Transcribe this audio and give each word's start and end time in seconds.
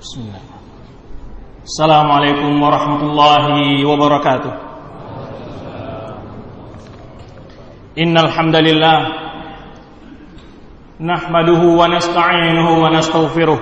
بسم 0.00 0.20
الله 0.20 0.42
السلام 1.64 2.06
عليكم 2.16 2.62
ورحمة 2.62 3.00
الله 3.02 3.44
وبركاته 3.90 4.52
إن 7.98 8.14
الحمد 8.18 8.56
لله 8.56 8.98
نحمده 11.00 11.62
ونستعينه 11.80 12.68
ونستغفره 12.82 13.60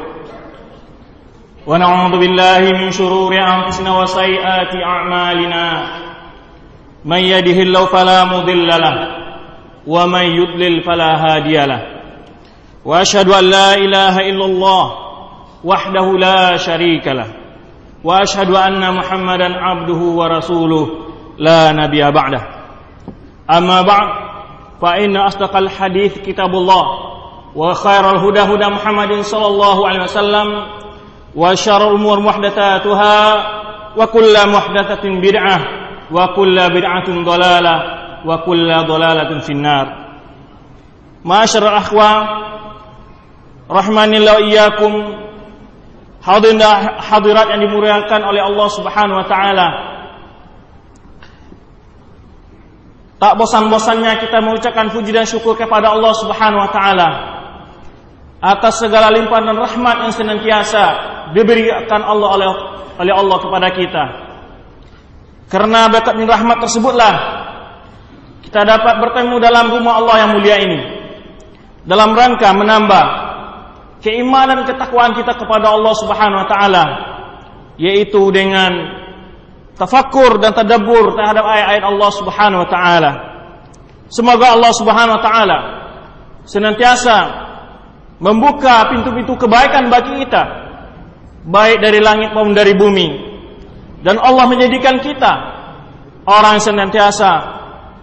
ونعوذ 1.66 2.14
بالله 2.22 2.60
من 2.80 2.90
شرور 2.90 3.32
أنفسنا 3.54 3.90
وسيئات 4.00 4.72
أعمالنا 4.92 5.64
من 7.04 7.18
يده 7.34 7.58
الله 7.62 7.84
فلا 7.86 8.24
مضل 8.24 8.68
له 8.68 8.96
ومن 9.86 10.24
يضلل 10.40 10.82
فلا 10.82 11.10
هادي 11.24 11.66
له 11.66 11.82
وأشهد 12.84 13.28
أن 13.28 13.44
لا 13.44 13.74
إله 13.74 14.14
إلا 14.30 14.44
الله 14.44 14.84
وحده 15.63 16.17
لا 16.17 16.57
شريك 16.57 17.07
له 17.07 17.27
وأشهد 18.03 18.49
أن 18.55 18.93
محمدا 18.93 19.49
عبده 19.55 20.01
ورسوله 20.19 20.89
لا 21.37 21.71
نبي 21.71 22.11
بعده. 22.11 22.41
أما 23.49 23.81
بعد 23.81 24.09
فإن 24.81 25.17
أصدق 25.17 25.57
الحديث 25.57 26.17
كتاب 26.19 26.55
الله 26.55 26.85
وخير 27.55 28.11
الهدى 28.11 28.39
هدى 28.39 28.67
محمد 28.67 29.21
صلى 29.21 29.47
الله 29.47 29.87
عليه 29.87 30.03
وسلم 30.03 30.47
وشر 31.35 31.87
الأمور 31.89 32.19
محدثاتها 32.19 33.15
وكل 33.97 34.33
محدثة 34.53 35.03
بدعة 35.03 35.59
وكل 36.11 36.69
بدعة 36.69 37.23
ضلالة 37.23 37.75
وكل 38.25 38.73
ضلالة 38.87 39.39
في 39.39 39.49
النار. 39.49 39.87
معاشر 41.25 41.63
الأخوة 41.69 42.27
رحمني 43.71 44.17
الله 44.17 44.33
وإياكم 44.33 44.93
Hadirin 46.29 46.61
hadirat 47.01 47.57
yang 47.57 47.61
dimuliakan 47.65 48.21
oleh 48.21 48.37
Allah 48.45 48.67
Subhanahu 48.69 49.17
wa 49.17 49.25
taala. 49.25 49.67
Tak 53.17 53.33
bosan-bosannya 53.33 54.21
kita 54.21 54.37
mengucapkan 54.37 54.93
puji 54.93 55.09
dan 55.09 55.25
syukur 55.25 55.57
kepada 55.57 55.89
Allah 55.89 56.13
Subhanahu 56.13 56.61
wa 56.61 56.71
taala 56.71 57.09
atas 58.39 58.77
segala 58.77 59.09
limpahan 59.09 59.51
dan 59.51 59.57
rahmat 59.57 59.95
yang 60.05 60.13
senantiasa 60.13 60.83
diberikan 61.33 62.05
Allah 62.05 62.29
oleh 62.37 62.49
oleh 63.01 63.13
Allah 63.17 63.37
kepada 63.41 63.67
kita. 63.73 64.03
Karena 65.49 65.89
berkat 65.89 66.13
dan 66.13 66.29
rahmat 66.29 66.57
tersebutlah 66.61 67.13
kita 68.45 68.69
dapat 68.69 69.01
bertemu 69.01 69.35
dalam 69.41 69.65
rumah 69.73 69.97
Allah 69.97 70.15
yang 70.29 70.31
mulia 70.37 70.57
ini 70.61 70.79
dalam 71.89 72.13
rangka 72.13 72.53
menambah 72.53 73.28
keimanan 73.99 74.63
ketakwaan 74.63 75.15
kita 75.15 75.35
kepada 75.35 75.75
Allah 75.75 75.93
Subhanahu 75.95 76.41
wa 76.43 76.47
taala 76.47 76.85
yaitu 77.79 78.19
dengan 78.31 78.71
tafakkur 79.79 80.39
dan 80.43 80.51
tadabbur 80.51 81.15
terhadap 81.15 81.43
ayat-ayat 81.47 81.83
Allah 81.87 82.11
Subhanahu 82.11 82.61
wa 82.67 82.69
taala. 82.69 83.11
Semoga 84.11 84.55
Allah 84.55 84.73
Subhanahu 84.75 85.15
wa 85.19 85.23
taala 85.23 85.57
senantiasa 86.43 87.17
membuka 88.19 88.91
pintu-pintu 88.91 89.39
kebaikan 89.39 89.87
bagi 89.87 90.25
kita 90.25 90.43
baik 91.47 91.79
dari 91.79 92.03
langit 92.03 92.35
maupun 92.35 92.51
dari 92.51 92.75
bumi 92.75 93.07
dan 94.03 94.19
Allah 94.19 94.43
menjadikan 94.47 94.99
kita 94.99 95.33
orang 96.27 96.59
yang 96.59 96.65
senantiasa 96.67 97.31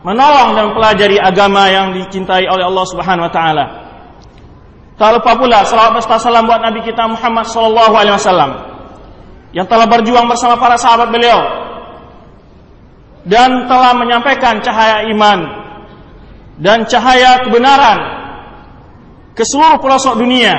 menolong 0.06 0.56
dan 0.56 0.66
pelajari 0.72 1.20
agama 1.20 1.68
yang 1.68 1.92
dicintai 1.92 2.48
oleh 2.48 2.64
Allah 2.64 2.86
Subhanahu 2.88 3.26
wa 3.28 3.32
taala. 3.32 3.85
Tak 4.96 5.08
lupa 5.12 5.36
pula 5.36 5.60
salawat 5.60 6.00
dan 6.00 6.16
salam 6.16 6.48
buat 6.48 6.60
Nabi 6.64 6.80
kita 6.80 7.04
Muhammad 7.04 7.44
sallallahu 7.44 7.94
alaihi 8.00 8.16
wasallam. 8.16 8.50
Yang 9.52 9.66
telah 9.68 9.86
berjuang 9.92 10.24
bersama 10.24 10.56
para 10.56 10.80
sahabat 10.80 11.12
beliau. 11.12 11.36
Dan 13.28 13.68
telah 13.68 13.92
menyampaikan 13.92 14.64
cahaya 14.64 15.04
iman. 15.12 15.38
Dan 16.56 16.88
cahaya 16.88 17.44
kebenaran 17.44 17.98
ke 19.36 19.44
seluruh 19.44 19.76
pelosok 19.84 20.16
dunia. 20.16 20.56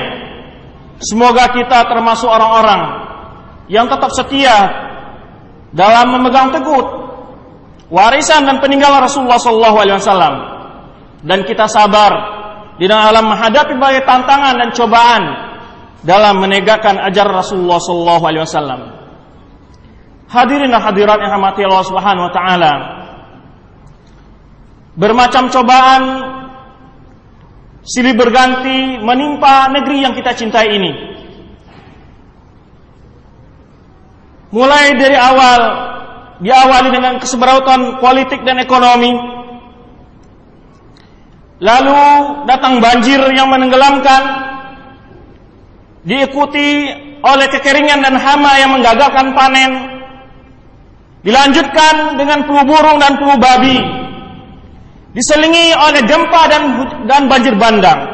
Semoga 1.02 1.50
kita 1.50 1.90
termasuk 1.90 2.30
orang-orang 2.30 2.82
yang 3.66 3.90
tetap 3.90 4.14
setia 4.14 4.70
dalam 5.74 6.14
memegang 6.14 6.54
teguh 6.54 6.84
warisan 7.90 8.46
dan 8.46 8.62
peninggalan 8.62 9.02
Rasulullah 9.02 9.42
sallallahu 9.42 9.76
alaihi 9.82 9.98
wasallam. 9.98 10.34
Dan 11.26 11.42
kita 11.42 11.66
sabar 11.66 12.37
di 12.78 12.86
dalam 12.86 13.26
menghadapi 13.26 13.74
berbagai 13.74 14.06
tantangan 14.06 14.54
dan 14.54 14.70
cobaan 14.70 15.22
dalam 16.06 16.38
menegakkan 16.38 16.94
ajaran 17.10 17.42
Rasulullah 17.42 17.82
sallallahu 17.82 18.24
alaihi 18.24 18.44
wasallam. 18.46 18.80
Hadirin 20.28 20.70
dan 20.70 20.82
hadirat 20.84 21.18
yang 21.18 21.32
rahmati 21.34 21.60
Allah 21.66 21.86
Subhanahu 21.88 22.26
wa 22.30 22.32
taala. 22.32 22.72
Bermacam 24.98 25.50
cobaan 25.50 26.02
silih 27.82 28.14
berganti 28.14 29.00
menimpa 29.02 29.72
negeri 29.74 30.04
yang 30.06 30.14
kita 30.14 30.36
cintai 30.38 30.68
ini. 30.74 30.92
Mulai 34.48 34.96
dari 34.96 35.18
awal 35.18 35.60
diawali 36.40 36.88
dengan 36.94 37.20
keseberautan 37.20 38.00
politik 38.00 38.46
dan 38.46 38.62
ekonomi, 38.62 39.37
Lalu 41.58 41.98
datang 42.46 42.78
banjir 42.78 43.18
yang 43.34 43.50
menenggelamkan 43.50 44.22
diikuti 46.06 46.86
oleh 47.18 47.46
kekeringan 47.50 47.98
dan 47.98 48.14
hama 48.14 48.52
yang 48.62 48.70
menggagalkan 48.78 49.34
panen. 49.34 49.70
Dilanjutkan 51.26 52.14
dengan 52.14 52.46
flu 52.46 52.62
burung 52.62 53.02
dan 53.02 53.18
flu 53.18 53.34
babi. 53.42 53.78
Diselingi 55.18 55.74
oleh 55.74 56.06
gempa 56.06 56.42
dan 56.46 56.62
dan 57.10 57.26
banjir 57.26 57.58
bandang. 57.58 58.06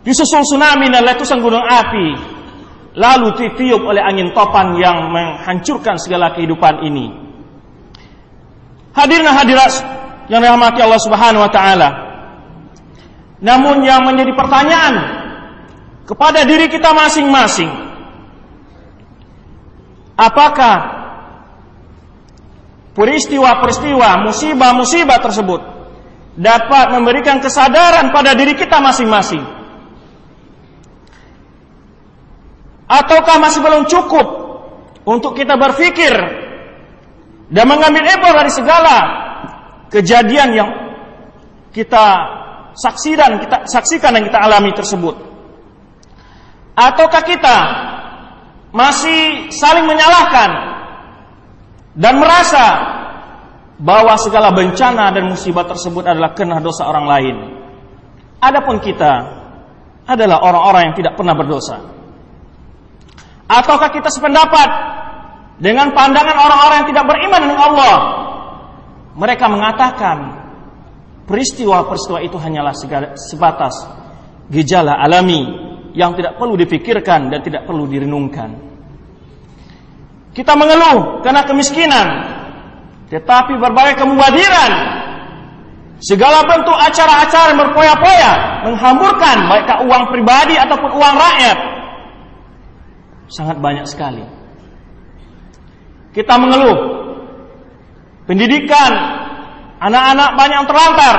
Disusul 0.00 0.40
tsunami 0.40 0.88
dan 0.88 1.04
letusan 1.04 1.44
gunung 1.44 1.60
api. 1.60 2.32
Lalu 2.96 3.28
ditiup 3.36 3.84
oleh 3.84 4.00
angin 4.00 4.32
topan 4.32 4.78
yang 4.80 5.12
menghancurkan 5.12 6.00
segala 6.00 6.32
kehidupan 6.32 6.80
ini. 6.86 7.12
Hadirin 8.94 9.26
hadirat 9.26 9.74
yang 10.32 10.40
dirahmati 10.40 10.80
Allah 10.80 11.02
Subhanahu 11.02 11.44
wa 11.44 11.52
taala. 11.52 12.03
Namun 13.44 13.84
yang 13.84 14.08
menjadi 14.08 14.32
pertanyaan 14.32 14.94
kepada 16.08 16.48
diri 16.48 16.72
kita 16.72 16.96
masing-masing, 16.96 17.68
apakah 20.16 20.76
peristiwa-peristiwa, 22.96 24.24
musibah-musibah 24.24 25.20
tersebut 25.20 25.60
dapat 26.40 26.96
memberikan 26.96 27.44
kesadaran 27.44 28.16
pada 28.16 28.32
diri 28.32 28.56
kita 28.56 28.80
masing-masing? 28.80 29.44
Ataukah 32.88 33.36
masih 33.44 33.60
belum 33.60 33.84
cukup 33.84 34.26
untuk 35.04 35.36
kita 35.36 35.60
berpikir 35.60 36.16
dan 37.52 37.64
mengambil 37.68 38.08
ibar 38.08 38.40
dari 38.40 38.52
segala 38.52 38.96
kejadian 39.92 40.48
yang 40.56 40.70
kita 41.76 42.40
saksikan 42.74 43.38
kita 43.38 43.56
saksikan 43.70 44.18
dan 44.18 44.22
kita 44.26 44.38
alami 44.38 44.70
tersebut. 44.74 45.14
Ataukah 46.74 47.22
kita 47.22 47.56
masih 48.74 49.48
saling 49.54 49.86
menyalahkan 49.86 50.50
dan 51.94 52.18
merasa 52.18 52.66
bahwa 53.78 54.18
segala 54.18 54.50
bencana 54.50 55.14
dan 55.14 55.30
musibah 55.30 55.66
tersebut 55.66 56.02
adalah 56.02 56.34
kena 56.34 56.58
dosa 56.58 56.90
orang 56.90 57.06
lain? 57.06 57.36
Adapun 58.42 58.82
kita 58.82 59.12
adalah 60.04 60.42
orang-orang 60.42 60.90
yang 60.90 60.96
tidak 60.98 61.14
pernah 61.16 61.32
berdosa. 61.32 61.78
Ataukah 63.48 63.88
kita 63.94 64.10
sependapat 64.10 64.68
dengan 65.62 65.94
pandangan 65.94 66.36
orang-orang 66.36 66.76
yang 66.82 66.88
tidak 66.90 67.04
beriman 67.06 67.40
dengan 67.46 67.58
Allah? 67.70 67.94
Mereka 69.14 69.46
mengatakan 69.46 70.43
peristiwa-peristiwa 71.24 72.20
itu 72.24 72.36
hanyalah 72.36 72.76
sebatas 73.16 73.74
gejala 74.52 75.00
alami 75.00 75.44
yang 75.96 76.12
tidak 76.18 76.36
perlu 76.36 76.58
dipikirkan 76.58 77.32
dan 77.32 77.40
tidak 77.40 77.64
perlu 77.64 77.88
direnungkan. 77.88 78.50
Kita 80.34 80.58
mengeluh 80.58 81.22
karena 81.22 81.46
kemiskinan, 81.46 82.06
tetapi 83.06 83.54
berbagai 83.54 84.02
kemubadiran, 84.02 84.72
segala 86.02 86.42
bentuk 86.42 86.74
acara-acara 86.74 87.54
berpoya-poya, 87.54 88.32
menghamburkan 88.66 89.36
baik 89.46 89.70
uang 89.86 90.04
pribadi 90.10 90.58
ataupun 90.58 90.90
uang 90.90 91.14
rakyat, 91.14 91.58
sangat 93.30 93.56
banyak 93.62 93.86
sekali. 93.86 94.26
Kita 96.10 96.34
mengeluh 96.34 96.78
pendidikan 98.26 99.22
Anak-anak 99.84 100.30
banyak 100.32 100.56
yang 100.64 100.68
terlantar. 100.68 101.16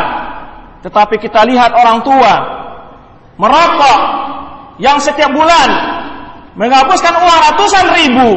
Tetapi 0.82 1.16
kita 1.22 1.46
lihat 1.46 1.70
orang 1.74 2.02
tua 2.02 2.34
merokok 3.38 4.00
yang 4.82 4.98
setiap 4.98 5.30
bulan 5.30 5.70
menghapuskan 6.58 7.14
uang 7.14 7.40
ratusan 7.52 7.86
ribu. 7.94 8.30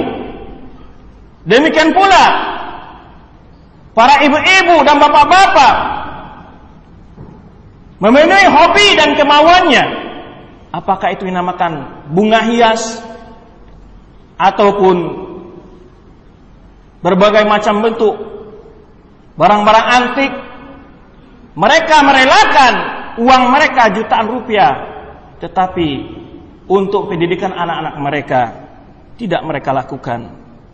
Demikian 1.49 1.97
pula 1.97 2.25
para 3.97 4.21
ibu-ibu 4.21 4.85
dan 4.85 5.01
bapak-bapak 5.01 5.75
memenuhi 8.05 8.47
hobi 8.53 8.87
dan 9.01 9.17
kemauannya. 9.17 9.85
Apakah 10.77 11.17
itu 11.17 11.25
dinamakan 11.25 12.05
bunga 12.13 12.45
hias 12.53 13.01
ataupun 14.37 15.25
berbagai 17.01 17.49
macam 17.49 17.81
bentuk 17.81 18.38
barang-barang 19.39 19.87
antik. 19.87 20.33
Mereka 21.59 21.97
merelakan 22.07 22.75
uang 23.19 23.43
mereka 23.51 23.91
jutaan 23.91 24.27
rupiah, 24.31 24.73
tetapi 25.43 25.89
untuk 26.71 27.11
pendidikan 27.11 27.51
anak-anak 27.51 27.95
mereka 27.99 28.43
tidak 29.19 29.43
mereka 29.43 29.71
lakukan. 29.75 30.21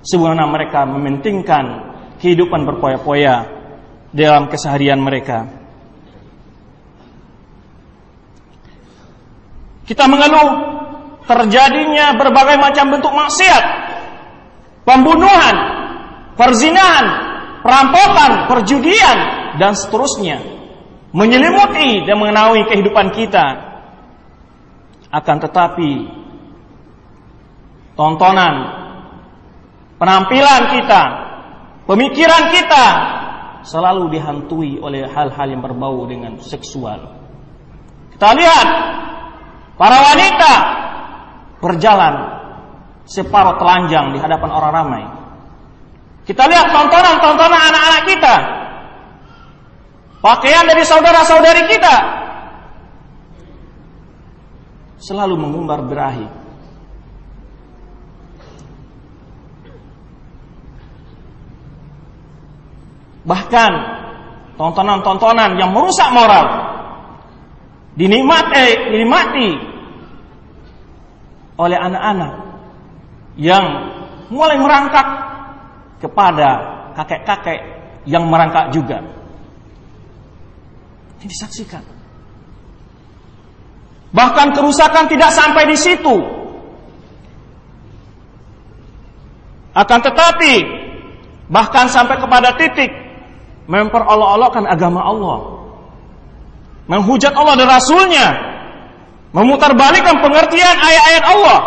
Sebagaimana 0.05 0.45
mereka 0.45 0.85
mementingkan 0.85 1.65
kehidupan 2.21 2.69
berpoya-poya 2.69 3.49
dalam 4.13 4.53
keseharian 4.53 5.01
mereka. 5.01 5.49
Kita 9.89 10.05
mengeluh 10.05 10.49
terjadinya 11.25 12.13
berbagai 12.17 12.61
macam 12.61 12.93
bentuk 12.93 13.13
maksiat, 13.17 13.65
pembunuhan, 14.85 15.57
perzinahan, 16.37 17.34
perampokan, 17.65 18.53
perjudian 18.53 19.19
dan 19.57 19.73
seterusnya 19.73 20.39
menyelimuti 21.17 22.05
dan 22.05 22.21
mengenai 22.21 22.69
kehidupan 22.69 23.15
kita 23.17 23.47
akan 25.15 25.37
tetapi 25.41 25.91
tontonan, 27.95 28.55
penampilan 29.97 30.63
kita, 30.75 31.03
pemikiran 31.87 32.51
kita 32.51 32.87
selalu 33.63 34.11
dihantui 34.19 34.83
oleh 34.83 35.07
hal-hal 35.07 35.47
yang 35.49 35.63
berbau 35.63 36.05
dengan 36.05 36.37
seksual. 36.43 37.15
Kita 38.13 38.35
lihat 38.35 38.69
para 39.79 39.99
wanita 40.03 40.53
berjalan 41.63 42.15
separuh 43.07 43.57
telanjang 43.57 44.13
di 44.13 44.19
hadapan 44.19 44.51
orang 44.51 44.73
ramai. 44.75 45.05
Kita 46.25 46.49
lihat 46.49 46.73
tontonan-tontonan 46.73 47.61
anak-anak 47.69 48.03
kita. 48.09 48.35
Pakaian 50.25 50.65
dari 50.65 50.81
saudara-saudari 50.89 51.69
kita 51.69 51.97
selalu 54.97 55.37
mengumbar 55.37 55.85
berahi. 55.85 56.25
Bahkan 63.25 63.73
tontonan-tontonan 64.57 65.61
yang 65.61 65.77
merusak 65.77 66.09
moral 66.09 66.45
dinikmati, 68.01 68.97
dinikmati 68.97 69.49
oleh 71.57 71.79
anak-anak 71.79 72.33
yang 73.37 73.65
mulai 74.29 74.57
merangkak 74.61 75.24
kepada 75.99 76.49
kakek-kakek 76.95 77.61
yang 78.05 78.29
merangkak 78.29 78.71
juga. 78.71 79.01
Ini 81.21 81.27
disaksikan. 81.27 81.83
Bahkan 84.15 84.55
kerusakan 84.55 85.11
tidak 85.11 85.31
sampai 85.35 85.65
di 85.67 85.77
situ. 85.77 86.17
Akan 89.75 89.99
tetapi 89.99 90.53
bahkan 91.51 91.91
sampai 91.91 92.23
kepada 92.23 92.55
titik 92.55 92.95
memperolok-olokkan 93.67 94.71
agama 94.71 95.03
Allah. 95.03 95.39
Menghujat 96.87 97.35
Allah 97.35 97.59
dan 97.59 97.69
Rasulnya. 97.73 98.27
Memutarbalikkan 99.35 100.23
pengertian 100.23 100.77
ayat-ayat 100.79 101.25
Allah. 101.27 101.61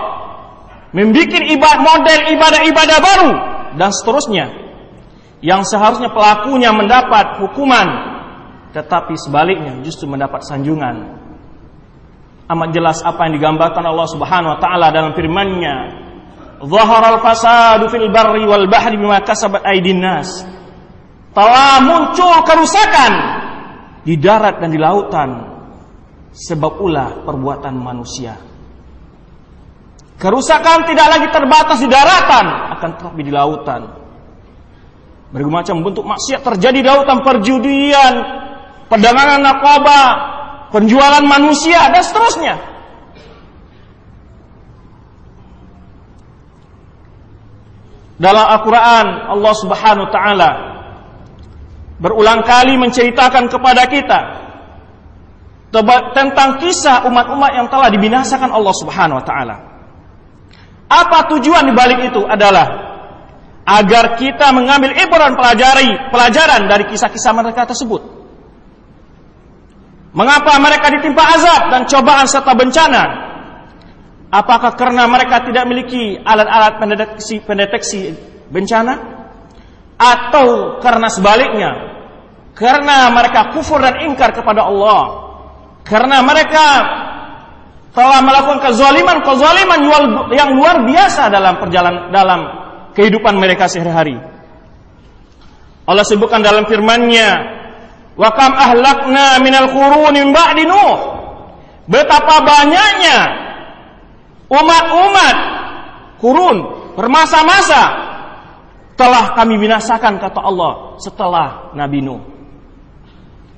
Membikin 0.95 1.51
ibadah 1.51 1.83
model 1.83 2.19
ibadah-ibadah 2.31 2.97
baru 3.03 3.56
dan 3.77 3.93
seterusnya. 3.93 4.49
Yang 5.39 5.69
seharusnya 5.69 6.09
pelakunya 6.09 6.73
mendapat 6.73 7.37
hukuman 7.45 8.17
tetapi 8.73 9.15
sebaliknya 9.15 9.79
justru 9.85 10.09
mendapat 10.09 10.43
sanjungan 10.43 11.17
amat 12.47 12.69
jelas 12.71 12.97
apa 13.03 13.27
yang 13.27 13.39
digambarkan 13.39 13.83
Allah 13.83 14.07
Subhanahu 14.07 14.55
wa 14.55 14.59
taala 14.59 14.87
dalam 14.91 15.11
firman-Nya. 15.11 15.75
Zaharal 16.57 17.21
fasadu 17.21 17.85
fil 17.91 18.09
barri 18.09 18.47
wal 18.47 18.65
bahri 18.65 18.97
bima 18.97 19.21
kasabat 19.21 19.61
aydin 19.67 20.01
nas. 20.01 20.47
Telah 21.35 21.85
muncul 21.85 22.33
kerusakan 22.47 23.13
di 24.01 24.17
darat 24.17 24.57
dan 24.57 24.73
di 24.73 24.79
lautan 24.81 25.29
sebab 26.33 26.81
ulah 26.81 27.21
perbuatan 27.21 27.77
manusia. 27.77 28.56
Kerusakan 30.17 30.89
tidak 30.89 31.07
lagi 31.13 31.27
terbatas 31.29 31.77
di 31.77 31.85
daratan, 31.85 32.45
akan 32.73 32.89
tetapi 32.97 33.21
di 33.21 33.29
lautan. 33.29 33.85
Berbagai 35.29 35.53
macam 35.53 35.75
bentuk 35.85 36.09
maksiat 36.09 36.41
terjadi 36.41 36.81
di 36.81 36.87
lautan, 36.89 37.21
perjudian, 37.21 38.13
perdagangan 38.89 39.45
narkoba, 39.45 40.01
penjualan 40.73 41.21
manusia 41.21 41.93
dan 41.93 42.01
seterusnya. 42.01 42.55
Dalam 48.17 48.49
Al-Quran 48.49 49.29
Allah 49.29 49.53
subhanahu 49.61 50.09
wa 50.09 50.13
ta'ala 50.17 50.49
Berulang 52.01 52.41
kali 52.41 52.73
menceritakan 52.73 53.45
kepada 53.45 53.85
kita 53.85 54.19
Tentang 56.17 56.57
kisah 56.57 57.05
umat-umat 57.05 57.51
yang 57.53 57.69
telah 57.69 57.93
dibinasakan 57.93 58.49
Allah 58.49 58.73
subhanahu 58.73 59.21
wa 59.21 59.25
ta'ala 59.25 59.66
Apa 60.87 61.27
tujuan 61.35 61.67
dibalik 61.67 62.07
itu 62.07 62.23
adalah 62.23 62.87
Agar 63.67 64.15
kita 64.15 64.55
mengambil 64.55 64.95
ibarat 64.95 65.35
pelajari, 65.35 65.91
pelajaran 66.07 66.71
dari 66.71 66.87
kisah-kisah 66.87 67.33
mereka 67.35 67.67
tersebut 67.67 68.17
Mengapa 70.17 70.57
mereka 70.57 70.89
ditimpa 70.89 71.21
azab 71.21 71.61
dan 71.69 71.85
cobaan 71.85 72.25
serta 72.25 72.57
bencana? 72.57 73.03
Apakah 74.33 74.73
karena 74.73 75.05
mereka 75.05 75.45
tidak 75.45 75.69
memiliki 75.69 76.17
alat-alat 76.17 76.81
pendeteksi, 76.81 77.37
pendeteksi 77.45 78.17
bencana? 78.49 78.97
Atau 79.93 80.79
karena 80.81 81.07
sebaliknya? 81.13 81.71
Karena 82.57 83.13
mereka 83.13 83.53
kufur 83.53 83.77
dan 83.77 84.01
ingkar 84.09 84.33
kepada 84.33 84.65
Allah. 84.65 85.03
Karena 85.85 86.25
mereka 86.25 86.65
telah 87.97 88.21
melakukan 88.21 88.61
kezaliman-kezaliman 88.61 89.79
yang 90.29 90.53
luar 90.53 90.85
biasa 90.85 91.33
dalam 91.33 91.57
perjalanan 91.57 92.13
dalam 92.13 92.39
kehidupan 92.93 93.41
mereka 93.41 93.65
sehari-hari. 93.65 94.21
Allah 95.89 96.05
sebutkan 96.05 96.45
dalam 96.45 96.69
firman-Nya, 96.69 97.57
Wa 98.17 98.29
kam 98.37 98.53
ahlakna 98.53 99.41
minal 99.41 99.73
quruni 99.73 100.29
ba'di 100.29 100.65
Nuh. 100.69 100.97
Betapa 101.89 102.43
banyaknya 102.43 103.17
umat-umat 104.51 105.37
kurun 106.21 106.57
bermasa-masa 106.97 107.81
telah 108.97 109.37
kami 109.37 109.57
binasakan 109.61 110.17
kata 110.21 110.41
Allah 110.41 110.97
setelah 111.01 111.73
Nabi 111.73 112.01
Nuh. 112.05 112.21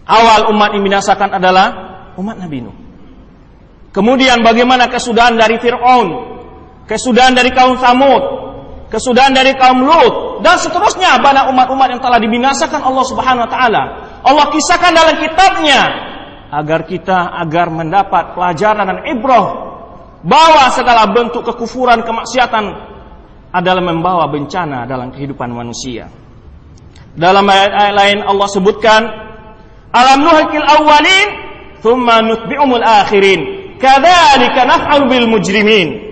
Awal 0.07 0.47
umat 0.55 0.75
yang 0.75 0.83
binasakan 0.87 1.39
adalah 1.39 1.67
umat 2.15 2.39
Nabi 2.39 2.63
Nuh. 2.63 2.88
Kemudian 3.89 4.45
bagaimana 4.45 4.85
kesudahan 4.85 5.33
dari 5.33 5.57
Fir'aun, 5.57 6.07
kesudahan 6.85 7.33
dari 7.33 7.49
kaum 7.49 7.73
Samud, 7.81 8.23
kesudahan 8.89 9.31
dari 9.31 9.53
kaum 9.57 9.85
Lut 9.85 10.41
dan 10.41 10.57
seterusnya 10.57 11.21
banyak 11.21 11.45
umat-umat 11.53 11.87
yang 11.93 12.01
telah 12.01 12.17
dibinasakan 12.17 12.81
Allah 12.81 13.05
Subhanahu 13.05 13.45
wa 13.45 13.51
taala. 13.51 13.83
Allah 14.25 14.45
kisahkan 14.49 14.91
dalam 14.91 15.15
kitabnya 15.21 15.81
agar 16.49 16.89
kita 16.89 17.37
agar 17.45 17.69
mendapat 17.69 18.33
pelajaran 18.33 18.85
dan 18.89 18.99
ibrah 19.05 19.47
bahwa 20.25 20.69
segala 20.73 21.07
bentuk 21.13 21.45
kekufuran 21.45 22.01
kemaksiatan 22.01 22.65
adalah 23.53 23.83
membawa 23.85 24.25
bencana 24.29 24.89
dalam 24.89 25.13
kehidupan 25.13 25.49
manusia. 25.53 26.09
Dalam 27.13 27.45
ayat-ayat 27.45 27.93
lain 27.93 28.19
Allah 28.25 28.47
sebutkan 28.49 29.01
alam 29.89 30.21
nuhikil 30.21 30.65
awwalin 30.65 31.27
thumma 31.81 32.21
nutbi'umul 32.21 32.85
akhirin 32.85 33.58
kadzalika 33.79 34.61
naf'alu 34.67 35.03
bil 35.07 35.27
mujrimin 35.31 36.09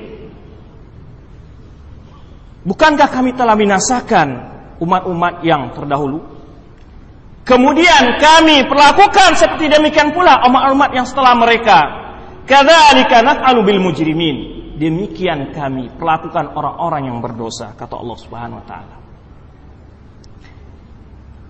Bukankah 2.67 3.07
kami 3.07 3.31
telah 3.31 3.55
binasakan 3.55 4.27
umat-umat 4.83 5.39
yang 5.39 5.71
terdahulu? 5.71 6.19
Kemudian 7.47 8.19
kami 8.19 8.67
perlakukan 8.67 9.39
seperti 9.39 9.71
demikian 9.71 10.11
pula 10.11 10.43
umat-umat 10.51 10.91
yang 10.91 11.07
setelah 11.07 11.31
mereka. 11.39 11.79
Kadzalika 12.43 13.23
naf'alu 13.23 13.63
bil 13.63 13.79
mujrimin. 13.79 14.59
demikian 14.77 15.57
kami 15.57 15.89
perlakukan 15.97 16.53
orang-orang 16.53 17.09
yang 17.09 17.17
berdosa 17.17 17.73
kata 17.73 17.97
Allah 17.97 18.17
Subhanahu 18.21 18.61
wa 18.61 18.65
taala. 18.69 18.95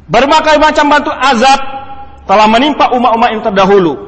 Berbagai 0.07 0.55
macam 0.63 0.85
batu 0.87 1.11
azab 1.11 1.59
telah 2.23 2.47
menimpa 2.47 2.87
umat-umat 2.95 3.29
yang 3.35 3.43
terdahulu. 3.43 4.06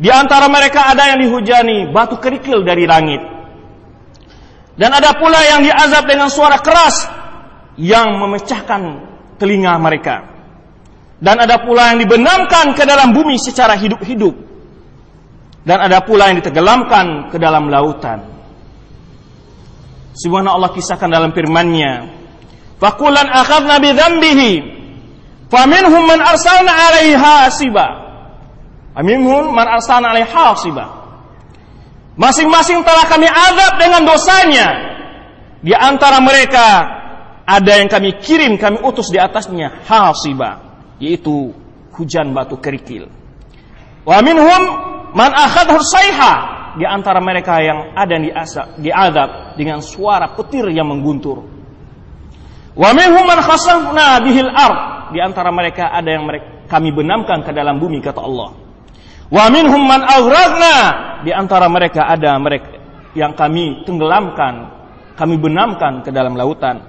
Di 0.00 0.08
antara 0.08 0.48
mereka 0.48 0.88
ada 0.88 1.12
yang 1.12 1.20
dihujani 1.20 1.92
batu 1.92 2.16
kerikil 2.16 2.64
dari 2.64 2.88
langit. 2.88 3.20
Dan 4.80 4.96
ada 4.96 5.12
pula 5.12 5.44
yang 5.44 5.60
diazab 5.60 6.08
dengan 6.08 6.32
suara 6.32 6.56
keras 6.56 7.04
yang 7.76 8.16
memecahkan 8.16 8.80
telinga 9.36 9.76
mereka. 9.76 10.24
Dan 11.20 11.36
ada 11.36 11.60
pula 11.60 11.92
yang 11.92 12.00
dibenamkan 12.00 12.72
ke 12.72 12.88
dalam 12.88 13.12
bumi 13.12 13.36
secara 13.36 13.76
hidup-hidup. 13.76 14.32
Dan 15.68 15.84
ada 15.84 16.00
pula 16.00 16.32
yang 16.32 16.40
ditenggelamkan 16.40 17.28
ke 17.28 17.36
dalam 17.36 17.68
lautan. 17.68 18.24
Subhanahu 20.16 20.56
Allah 20.56 20.72
kisahkan 20.72 21.12
dalam 21.12 21.36
firman-Nya, 21.36 22.08
"Faqulan 22.80 23.28
akhadna 23.28 23.76
bi 23.84 23.92
dzambihi, 23.92 24.52
faminhum 25.52 26.08
man 26.08 26.24
arsalna 26.24 26.72
'alaihi 26.72 27.20
hasiba." 27.20 28.09
Faminhum 28.90 29.54
man 29.54 29.66
arsalna 29.70 30.10
'alaihi 30.10 30.28
hasiba. 30.28 30.86
Masing-masing 32.18 32.82
telah 32.82 33.06
kami 33.06 33.30
azab 33.30 33.72
dengan 33.78 34.02
dosanya. 34.04 34.68
Di 35.60 35.72
antara 35.76 36.18
mereka 36.20 36.66
ada 37.46 37.72
yang 37.78 37.88
kami 37.88 38.18
kirim, 38.20 38.56
kami 38.60 38.80
utus 38.82 39.08
di 39.12 39.18
atasnya 39.20 39.84
hasiba 39.86 40.70
yaitu 41.00 41.56
hujan 41.96 42.36
batu 42.36 42.60
kerikil. 42.60 43.08
Wa 44.04 44.20
minhum 44.20 44.62
man 45.16 45.32
akhadhu 45.32 45.80
sayha 45.80 46.32
di 46.76 46.84
antara 46.84 47.18
mereka 47.18 47.58
yang 47.64 47.96
ada 47.96 48.14
di 48.20 48.30
asap, 48.30 48.78
di 48.78 48.90
adab 48.92 49.56
dengan 49.56 49.80
suara 49.80 50.36
petir 50.36 50.68
yang 50.70 50.92
mengguntur. 50.92 51.40
Wa 52.76 52.90
minhum 52.94 53.24
man 53.26 53.40
khasafna 53.42 54.22
bihil 54.22 54.50
ard 54.52 55.10
di 55.10 55.18
antara 55.18 55.50
mereka 55.50 55.90
ada 55.90 56.06
yang 56.06 56.28
mereka, 56.28 56.68
kami 56.70 56.94
benamkan 56.94 57.42
ke 57.42 57.50
dalam 57.50 57.82
bumi 57.82 57.98
kata 57.98 58.22
Allah. 58.22 58.69
Wa 59.30 59.46
minhum 59.46 59.86
man 59.86 60.02
aghraqna 60.02 60.74
di 61.22 61.30
antara 61.30 61.70
mereka 61.70 62.10
ada 62.10 62.34
mereka 62.42 62.82
yang 63.14 63.34
kami 63.34 63.86
tenggelamkan, 63.86 64.70
kami 65.14 65.38
benamkan 65.38 66.02
ke 66.02 66.10
dalam 66.10 66.34
lautan. 66.34 66.82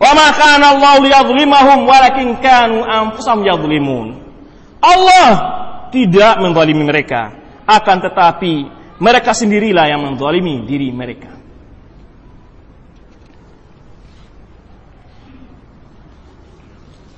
Wa 0.00 0.10
ma 0.16 0.32
kana 0.32 0.76
Allah 0.76 0.94
liyadhlimahum 1.00 1.84
walakin 1.84 2.40
kanu 2.40 2.84
anfusahum 2.84 3.44
yadhlimun. 3.44 4.06
Allah 4.80 5.32
tidak 5.92 6.40
menzalimi 6.40 6.84
mereka, 6.84 7.32
akan 7.64 7.96
tetapi 8.00 8.54
mereka 9.00 9.32
sendirilah 9.36 9.88
yang 9.88 10.00
menzalimi 10.04 10.64
diri 10.64 10.88
mereka. 10.92 11.32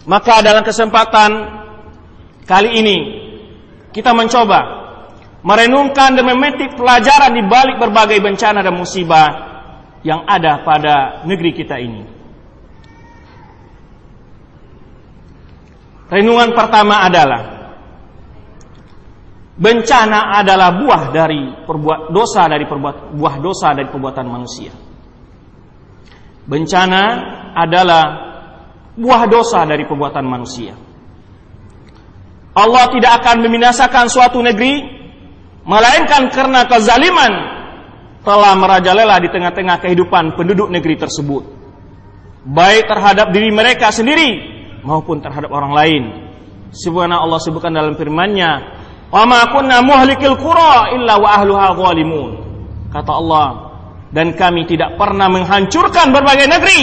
Maka 0.06 0.38
dalam 0.38 0.62
kesempatan 0.62 1.30
kali 2.46 2.78
ini 2.78 3.25
kita 3.96 4.12
mencoba 4.12 4.60
merenungkan 5.40 6.12
dan 6.12 6.24
memetik 6.28 6.76
pelajaran 6.76 7.32
di 7.32 7.42
balik 7.48 7.80
berbagai 7.80 8.20
bencana 8.20 8.60
dan 8.60 8.76
musibah 8.76 9.28
yang 10.04 10.28
ada 10.28 10.60
pada 10.60 11.24
negeri 11.24 11.56
kita 11.56 11.80
ini. 11.80 12.04
Renungan 16.12 16.52
pertama 16.52 17.02
adalah 17.08 17.42
bencana 19.56 20.38
adalah 20.44 20.76
buah 20.76 21.02
dari 21.10 21.42
perbuat 21.64 22.12
dosa 22.12 22.46
dari 22.46 22.68
perbuat 22.68 23.16
buah 23.16 23.36
dosa 23.40 23.72
dari 23.72 23.88
perbuatan 23.88 24.26
manusia. 24.28 24.72
Bencana 26.46 27.02
adalah 27.56 28.04
buah 28.94 29.22
dosa 29.26 29.66
dari 29.66 29.82
perbuatan 29.82 30.22
manusia. 30.22 30.85
Allah 32.56 32.88
tidak 32.88 33.20
akan 33.20 33.44
membinasakan 33.44 34.08
suatu 34.08 34.40
negeri 34.40 34.80
melainkan 35.68 36.32
karena 36.32 36.64
kezaliman 36.64 37.32
telah 38.24 38.56
merajalela 38.56 39.20
di 39.20 39.28
tengah-tengah 39.28 39.76
kehidupan 39.84 40.32
penduduk 40.40 40.72
negeri 40.72 40.96
tersebut. 40.96 41.44
Baik 42.48 42.88
terhadap 42.88 43.28
diri 43.36 43.52
mereka 43.52 43.92
sendiri 43.92 44.40
maupun 44.80 45.20
terhadap 45.20 45.52
orang 45.52 45.72
lain. 45.76 46.02
Sebagaimana 46.72 47.20
Allah 47.20 47.38
sebutkan 47.44 47.76
dalam 47.76 47.92
firman-Nya, 47.92 48.50
"Wa 49.12 49.28
ma 49.28 49.52
kunna 49.52 49.84
muhlikil 49.84 50.40
qura 50.40 50.96
illa 50.96 51.20
wa 51.20 51.28
ahluha 51.36 51.76
zalimun." 51.76 52.32
Kata 52.90 53.12
Allah, 53.12 53.48
dan 54.16 54.32
kami 54.32 54.64
tidak 54.64 54.96
pernah 54.96 55.28
menghancurkan 55.28 56.08
berbagai 56.08 56.48
negeri 56.48 56.82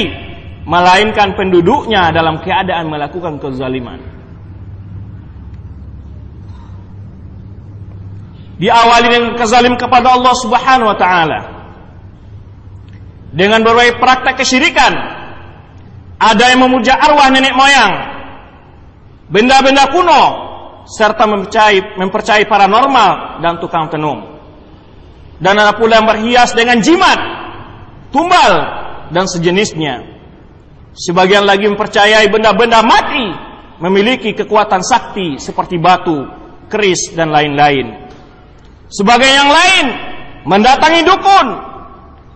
melainkan 0.70 1.34
penduduknya 1.34 2.14
dalam 2.14 2.40
keadaan 2.46 2.94
melakukan 2.94 3.42
kezaliman. 3.42 4.13
Diawali 8.64 9.08
dengan 9.12 9.36
kezalim 9.36 9.76
kepada 9.76 10.16
Allah 10.16 10.32
Subhanahu 10.40 10.88
wa 10.88 10.96
taala. 10.96 11.40
Dengan 13.36 13.60
berbagai 13.60 14.00
praktek 14.00 14.40
kesyirikan 14.40 14.94
ada 16.16 16.44
yang 16.48 16.64
memuja 16.64 16.96
arwah 16.96 17.28
nenek 17.28 17.52
moyang, 17.52 17.92
benda-benda 19.28 19.92
kuno, 19.92 20.24
serta 20.88 21.28
mempercayai, 21.28 22.00
mempercayai 22.00 22.48
paranormal 22.48 23.44
dan 23.44 23.60
tukang 23.60 23.92
tenung. 23.92 24.32
Dan 25.44 25.60
ada 25.60 25.76
pula 25.76 26.00
yang 26.00 26.08
berhias 26.08 26.56
dengan 26.56 26.80
jimat, 26.80 27.20
tumbal, 28.16 28.54
dan 29.12 29.28
sejenisnya. 29.28 30.08
Sebagian 30.96 31.44
lagi 31.44 31.68
mempercayai 31.68 32.32
benda-benda 32.32 32.80
mati 32.80 33.28
memiliki 33.84 34.32
kekuatan 34.32 34.80
sakti 34.80 35.36
seperti 35.36 35.82
batu, 35.82 36.24
keris, 36.72 37.12
dan 37.12 37.34
lain-lain. 37.34 38.03
Sebagai 38.94 39.26
yang 39.26 39.50
lain 39.50 39.86
mendatangi 40.46 41.02
dukun 41.02 41.48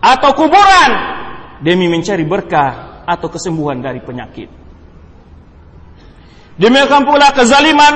atau 0.01 0.31
kuburan 0.33 0.91
demi 1.61 1.85
mencari 1.85 2.25
berkah 2.25 3.05
atau 3.05 3.29
kesembuhan 3.29 3.77
dari 3.77 4.01
penyakit. 4.01 4.49
Demikian 6.57 7.05
pula 7.05 7.29
kezaliman 7.37 7.93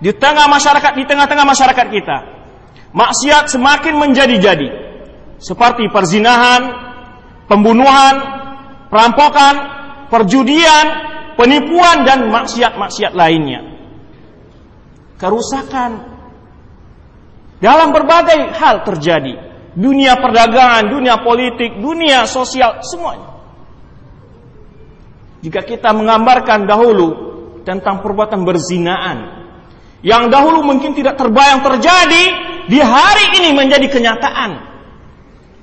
di 0.00 0.16
tengah 0.16 0.48
masyarakat 0.48 0.92
di 0.96 1.04
tengah-tengah 1.04 1.44
masyarakat 1.44 1.86
kita. 1.92 2.18
Maksiat 2.96 3.52
semakin 3.52 4.00
menjadi-jadi 4.00 4.68
seperti 5.36 5.92
perzinahan, 5.92 6.62
pembunuhan, 7.44 8.14
perampokan, 8.88 9.54
perjudian, 10.08 10.86
penipuan 11.36 12.08
dan 12.08 12.32
maksiat-maksiat 12.32 13.12
lainnya. 13.12 13.60
Kerusakan 15.20 16.13
dalam 17.64 17.96
berbagai 17.96 18.52
hal 18.52 18.84
terjadi. 18.84 19.56
Dunia 19.74 20.20
perdagangan, 20.20 20.86
dunia 20.92 21.18
politik, 21.24 21.80
dunia 21.80 22.28
sosial, 22.28 22.84
semuanya. 22.84 23.32
Jika 25.40 25.64
kita 25.64 25.90
menggambarkan 25.96 26.68
dahulu 26.68 27.08
tentang 27.66 28.04
perbuatan 28.04 28.44
berzinaan 28.46 29.48
yang 30.04 30.28
dahulu 30.28 30.62
mungkin 30.62 30.92
tidak 30.94 31.16
terbayang 31.16 31.64
terjadi 31.64 32.24
di 32.68 32.78
hari 32.78 33.40
ini 33.40 33.50
menjadi 33.56 33.88
kenyataan. 33.88 34.76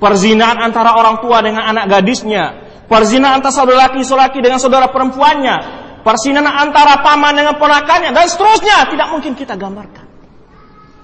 Perzinaan 0.02 0.60
antara 0.60 0.98
orang 0.98 1.22
tua 1.22 1.46
dengan 1.46 1.62
anak 1.72 1.86
gadisnya, 1.88 2.58
perzinaan 2.90 3.40
antara 3.40 3.54
saudara 3.54 3.88
laki-laki 3.88 4.42
dengan 4.44 4.60
saudara 4.60 4.92
perempuannya, 4.92 5.56
perzinaan 6.04 6.52
antara 6.52 7.00
paman 7.00 7.38
dengan 7.38 7.56
ponakannya 7.56 8.12
dan 8.12 8.26
seterusnya 8.28 8.92
tidak 8.92 9.08
mungkin 9.14 9.38
kita 9.40 9.56
gambarkan. 9.56 10.11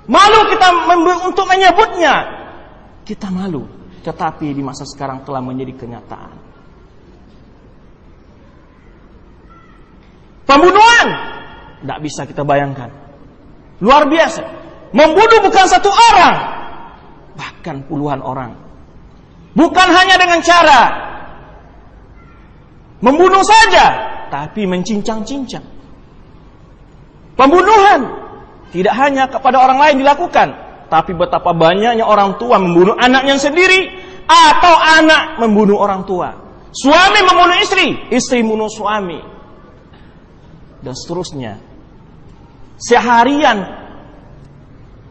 Malu 0.08 0.40
kita 0.56 0.68
untuk 1.28 1.46
menyebutnya. 1.52 2.16
Kita 3.04 3.28
malu, 3.28 3.68
tetapi 4.04 4.56
di 4.56 4.64
masa 4.64 4.88
sekarang 4.88 5.24
telah 5.28 5.44
menjadi 5.44 5.76
kenyataan. 5.76 6.48
Pembunuhan. 10.48 11.08
Tidak 11.84 12.00
bisa 12.02 12.24
kita 12.24 12.42
bayangkan. 12.48 12.90
Luar 13.84 14.08
biasa. 14.08 14.42
Membunuh 14.96 15.40
bukan 15.44 15.66
satu 15.68 15.92
orang. 15.92 16.36
Bahkan 17.36 17.76
puluhan 17.92 18.24
orang. 18.24 18.56
Bukan 19.54 19.88
hanya 19.92 20.16
dengan 20.16 20.40
cara 20.42 20.82
membunuh 23.04 23.44
saja. 23.44 23.86
Tapi 24.32 24.64
mencincang-cincang. 24.64 25.64
Pembunuhan. 27.36 28.27
Tidak 28.74 28.94
hanya 28.94 29.32
kepada 29.32 29.64
orang 29.64 29.80
lain 29.80 29.96
dilakukan. 30.04 30.48
Tapi 30.88 31.12
betapa 31.16 31.52
banyaknya 31.52 32.04
orang 32.04 32.40
tua 32.40 32.60
membunuh 32.60 32.96
anaknya 32.96 33.40
sendiri. 33.40 34.08
Atau 34.28 34.76
anak 34.76 35.40
membunuh 35.40 35.80
orang 35.80 36.04
tua. 36.04 36.36
Suami 36.72 37.20
membunuh 37.24 37.58
istri. 37.64 37.96
Istri 38.12 38.44
membunuh 38.44 38.68
suami 38.68 39.38
dan 40.82 40.94
seterusnya. 40.94 41.54
Seharian 42.78 43.86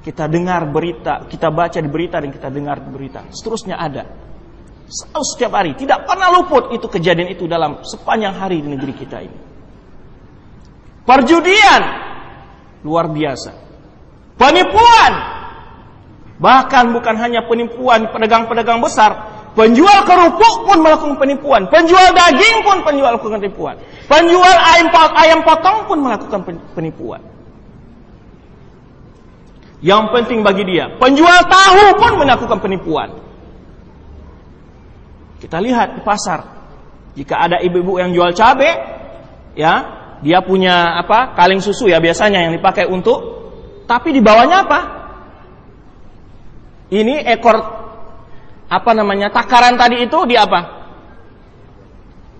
Kita 0.06 0.30
dengar 0.30 0.70
berita, 0.70 1.26
kita 1.26 1.50
baca 1.50 1.82
di 1.82 1.90
berita 1.90 2.22
dan 2.22 2.30
kita 2.30 2.46
dengar 2.46 2.78
di 2.78 2.94
berita. 2.94 3.26
Seterusnya 3.26 3.74
ada. 3.74 4.06
Setiap 4.86 5.50
hari, 5.50 5.74
tidak 5.74 6.06
pernah 6.06 6.30
luput 6.30 6.70
itu 6.70 6.86
kejadian 6.86 7.34
itu 7.34 7.50
dalam 7.50 7.82
sepanjang 7.82 8.38
hari 8.38 8.62
di 8.62 8.70
negeri 8.70 8.94
kita 8.94 9.18
ini. 9.18 9.38
Perjudian 11.02 11.82
luar 12.86 13.10
biasa. 13.10 13.50
Penipuan. 14.38 15.12
Bahkan 16.38 16.94
bukan 16.94 17.14
hanya 17.18 17.42
penipuan 17.48 18.12
pedagang-pedagang 18.12 18.78
besar, 18.78 19.10
penjual 19.56 20.04
kerupuk 20.04 20.68
pun 20.68 20.84
melakukan 20.84 21.16
penipuan, 21.16 21.64
penjual 21.72 22.12
daging 22.12 22.60
pun 22.60 22.84
penjual 22.84 23.16
melakukan 23.16 23.40
penipuan, 23.40 23.74
penjual 24.04 24.56
ayam, 24.76 24.92
ayam 25.16 25.40
potong 25.40 25.88
pun 25.88 25.98
melakukan 26.04 26.40
penipuan. 26.76 27.24
Yang 29.80 30.02
penting 30.12 30.44
bagi 30.44 30.64
dia, 30.68 30.92
penjual 31.00 31.40
tahu 31.48 31.84
pun 31.96 32.12
melakukan 32.20 32.58
penipuan. 32.60 33.08
Kita 35.40 35.56
lihat 35.60 35.96
di 35.96 36.02
pasar, 36.04 36.40
jika 37.16 37.48
ada 37.48 37.56
ibu-ibu 37.64 37.96
yang 37.96 38.12
jual 38.12 38.36
cabai, 38.36 38.76
ya, 39.56 39.95
dia 40.24 40.40
punya 40.40 40.96
apa? 41.00 41.36
kaleng 41.36 41.60
susu 41.60 41.88
ya 41.90 42.00
biasanya 42.00 42.48
yang 42.48 42.52
dipakai 42.56 42.88
untuk, 42.88 43.18
tapi 43.84 44.14
di 44.16 44.20
bawahnya 44.20 44.64
apa? 44.64 44.80
Ini 46.92 47.26
ekor 47.34 47.56
apa 48.66 48.90
namanya 48.94 49.30
takaran 49.34 49.74
tadi 49.74 50.06
itu 50.06 50.18
di 50.24 50.38
apa? 50.38 50.60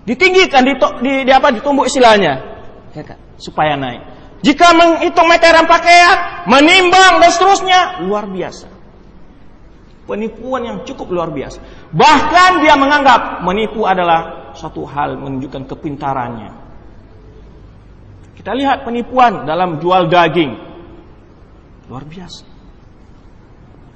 Ditinggikan, 0.07 0.63
di, 0.63 0.73
di, 1.03 1.13
di 1.27 1.31
apa? 1.35 1.51
Ditumbuk 1.51 1.91
istilahnya, 1.91 2.33
ya 2.95 3.03
supaya 3.37 3.77
naik. 3.77 4.01
Jika 4.45 4.69
menghitung 4.73 5.25
meteran 5.25 5.65
pakaian, 5.65 6.45
menimbang 6.45 7.17
dan 7.21 7.29
seterusnya, 7.33 7.79
luar 8.05 8.29
biasa. 8.29 8.69
Penipuan 10.07 10.61
yang 10.63 10.77
cukup 10.87 11.09
luar 11.11 11.33
biasa. 11.33 11.59
Bahkan 11.91 12.63
dia 12.63 12.77
menganggap 12.79 13.43
menipu 13.43 13.83
adalah 13.83 14.53
suatu 14.55 14.87
hal 14.87 15.19
menunjukkan 15.19 15.67
kepintarannya. 15.67 16.66
Kita 18.37 18.53
lihat 18.53 18.85
penipuan 18.85 19.49
dalam 19.49 19.81
jual 19.81 20.05
daging. 20.07 20.53
Luar 21.89 22.05
biasa. 22.05 22.45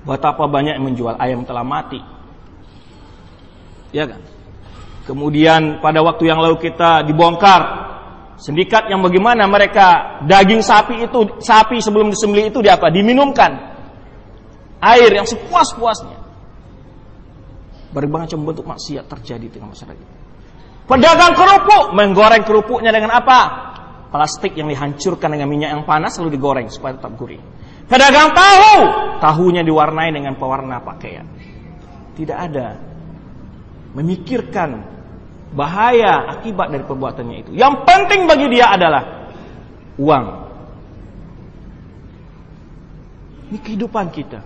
Betapa 0.01 0.49
banyak 0.49 0.81
yang 0.81 0.85
menjual 0.89 1.13
ayam 1.21 1.45
telah 1.45 1.61
mati. 1.61 2.01
Ya 3.93 4.09
kan? 4.09 4.19
Kemudian 5.05 5.77
pada 5.77 6.01
waktu 6.01 6.33
yang 6.33 6.41
lalu 6.41 6.57
kita 6.57 7.05
dibongkar 7.05 7.91
Sindikat 8.41 8.89
yang 8.89 9.05
bagaimana 9.05 9.45
mereka 9.45 10.17
daging 10.25 10.65
sapi 10.65 11.05
itu 11.05 11.37
sapi 11.45 11.77
sebelum 11.77 12.09
disembelih 12.09 12.49
itu 12.49 12.57
di 12.65 12.73
apa? 12.73 12.89
Diminumkan 12.89 13.53
air 14.81 15.13
yang 15.13 15.29
sepuas-puasnya. 15.29 16.17
Berbagai 17.93 18.33
macam 18.33 18.39
bentuk 18.41 18.65
maksiat 18.65 19.05
terjadi 19.05 19.45
di 19.45 19.53
tengah 19.53 19.69
masyarakat. 19.69 20.07
Pedagang 20.89 21.37
kerupuk 21.37 21.85
menggoreng 21.93 22.41
kerupuknya 22.41 22.89
dengan 22.89 23.13
apa? 23.21 23.39
Plastik 24.11 24.59
yang 24.59 24.67
dihancurkan 24.67 25.31
dengan 25.31 25.47
minyak 25.47 25.71
yang 25.71 25.83
panas 25.87 26.19
lalu 26.19 26.35
digoreng 26.35 26.67
supaya 26.67 26.99
tetap 26.99 27.15
gurih. 27.15 27.39
Pedagang 27.87 28.35
tahu, 28.35 28.75
tahunya 29.23 29.63
diwarnai 29.63 30.11
dengan 30.11 30.35
pewarna 30.35 30.83
pakaian. 30.83 31.23
Tidak 32.15 32.35
ada 32.35 32.75
memikirkan 33.95 34.83
bahaya 35.51 36.31
akibat 36.39 36.71
dari 36.71 36.83
perbuatannya 36.83 37.37
itu. 37.47 37.51
Yang 37.55 37.87
penting 37.87 38.27
bagi 38.27 38.47
dia 38.51 38.71
adalah 38.71 39.31
uang. 39.99 40.25
Ini 43.51 43.59
kehidupan 43.59 44.07
kita. 44.15 44.39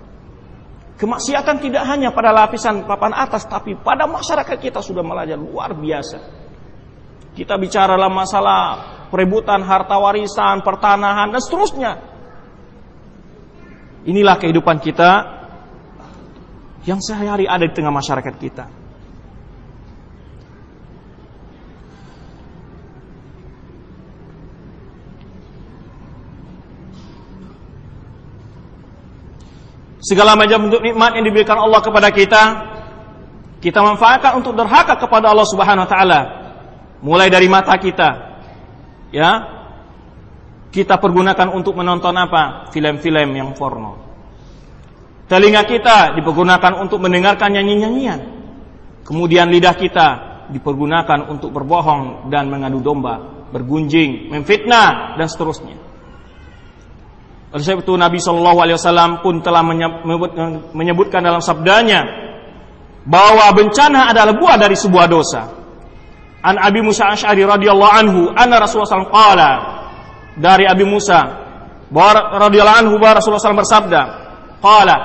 Kemaksiatan 0.96 1.60
tidak 1.60 1.84
hanya 1.86 2.10
pada 2.16 2.32
lapisan 2.32 2.88
papan 2.88 3.14
atas, 3.14 3.46
tapi 3.46 3.76
pada 3.78 4.08
masyarakat 4.10 4.58
kita 4.58 4.80
sudah 4.82 5.04
melajah 5.06 5.38
luar 5.38 5.76
biasa. 5.76 6.18
Kita 7.36 7.60
bicara 7.60 8.00
dalam 8.00 8.16
masalah 8.16 8.62
perebutan 9.16 9.64
harta 9.64 9.96
warisan, 9.96 10.60
pertanahan, 10.60 11.32
dan 11.32 11.40
seterusnya. 11.40 11.92
Inilah 14.04 14.36
kehidupan 14.36 14.84
kita 14.84 15.12
yang 16.84 17.00
sehari-hari 17.00 17.48
ada 17.48 17.64
di 17.64 17.72
tengah 17.72 17.96
masyarakat 17.96 18.36
kita. 18.36 18.68
segala 30.06 30.38
macam 30.38 30.70
bentuk 30.70 30.86
nikmat 30.86 31.18
yang 31.18 31.26
diberikan 31.26 31.58
Allah 31.58 31.82
kepada 31.82 32.14
kita 32.14 32.42
kita 33.58 33.82
manfaatkan 33.82 34.38
untuk 34.38 34.54
derhaka 34.54 35.02
kepada 35.02 35.34
Allah 35.34 35.50
Subhanahu 35.50 35.82
wa 35.82 35.90
taala 35.90 36.22
mulai 37.02 37.26
dari 37.34 37.50
mata 37.50 37.74
kita 37.74 38.35
ya? 39.14 39.32
Kita 40.70 41.00
pergunakan 41.00 41.54
untuk 41.56 41.78
menonton 41.80 42.16
apa? 42.16 42.70
Film-film 42.72 43.30
yang 43.36 43.56
porno. 43.56 44.00
Telinga 45.26 45.66
kita 45.66 46.14
dipergunakan 46.14 46.86
untuk 46.86 47.02
mendengarkan 47.02 47.58
nyanyi-nyanyian 47.58 48.36
kemudian 49.06 49.54
lidah 49.54 49.78
kita 49.78 50.08
dipergunakan 50.50 51.30
untuk 51.30 51.54
berbohong 51.54 52.28
dan 52.34 52.50
mengadu 52.50 52.82
domba 52.82 53.48
bergunjing 53.54 54.34
memfitnah 54.34 55.16
dan 55.16 55.30
seterusnya. 55.30 55.78
Oleh 57.54 57.64
sebab 57.64 57.88
itu 57.88 57.94
Nabi 57.96 58.20
Shallallahu 58.20 58.60
Alaihi 58.60 58.76
Wasallam 58.76 59.12
pun 59.24 59.40
telah 59.40 59.64
menyebutkan 60.76 61.24
dalam 61.24 61.40
sabdanya 61.40 62.04
bahwa 63.08 63.48
bencana 63.56 64.12
adalah 64.12 64.36
buah 64.36 64.60
dari 64.60 64.76
sebuah 64.76 65.06
dosa. 65.08 65.65
An 66.46 66.62
Abi 66.62 66.86
Musa 66.86 67.10
Ash'ari 67.10 67.42
radhiyallahu 67.42 67.94
anhu, 67.98 68.30
anna 68.38 68.62
Rasulullah 68.62 69.02
SAW 69.02 69.10
qala 69.10 69.52
dari 70.38 70.70
Abi 70.70 70.86
Musa 70.86 71.26
radhiyallahu 72.38 72.80
anhu 72.86 72.94
bahwa 73.02 73.18
Rasulullah 73.18 73.42
SAW 73.42 73.62
bersabda, 73.66 74.02
qala 74.62 74.96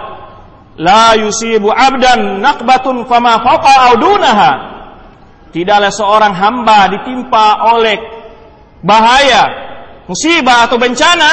la 0.77 1.17
yusibu 1.17 1.73
abdan 1.73 2.45
naqbatun 2.45 3.09
fama 3.09 3.41
fawqa 3.41 3.73
audunaha. 3.93 4.53
Tidaklah 5.51 5.91
seorang 5.91 6.37
hamba 6.37 6.93
ditimpa 6.93 7.73
oleh 7.75 7.97
bahaya, 8.85 9.43
musibah 10.07 10.69
atau 10.69 10.77
bencana 10.77 11.31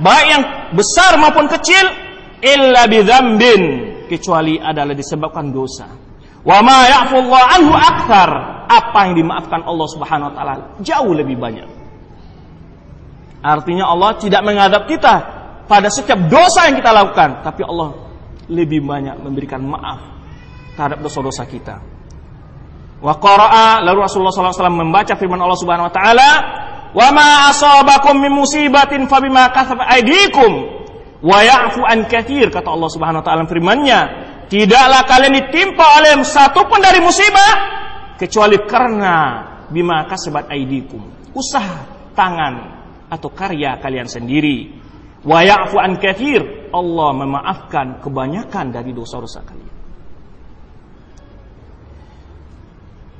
baik 0.00 0.26
yang 0.30 0.42
besar 0.72 1.18
maupun 1.20 1.50
kecil 1.50 1.84
illa 2.40 2.88
bidzambin 2.88 3.62
kecuali 4.08 4.56
adalah 4.56 4.96
disebabkan 4.96 5.52
dosa. 5.52 6.09
Wa 6.40 6.58
ma 6.64 6.88
ya'fullahu 6.88 7.46
anhu 7.60 7.72
akthar 7.76 8.30
apa 8.70 8.98
yang 9.10 9.14
dimaafkan 9.20 9.60
Allah 9.66 9.88
Subhanahu 9.92 10.28
wa 10.30 10.34
taala 10.34 10.52
jauh 10.80 11.12
lebih 11.12 11.36
banyak. 11.36 11.68
Artinya 13.40 13.88
Allah 13.88 14.16
tidak 14.20 14.44
mengadab 14.44 14.84
kita 14.88 15.14
pada 15.68 15.88
setiap 15.88 16.28
dosa 16.28 16.68
yang 16.68 16.80
kita 16.80 16.92
lakukan, 16.92 17.44
tapi 17.44 17.64
Allah 17.64 17.96
lebih 18.48 18.84
banyak 18.84 19.16
memberikan 19.20 19.64
maaf 19.64 20.00
terhadap 20.76 21.00
dosa-dosa 21.04 21.44
kita. 21.48 21.76
Wa 23.00 23.16
qara'a 23.16 23.80
lalu 23.80 24.04
Rasulullah 24.04 24.32
SAW 24.32 24.72
membaca 24.76 25.16
firman 25.16 25.40
Allah 25.40 25.56
Subhanahu 25.56 25.88
wa 25.88 25.94
taala 25.94 26.30
Wa 26.90 27.14
ma 27.14 27.54
asabakum 27.54 28.18
min 28.18 28.34
musibatin 28.34 29.06
fabima 29.06 29.46
kasabat 29.54 29.86
aydikum 29.94 30.50
wa 31.22 31.38
ya'fu 31.38 31.86
an 31.86 32.02
katsir 32.10 32.50
kata 32.50 32.66
Allah 32.66 32.90
Subhanahu 32.90 33.22
wa 33.22 33.26
taala 33.26 33.46
firman-Nya, 33.46 34.00
tidaklah 34.50 35.06
kalian 35.06 35.38
ditimpa 35.38 35.86
oleh 36.02 36.18
satu 36.26 36.66
pun 36.66 36.82
dari 36.82 36.98
musibah 36.98 37.54
kecuali 38.18 38.58
karena 38.66 39.16
bima 39.70 40.04
kasabat 40.10 40.50
aydikum, 40.50 41.32
usaha 41.32 42.10
tangan 42.12 42.54
atau 43.08 43.30
karya 43.30 43.78
kalian 43.78 44.10
sendiri. 44.10 44.82
Wa 45.20 45.44
ya'fu 45.44 45.76
an 45.76 46.00
katsir, 46.00 46.72
Allah 46.72 47.10
memaafkan 47.12 48.00
kebanyakan 48.00 48.72
dari 48.72 48.90
dosa-dosa 48.96 49.44
kalian. 49.44 49.78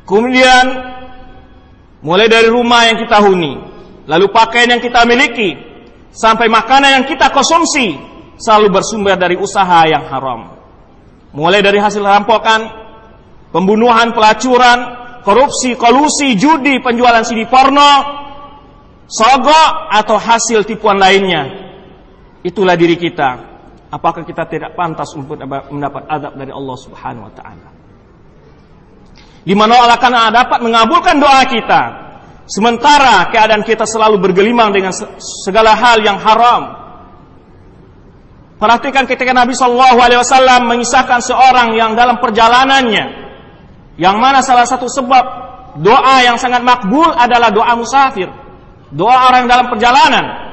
Kemudian 0.09 0.67
Mulai 2.01 2.33
dari 2.33 2.49
rumah 2.49 2.89
yang 2.89 2.97
kita 2.97 3.21
huni, 3.21 3.61
lalu 4.09 4.33
pakaian 4.33 4.73
yang 4.73 4.81
kita 4.81 5.05
miliki, 5.05 5.53
sampai 6.09 6.49
makanan 6.49 6.97
yang 6.97 7.05
kita 7.05 7.29
konsumsi, 7.29 7.93
selalu 8.41 8.73
bersumber 8.73 9.21
dari 9.21 9.37
usaha 9.37 9.85
yang 9.85 10.09
haram. 10.09 10.60
Mulai 11.31 11.63
dari 11.63 11.79
hasil 11.79 12.03
rampokan, 12.03 12.61
pembunuhan, 13.55 14.11
pelacuran, 14.11 14.79
korupsi, 15.23 15.79
kolusi, 15.79 16.35
judi, 16.35 16.83
penjualan 16.83 17.23
CD 17.23 17.47
porno, 17.47 17.93
sogok 19.07 19.71
atau 19.95 20.17
hasil 20.19 20.67
tipuan 20.67 20.99
lainnya. 20.99 21.47
Itulah 22.43 22.75
diri 22.75 22.99
kita. 22.99 23.51
Apakah 23.91 24.23
kita 24.23 24.47
tidak 24.47 24.75
pantas 24.79 25.15
untuk 25.15 25.39
mendapat 25.71 26.07
adab 26.07 26.33
dari 26.39 26.51
Allah 26.51 26.77
Subhanahu 26.79 27.27
wa 27.27 27.35
taala? 27.35 27.81
di 29.41 29.55
mana 29.57 29.81
Allah 29.81 29.97
akan 29.97 30.13
dapat 30.33 30.59
mengabulkan 30.61 31.17
doa 31.17 31.43
kita. 31.49 31.83
Sementara 32.51 33.31
keadaan 33.31 33.63
kita 33.63 33.87
selalu 33.87 34.19
bergelimang 34.19 34.75
dengan 34.75 34.91
segala 35.19 35.79
hal 35.79 36.03
yang 36.03 36.19
haram. 36.19 36.80
Perhatikan 38.61 39.09
ketika 39.09 39.33
Nabi 39.33 39.57
Shallallahu 39.57 39.99
Alaihi 40.05 40.21
Wasallam 40.21 40.69
mengisahkan 40.69 41.25
seorang 41.25 41.73
yang 41.81 41.97
dalam 41.97 42.21
perjalanannya, 42.21 43.05
yang 43.97 44.21
mana 44.21 44.45
salah 44.45 44.69
satu 44.69 44.85
sebab 44.85 45.25
doa 45.81 46.17
yang 46.21 46.37
sangat 46.37 46.61
makbul 46.61 47.09
adalah 47.09 47.49
doa 47.49 47.73
musafir, 47.73 48.29
doa 48.93 49.33
orang 49.33 49.49
dalam 49.49 49.65
perjalanan. 49.73 50.53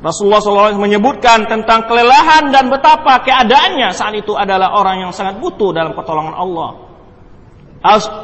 Rasulullah 0.00 0.40
SAW 0.40 0.76
menyebutkan 0.76 1.48
tentang 1.48 1.84
kelelahan 1.88 2.48
dan 2.52 2.68
betapa 2.68 3.24
keadaannya 3.24 3.92
saat 3.92 4.12
itu 4.16 4.36
adalah 4.36 4.76
orang 4.76 5.08
yang 5.08 5.12
sangat 5.12 5.40
butuh 5.40 5.72
dalam 5.72 5.92
pertolongan 5.96 6.36
Allah. 6.36 6.70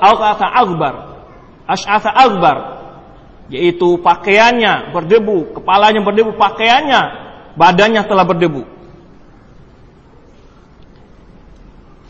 Al-Qata 0.01 0.49
Akbar, 0.49 0.95
Ash'atha 1.69 2.09
Akbar, 2.09 2.57
yaitu 3.53 4.01
pakaiannya 4.01 4.97
berdebu, 4.97 5.61
kepalanya 5.61 6.01
berdebu, 6.01 6.37
pakaiannya, 6.41 7.01
badannya 7.57 8.03
telah 8.09 8.25
berdebu. 8.25 8.80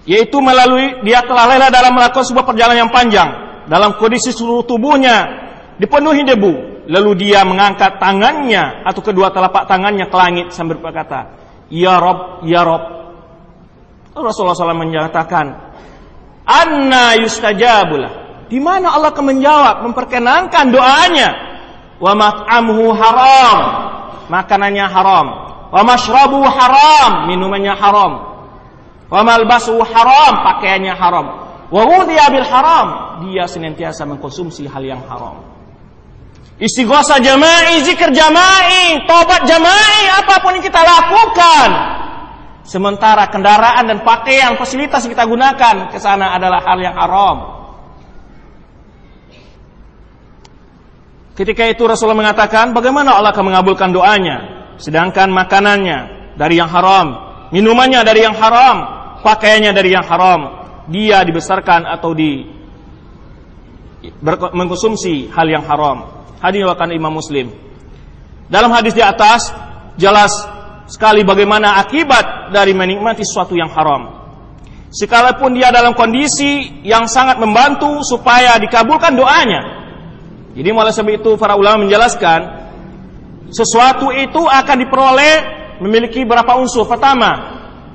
Yaitu 0.08 0.40
melalui 0.40 1.04
dia 1.04 1.20
telah 1.24 1.44
lelah 1.50 1.68
dalam 1.68 1.92
melakukan 1.92 2.24
sebuah 2.24 2.46
perjalanan 2.48 2.88
yang 2.88 2.92
panjang. 2.92 3.28
Dalam 3.68 4.00
kondisi 4.00 4.32
seluruh 4.32 4.64
tubuhnya 4.64 5.28
dipenuhi 5.76 6.24
debu. 6.24 6.52
Lalu 6.90 7.10
dia 7.22 7.46
mengangkat 7.46 8.02
tangannya 8.02 8.82
atau 8.82 8.98
kedua 9.04 9.30
telapak 9.30 9.68
tangannya 9.70 10.10
ke 10.10 10.16
langit 10.16 10.46
sambil 10.50 10.80
berkata 10.82 11.38
ya 11.70 12.02
rob 12.02 12.42
ya 12.48 12.66
rob. 12.66 12.82
Rasulullah 14.10 14.58
SAW 14.58 14.74
menyatakan 14.74 15.46
anna 16.42 17.14
yustajabulah. 17.20 18.12
Di 18.50 18.58
mana 18.58 18.90
Allah 18.90 19.14
akan 19.14 19.26
menjawab 19.30 19.86
memperkenankan 19.86 20.74
doanya? 20.74 21.28
Wa 22.02 22.18
mat'amuhu 22.18 22.90
haram. 22.98 23.58
Makanannya 24.26 24.86
haram. 24.90 25.26
Wa 25.70 25.86
mashrabuhu 25.86 26.42
haram. 26.50 27.30
Minumannya 27.30 27.78
haram 27.78 28.29
Wa 29.10 29.26
malbasu 29.26 29.74
haram, 29.82 30.34
pakaiannya 30.46 30.94
haram. 30.94 31.26
Wa 31.70 31.82
bil 32.06 32.46
haram, 32.46 32.88
dia 33.26 33.50
senantiasa 33.50 34.06
mengkonsumsi 34.06 34.70
hal 34.70 34.82
yang 34.86 35.02
haram. 35.10 35.42
Istighosa 36.60 37.18
jama'i, 37.24 37.80
zikir 37.82 38.12
jama'i, 38.12 39.08
tobat 39.08 39.48
jama'i, 39.48 40.02
apa 40.12 40.44
pun 40.44 40.60
yang 40.60 40.64
kita 40.64 40.82
lakukan. 40.84 41.68
Sementara 42.60 43.26
kendaraan 43.32 43.88
dan 43.88 44.04
pakaian, 44.04 44.54
fasilitas 44.60 45.02
yang 45.08 45.16
kita 45.16 45.24
gunakan 45.24 45.88
ke 45.88 45.98
sana 45.98 46.36
adalah 46.36 46.60
hal 46.60 46.78
yang 46.78 46.92
haram. 46.92 47.36
Ketika 51.32 51.64
itu 51.64 51.88
Rasulullah 51.88 52.28
mengatakan, 52.28 52.76
bagaimana 52.76 53.16
Allah 53.16 53.32
akan 53.32 53.48
mengabulkan 53.48 53.96
doanya? 53.96 54.60
Sedangkan 54.76 55.32
makanannya 55.32 55.98
dari 56.36 56.60
yang 56.60 56.68
haram, 56.68 57.16
minumannya 57.48 58.04
dari 58.04 58.20
yang 58.20 58.36
haram, 58.36 58.99
pakaiannya 59.22 59.72
dari 59.72 59.92
yang 59.94 60.04
haram, 60.04 60.40
dia 60.90 61.22
dibesarkan 61.22 61.86
atau 61.86 62.10
di 62.12 62.44
mengkonsumsi 64.56 65.28
hal 65.32 65.46
yang 65.48 65.64
haram. 65.64 66.24
Hadis 66.40 66.64
Imam 66.64 67.12
Muslim. 67.12 67.52
Dalam 68.50 68.72
hadis 68.72 68.96
di 68.96 69.04
atas 69.04 69.52
jelas 70.00 70.32
sekali 70.90 71.22
bagaimana 71.22 71.78
akibat 71.78 72.50
dari 72.50 72.74
menikmati 72.74 73.22
sesuatu 73.22 73.54
yang 73.54 73.70
haram. 73.70 74.18
Sekalipun 74.90 75.54
dia 75.54 75.70
dalam 75.70 75.94
kondisi 75.94 76.82
yang 76.82 77.06
sangat 77.06 77.38
membantu 77.38 78.02
supaya 78.02 78.58
dikabulkan 78.58 79.14
doanya. 79.14 79.62
Jadi 80.50 80.68
mulai 80.74 80.90
sebab 80.90 81.14
itu 81.14 81.30
para 81.38 81.54
ulama 81.54 81.86
menjelaskan 81.86 82.40
sesuatu 83.54 84.10
itu 84.10 84.42
akan 84.42 84.76
diperoleh 84.82 85.34
memiliki 85.78 86.26
berapa 86.26 86.58
unsur. 86.58 86.90
Pertama, 86.90 87.30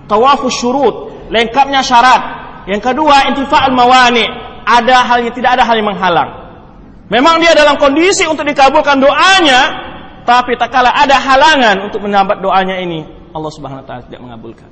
tawafus 0.08 0.56
syurut, 0.56 1.05
lengkapnya 1.30 1.82
syarat. 1.82 2.22
Yang 2.66 2.92
kedua, 2.92 3.30
intifa'al 3.30 3.74
mawani, 3.74 4.26
ada 4.66 5.06
hal 5.06 5.22
yang 5.22 5.34
tidak 5.34 5.62
ada 5.62 5.64
hal 5.64 5.78
yang 5.78 5.86
menghalang. 5.86 6.30
Memang 7.06 7.38
dia 7.38 7.54
dalam 7.54 7.78
kondisi 7.78 8.26
untuk 8.26 8.50
dikabulkan 8.50 8.98
doanya, 8.98 9.62
tapi 10.26 10.58
tak 10.58 10.74
kala 10.74 10.90
ada 10.90 11.22
halangan 11.22 11.86
untuk 11.86 12.02
menyambat 12.02 12.42
doanya 12.42 12.82
ini, 12.82 13.06
Allah 13.30 13.52
Subhanahu 13.54 13.86
wa 13.86 13.86
taala 13.86 14.02
tidak 14.10 14.22
mengabulkan. 14.26 14.70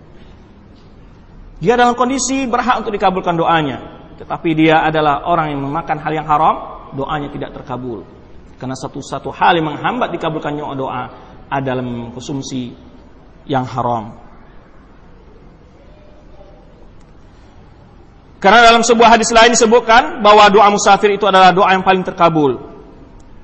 Dia 1.61 1.77
dalam 1.77 1.93
kondisi 1.93 2.49
berhak 2.49 2.81
untuk 2.81 2.97
dikabulkan 2.97 3.37
doanya, 3.37 3.77
tetapi 4.17 4.49
dia 4.57 4.81
adalah 4.81 5.29
orang 5.29 5.53
yang 5.53 5.61
memakan 5.61 6.01
hal 6.01 6.11
yang 6.11 6.25
haram, 6.25 6.55
doanya 6.97 7.29
tidak 7.29 7.53
terkabul. 7.53 8.01
Karena 8.57 8.73
satu-satu 8.73 9.29
hal 9.29 9.61
yang 9.61 9.69
menghambat 9.69 10.09
dikabulkannya 10.17 10.63
doa 10.73 11.03
adalah 11.53 11.85
mengkonsumsi 11.85 12.73
yang 13.45 13.67
haram. 13.67 14.22
Karena 18.43 18.59
dalam 18.59 18.83
sebuah 18.83 19.15
hadis 19.15 19.31
lain 19.31 19.55
disebutkan 19.55 20.19
bahwa 20.19 20.51
doa 20.51 20.67
musafir 20.67 21.15
itu 21.15 21.23
adalah 21.23 21.55
doa 21.55 21.71
yang 21.71 21.79
paling 21.79 22.03
terkabul. 22.03 22.59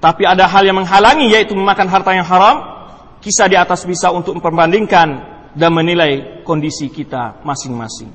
Tapi 0.04 0.28
ada 0.28 0.44
hal 0.44 0.68
yang 0.68 0.76
menghalangi 0.76 1.32
yaitu 1.32 1.56
memakan 1.56 1.88
harta 1.88 2.12
yang 2.12 2.28
haram. 2.28 2.84
Kisah 3.24 3.48
di 3.48 3.56
atas 3.56 3.88
bisa 3.88 4.12
untuk 4.12 4.36
memperbandingkan 4.36 5.08
dan 5.56 5.72
menilai 5.72 6.44
kondisi 6.44 6.92
kita 6.92 7.40
masing-masing. 7.48 8.12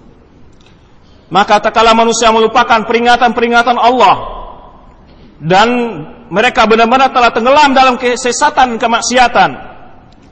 Maka 1.32 1.56
tak 1.64 1.72
kala 1.72 1.96
manusia 1.96 2.28
melupakan 2.28 2.84
peringatan-peringatan 2.84 3.80
Allah 3.80 4.16
dan 5.40 5.68
mereka 6.28 6.68
benar-benar 6.68 7.08
telah 7.16 7.32
tenggelam 7.32 7.72
dalam 7.72 7.96
kesesatan 7.96 8.76
kemaksiatan. 8.76 9.50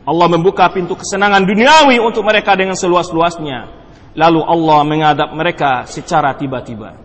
Allah 0.04 0.28
membuka 0.28 0.68
pintu 0.68 1.00
kesenangan 1.00 1.48
duniawi 1.48 1.96
untuk 1.96 2.28
mereka 2.28 2.52
dengan 2.52 2.76
seluas-luasnya 2.76 3.81
Lalu 4.12 4.40
Allah 4.44 4.80
mengadap 4.84 5.28
mereka 5.32 5.88
secara 5.88 6.36
tiba-tiba. 6.36 7.00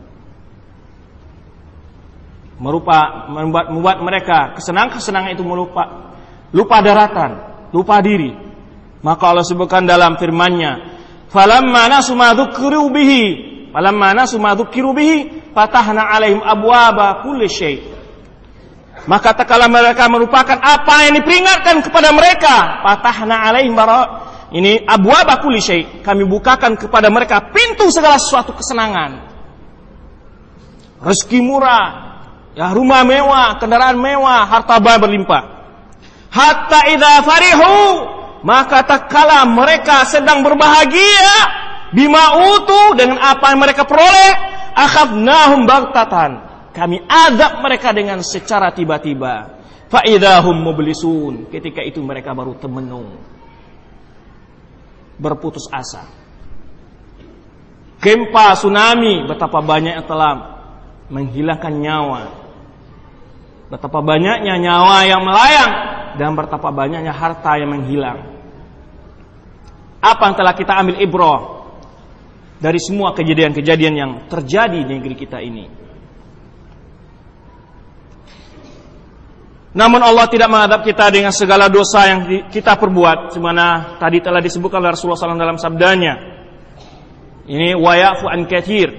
Merupa, 2.57 3.29
membuat, 3.31 3.69
membuat 3.69 3.97
mereka 4.01 4.37
kesenangan-kesenangan 4.57 5.37
itu 5.37 5.45
melupa 5.45 6.07
lupa 6.51 6.77
daratan, 6.81 7.31
lupa 7.71 8.01
diri. 8.01 8.33
Maka 9.05 9.23
Allah 9.29 9.45
sebutkan 9.45 9.85
dalam 9.85 10.17
firman-Nya, 10.17 10.71
"Falamma 11.29 11.85
nasu 11.85 12.17
ma 12.17 12.33
dzukiru 12.33 12.89
bihi, 12.89 13.23
falamma 13.69 14.17
nasu 14.17 14.41
ma 14.41 14.57
dzukiru 14.57 14.91
bihi, 14.91 15.53
fatahna 15.53 16.11
'alaihim 16.11 16.41
abwaba 16.41 17.21
kulli 17.23 17.47
syai'." 17.47 17.79
Maka 19.07 19.31
tatkala 19.31 19.71
mereka 19.71 20.11
merupakan 20.11 20.59
apa 20.59 21.07
yang 21.07 21.23
diperingatkan 21.23 21.79
kepada 21.79 22.11
mereka, 22.11 22.83
patahna 22.83 23.39
alaihim 23.39 23.71
ini 24.55 24.83
abu 24.87 25.11
syai. 25.59 26.03
Kami 26.03 26.23
bukakan 26.23 26.79
kepada 26.79 27.11
mereka 27.11 27.51
pintu 27.51 27.91
segala 27.91 28.15
sesuatu 28.15 28.55
kesenangan. 28.55 29.27
Rezeki 31.03 31.39
murah, 31.43 31.87
ya 32.55 32.73
rumah 32.73 33.03
mewah, 33.05 33.59
kendaraan 33.59 33.99
mewah, 33.99 34.47
harta 34.47 34.79
berlimpah. 34.79 35.43
Hatta 36.31 36.89
idza 36.91 37.13
farihu 37.23 37.75
maka 38.45 38.85
tak 38.85 39.09
kala 39.09 39.47
mereka 39.47 40.05
sedang 40.05 40.45
berbahagia 40.45 41.35
bima 41.95 42.35
utu 42.55 42.99
dengan 42.99 43.17
apa 43.17 43.55
yang 43.55 43.59
mereka 43.63 43.87
peroleh 43.87 44.31
akhadnahum 44.75 45.63
baghtatan 45.65 46.31
kami 46.75 47.01
adab 47.07 47.63
mereka 47.63 47.95
dengan 47.95 48.21
secara 48.21 48.69
tiba-tiba 48.75 49.57
fa 49.87 50.03
idahum 50.03 50.53
mublisun 50.53 51.47
ketika 51.49 51.81
itu 51.81 52.03
mereka 52.03 52.35
baru 52.35 52.59
temenung 52.59 53.17
berputus 55.17 55.65
asa. 55.73 56.05
Gempa, 57.97 58.53
tsunami, 58.53 59.25
betapa 59.25 59.59
banyak 59.59 59.97
yang 59.97 60.07
telah 60.07 60.33
menghilangkan 61.09 61.73
nyawa. 61.73 62.21
Betapa 63.67 63.99
banyaknya 63.99 64.55
nyawa 64.61 64.97
yang 65.03 65.21
melayang 65.25 65.71
dan 66.15 66.37
betapa 66.37 66.71
banyaknya 66.71 67.11
harta 67.11 67.59
yang 67.59 67.73
menghilang. 67.73 68.37
Apa 69.97 70.31
yang 70.31 70.35
telah 70.37 70.53
kita 70.55 70.73
ambil 70.77 70.95
ibroh 71.03 71.41
dari 72.61 72.79
semua 72.79 73.11
kejadian-kejadian 73.17 73.93
yang 73.97 74.11
terjadi 74.29 74.87
di 74.87 74.91
negeri 75.01 75.15
kita 75.17 75.41
ini? 75.41 75.86
Namun 79.77 80.01
Allah 80.01 80.25
tidak 80.25 80.49
menghadap 80.49 80.81
kita 80.81 81.13
dengan 81.13 81.29
segala 81.29 81.69
dosa 81.69 82.09
yang 82.09 82.49
kita 82.49 82.81
perbuat. 82.81 83.29
Semana 83.29 83.93
tadi 84.01 84.17
telah 84.25 84.41
disebutkan 84.41 84.81
oleh 84.81 84.97
Rasulullah 84.97 85.21
SAW 85.21 85.37
dalam 85.37 85.61
sabdanya. 85.61 86.17
Ini 87.45 87.77
wayafu 87.77 88.25
an 88.25 88.49
kathir. 88.49 88.89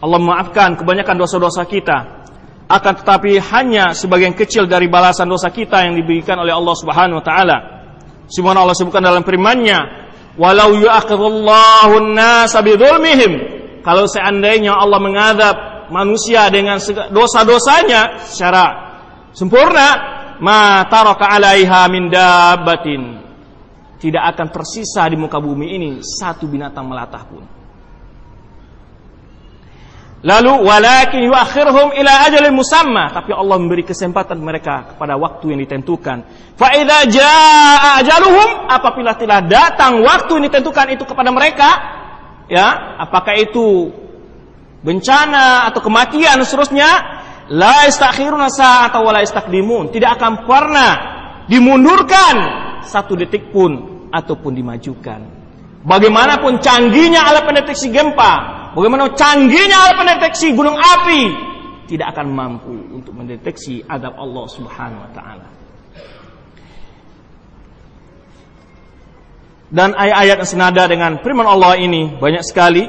Allah 0.00 0.16
memaafkan 0.16 0.80
kebanyakan 0.80 1.20
dosa-dosa 1.20 1.68
kita. 1.68 2.24
Akan 2.64 2.96
tetapi 2.96 3.36
hanya 3.52 3.92
sebagian 3.92 4.32
kecil 4.32 4.64
dari 4.64 4.88
balasan 4.88 5.28
dosa 5.28 5.52
kita 5.52 5.84
yang 5.84 5.92
diberikan 6.00 6.40
oleh 6.40 6.50
Allah 6.50 6.74
Subhanahu 6.80 7.20
wa 7.20 7.24
taala. 7.24 7.58
Semana 8.26 8.64
Allah 8.64 8.74
sebutkan 8.74 9.04
dalam 9.04 9.20
firman-Nya, 9.20 9.78
"Walau 10.40 10.80
yu'akhidullahu 10.80 11.92
an-nasa 11.92 12.64
bidzulmihim." 12.64 13.32
Kalau 13.84 14.08
seandainya 14.08 14.80
Allah 14.80 14.98
mengadab 14.98 15.56
manusia 15.94 16.48
dengan 16.50 16.80
dosa-dosanya 17.12 18.26
secara 18.26 18.85
sempurna 19.36 19.86
ma 20.40 20.88
taraka 20.88 21.28
'alaiha 21.28 21.80
min 21.92 22.08
dabbatin 22.08 23.02
tidak 24.00 24.32
akan 24.32 24.48
tersisa 24.48 25.04
di 25.08 25.16
muka 25.20 25.36
bumi 25.36 25.76
ini 25.76 25.90
satu 26.00 26.48
binatang 26.48 26.88
melatah 26.88 27.24
pun. 27.28 27.44
Lalu 30.26 30.52
walakin 30.64 31.28
yuakhirhum 31.28 31.94
ila 32.02 32.12
ajalin 32.26 32.50
musamma, 32.50 33.14
tapi 33.14 33.30
Allah 33.30 33.62
memberi 33.62 33.86
kesempatan 33.86 34.40
mereka 34.42 34.90
kepada 34.90 35.14
waktu 35.14 35.54
yang 35.54 35.60
ditentukan. 35.62 36.18
Fa 36.58 36.74
idza 36.74 36.98
jaa 37.06 38.02
ajaluhum, 38.02 38.66
apabila 38.66 39.14
telah 39.14 39.44
datang 39.44 40.02
waktu 40.02 40.40
yang 40.40 40.44
ditentukan 40.50 40.98
itu 40.98 41.04
kepada 41.06 41.30
mereka, 41.30 41.70
ya, 42.50 42.98
apakah 43.06 43.38
itu 43.38 43.92
bencana 44.82 45.70
atau 45.70 45.78
kematian 45.84 46.42
seterusnya, 46.42 47.15
la 47.52 47.86
istakhiruna 47.86 48.50
sa'ata 48.50 48.98
wa 49.02 49.10
la 49.14 49.22
istakdimun, 49.22 49.94
tidak 49.94 50.18
akan 50.18 50.46
pernah 50.48 50.92
dimundurkan 51.46 52.34
satu 52.82 53.14
detik 53.14 53.54
pun 53.54 54.08
ataupun 54.10 54.52
dimajukan. 54.54 55.20
Bagaimanapun 55.86 56.58
canggihnya 56.58 57.22
alat 57.22 57.46
pendeteksi 57.46 57.94
gempa, 57.94 58.32
bagaimana 58.74 59.14
canggihnya 59.14 59.76
alat 59.86 59.96
pendeteksi 59.98 60.50
gunung 60.58 60.74
api, 60.74 61.22
tidak 61.86 62.10
akan 62.14 62.26
mampu 62.34 62.74
untuk 62.90 63.14
mendeteksi 63.14 63.86
adab 63.86 64.18
Allah 64.18 64.46
Subhanahu 64.50 65.02
wa 65.06 65.10
taala. 65.14 65.48
Dan 69.66 69.98
ayat-ayat 69.98 70.36
yang 70.42 70.50
senada 70.50 70.86
dengan 70.86 71.18
firman 71.22 71.46
Allah 71.46 71.74
ini 71.78 72.18
banyak 72.18 72.42
sekali, 72.46 72.86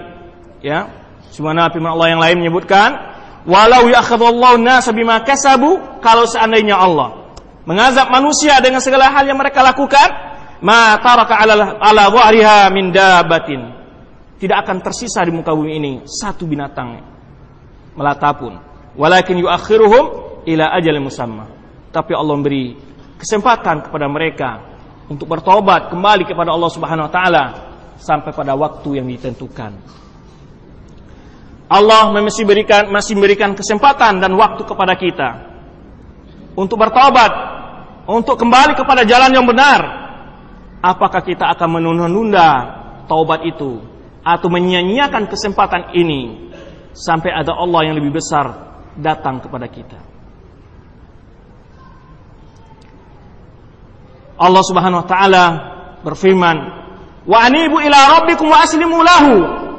ya. 0.62 0.90
Semana 1.34 1.70
firman 1.74 1.94
Allah 1.94 2.10
yang 2.14 2.22
lain 2.22 2.38
menyebutkan, 2.42 3.17
"Walau 3.48 3.88
ya'khadullahu 3.88 4.60
nasa 4.60 4.92
bima 4.92 5.24
kasabu," 5.24 5.80
kalau 6.04 6.28
seandainya 6.28 6.76
Allah 6.76 7.28
mengazab 7.68 8.08
manusia 8.08 8.60
dengan 8.64 8.80
segala 8.80 9.12
hal 9.12 9.28
yang 9.28 9.36
mereka 9.36 9.60
lakukan, 9.60 10.08
ma 10.64 10.96
taraka 11.04 11.36
ala 11.36 11.76
ala 11.80 12.04
dhahriha 12.08 12.72
min 12.72 12.96
dabatin. 12.96 13.76
Tidak 14.38 14.54
akan 14.54 14.78
tersisa 14.86 15.26
di 15.26 15.34
muka 15.34 15.52
bumi 15.52 15.72
ini 15.76 15.94
satu 16.06 16.46
binatang 16.48 17.02
melata 17.98 18.32
pun. 18.38 18.54
Walakin 18.94 19.42
yuakhiruhum 19.42 20.04
ila 20.46 20.66
ajalin 20.78 21.04
musamma. 21.04 21.46
Tapi 21.90 22.14
Allah 22.14 22.34
memberi 22.38 22.78
kesempatan 23.18 23.90
kepada 23.90 24.06
mereka 24.06 24.50
untuk 25.10 25.26
bertobat 25.26 25.90
kembali 25.90 26.24
kepada 26.30 26.54
Allah 26.54 26.70
Subhanahu 26.70 27.10
wa 27.10 27.14
taala 27.14 27.44
sampai 27.98 28.32
pada 28.32 28.54
waktu 28.54 29.02
yang 29.02 29.10
ditentukan. 29.10 29.74
Allah 31.68 32.16
masih 32.16 32.48
berikan 32.48 32.88
masih 32.88 33.20
memberikan 33.20 33.52
kesempatan 33.52 34.24
dan 34.24 34.32
waktu 34.40 34.64
kepada 34.64 34.96
kita 34.96 35.30
untuk 36.56 36.80
bertobat 36.80 37.58
untuk 38.08 38.40
kembali 38.40 38.74
kepada 38.80 39.04
jalan 39.04 39.36
yang 39.36 39.44
benar, 39.44 39.84
apakah 40.80 41.20
kita 41.28 41.44
akan 41.52 41.78
menunda-nunda 41.78 42.50
taubat 43.12 43.44
itu 43.44 43.84
atau 44.24 44.48
menyia-nyiakan 44.48 45.28
kesempatan 45.28 45.92
ini 45.92 46.50
sampai 46.96 47.36
ada 47.36 47.52
Allah 47.52 47.92
yang 47.92 48.00
lebih 48.00 48.16
besar 48.16 48.48
datang 48.96 49.44
kepada 49.44 49.68
kita? 49.68 50.00
Allah 54.40 54.64
Subhanahu 54.64 55.04
wa 55.04 55.08
taala 55.10 55.46
berfirman, 56.08 56.58
"Wa 57.28 57.44
anibu 57.44 57.84
ila 57.84 58.24
rabbikum 58.24 58.48
wa 58.48 58.64
aslimu 58.64 58.98
lahu 59.04 59.36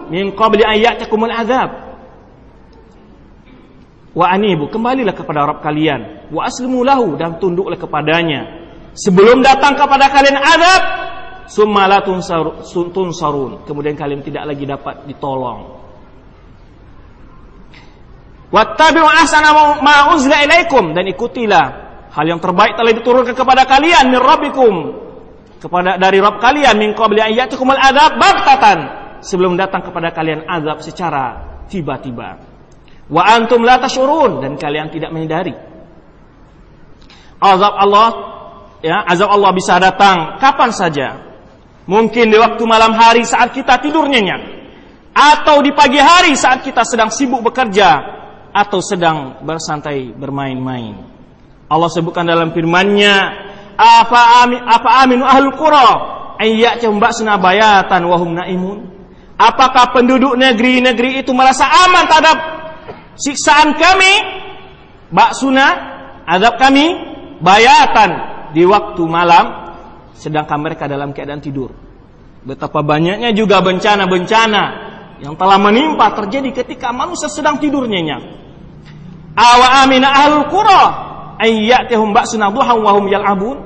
min 0.09 0.33
qabli 0.37 0.65
an 0.65 0.77
ya'takumul 0.77 1.33
adzab." 1.33 1.89
Wa 4.19 4.35
anibu, 4.35 4.67
kembalilah 4.67 5.15
kepada 5.15 5.47
Rabb 5.47 5.63
kalian. 5.63 6.31
Wa 6.35 6.51
aslimu 6.51 6.83
lahu 6.83 7.15
dan 7.15 7.39
tunduklah 7.39 7.79
kepadanya. 7.79 8.67
Sebelum 8.99 9.47
datang 9.47 9.79
kepada 9.79 10.11
kalian 10.11 10.35
azab, 10.43 10.83
summa 11.47 11.87
la 11.87 12.03
tunsarun. 12.03 13.63
Kemudian 13.63 13.95
kalian 13.95 14.27
tidak 14.27 14.43
lagi 14.51 14.67
dapat 14.67 15.07
ditolong. 15.07 15.79
Wattabi'u 18.49 19.07
ahsana 19.07 19.53
ma 19.85 20.11
uzla 20.17 20.41
ilaikum 20.43 20.97
dan 20.97 21.05
ikutilah 21.05 21.67
hal 22.09 22.25
yang 22.25 22.41
terbaik 22.41 22.81
telah 22.81 22.97
diturunkan 22.97 23.37
kepada 23.37 23.69
kalian 23.69 24.09
min 24.09 24.17
rabbikum 24.17 24.75
kepada 25.61 26.01
dari 26.01 26.17
Rabb 26.17 26.41
kalian 26.41 26.81
min 26.81 26.97
qabli 26.97 27.21
an 27.21 27.29
ya'tikumul 27.37 27.77
adzab 27.77 28.17
baghtatan 28.17 28.79
sebelum 29.21 29.59
datang 29.59 29.85
kepada 29.85 30.13
kalian 30.15 30.47
azab 30.47 30.83
secara 30.83 31.59
tiba-tiba. 31.69 32.39
Wa 33.09 33.23
antum 33.25 33.65
la 33.65 33.81
tashurun 33.81 34.45
dan 34.45 34.61
kalian 34.61 34.93
tidak 34.93 35.11
menyadari. 35.13 35.57
Azab 37.39 37.75
Allah 37.79 38.09
ya, 38.85 39.07
azab 39.09 39.31
Allah 39.33 39.51
bisa 39.55 39.81
datang 39.81 40.37
kapan 40.37 40.71
saja. 40.75 41.09
Mungkin 41.89 42.29
di 42.29 42.37
waktu 42.37 42.61
malam 42.69 42.93
hari 42.93 43.25
saat 43.25 43.57
kita 43.57 43.81
tidur 43.81 44.05
nyenyak 44.05 44.59
atau 45.17 45.65
di 45.65 45.73
pagi 45.73 45.97
hari 45.97 46.37
saat 46.37 46.61
kita 46.61 46.85
sedang 46.85 47.09
sibuk 47.09 47.41
bekerja 47.41 48.19
atau 48.53 48.79
sedang 48.85 49.41
bersantai 49.41 50.13
bermain-main. 50.13 50.95
Allah 51.69 51.89
sebutkan 51.89 52.25
dalam 52.25 52.53
firman-Nya, 52.53 53.17
"Apa 53.77 54.45
amin 54.45 54.61
apa 54.65 55.05
aminu 55.05 55.25
ahlul 55.25 55.57
qura 55.57 55.89
ayyatahum 56.41 57.01
ba'suna 57.01 57.41
bayatan 57.41 58.05
wa 58.05 58.17
hum 58.21 58.37
naimun?" 58.37 58.98
Apakah 59.39 59.95
penduduk 59.95 60.35
negeri-negeri 60.35 61.23
itu 61.23 61.31
merasa 61.31 61.71
aman 61.87 62.11
terhadap 62.11 62.39
siksaan 63.15 63.79
kami, 63.79 64.13
baksuna, 65.15 65.67
azab 66.27 66.59
kami, 66.59 66.91
bayatan 67.39 68.11
di 68.51 68.67
waktu 68.67 69.03
malam, 69.07 69.71
sedangkan 70.19 70.59
mereka 70.59 70.91
dalam 70.91 71.15
keadaan 71.15 71.39
tidur. 71.39 71.71
Betapa 72.43 72.83
banyaknya 72.83 73.31
juga 73.31 73.63
bencana-bencana 73.63 74.65
yang 75.23 75.39
telah 75.39 75.59
menimpa 75.59 76.19
terjadi 76.19 76.63
ketika 76.63 76.91
manusia 76.91 77.31
sedang 77.31 77.63
tidur 77.63 77.87
nyenyak. 77.87 78.23
Awa 79.39 79.87
amina 79.87 80.11
ahlul 80.19 80.51
qura 80.51 80.83
ayyatihum 81.39 82.11
ba'suna 82.11 82.51
duhan 82.51 82.79
wa 82.83 82.91
hum 82.91 83.07
yal'abun. 83.07 83.57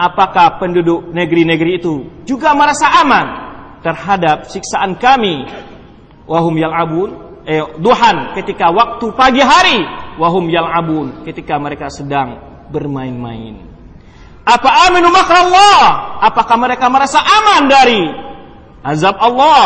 Apakah 0.00 0.58
penduduk 0.58 1.12
negeri-negeri 1.12 1.78
itu 1.78 2.24
juga 2.24 2.56
merasa 2.56 2.88
aman 3.04 3.49
terhadap 3.80 4.48
siksaan 4.48 4.96
kami. 4.96 5.44
Wahum 6.28 6.54
yal'abun. 6.56 7.10
Eh, 7.48 7.64
duhan 7.80 8.36
ketika 8.36 8.70
waktu 8.70 9.06
pagi 9.16 9.42
hari. 9.42 9.80
Wahum 10.20 10.46
yal'abun 10.48 11.24
ketika 11.24 11.56
mereka 11.56 11.88
sedang 11.88 12.38
bermain-main. 12.70 13.70
Apa 14.46 14.88
aminu 14.88 15.12
makrallah 15.12 15.80
apakah 16.24 16.56
mereka 16.56 16.88
merasa 16.88 17.20
aman 17.20 17.68
dari 17.68 18.02
azab 18.82 19.20
Allah? 19.20 19.62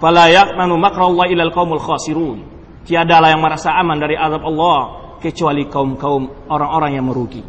Fala 0.00 0.32
yaqmanu 0.32 0.80
makrallah 0.80 1.28
ilal 1.28 1.52
qaumul 1.52 1.80
khasirun. 1.80 2.44
Tiadalah 2.84 3.36
yang 3.36 3.44
merasa 3.44 3.76
aman 3.76 4.00
dari 4.00 4.16
azab 4.16 4.40
Allah 4.44 4.78
kecuali 5.20 5.68
kaum-kaum 5.68 6.48
orang-orang 6.48 6.96
yang 6.96 7.06
merugi. 7.06 7.44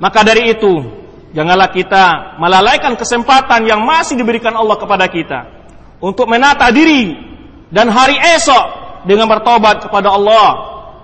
Maka 0.00 0.20
dari 0.24 0.52
itu 0.52 0.72
janganlah 1.36 1.68
kita 1.68 2.40
melalaikan 2.40 2.96
kesempatan 2.96 3.68
yang 3.68 3.84
masih 3.84 4.16
diberikan 4.16 4.56
Allah 4.56 4.80
kepada 4.80 5.04
kita 5.12 5.40
untuk 6.00 6.24
menata 6.24 6.72
diri 6.72 7.12
dan 7.68 7.92
hari 7.92 8.16
esok 8.16 8.64
dengan 9.04 9.28
bertobat 9.28 9.84
kepada 9.84 10.16
Allah 10.16 10.48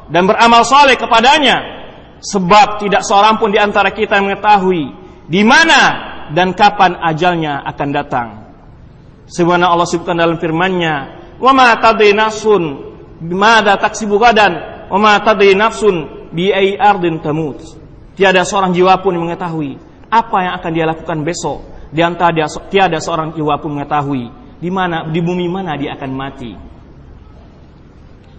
dan 0.09 0.25
beramal 0.25 0.65
soleh 0.65 0.97
kepadanya 0.97 1.85
sebab 2.25 2.81
tidak 2.81 3.05
seorang 3.05 3.37
pun 3.37 3.53
di 3.53 3.61
antara 3.61 3.93
kita 3.93 4.17
mengetahui 4.25 4.83
di 5.29 5.45
mana 5.45 6.11
dan 6.33 6.57
kapan 6.57 6.97
ajalnya 6.97 7.61
akan 7.69 7.89
datang. 7.93 8.29
Sebagaimana 9.29 9.69
Allah 9.69 9.87
sebutkan 9.87 10.17
dalam 10.17 10.41
firman-Nya, 10.41 10.95
"Wa 11.39 11.53
ma 11.53 11.77
tadri 11.77 12.17
nafsun 12.17 12.81
bimada 13.21 13.77
taksibu 13.77 14.17
gadan, 14.17 14.87
wa 14.89 14.99
ma 14.99 15.13
tadri 15.21 15.53
nafsun 15.53 16.29
bi 16.33 16.53
ai 16.53 16.75
ardin 16.77 17.21
tamut." 17.21 17.61
Tiada 18.13 18.45
seorang 18.45 18.77
jiwa 18.77 19.01
pun 19.01 19.17
yang 19.17 19.25
mengetahui 19.25 19.92
apa 20.13 20.37
yang 20.45 20.53
akan 20.61 20.71
dia 20.77 20.85
lakukan 20.85 21.25
besok. 21.25 21.65
Di 21.89 22.05
antara 22.05 22.33
tiada 22.69 23.01
seorang 23.01 23.33
jiwa 23.33 23.57
pun 23.61 23.77
mengetahui 23.77 24.29
di 24.61 24.69
mana 24.69 25.09
di 25.09 25.21
bumi 25.25 25.49
mana 25.49 25.73
dia 25.81 25.97
akan 25.97 26.11
mati. 26.13 26.53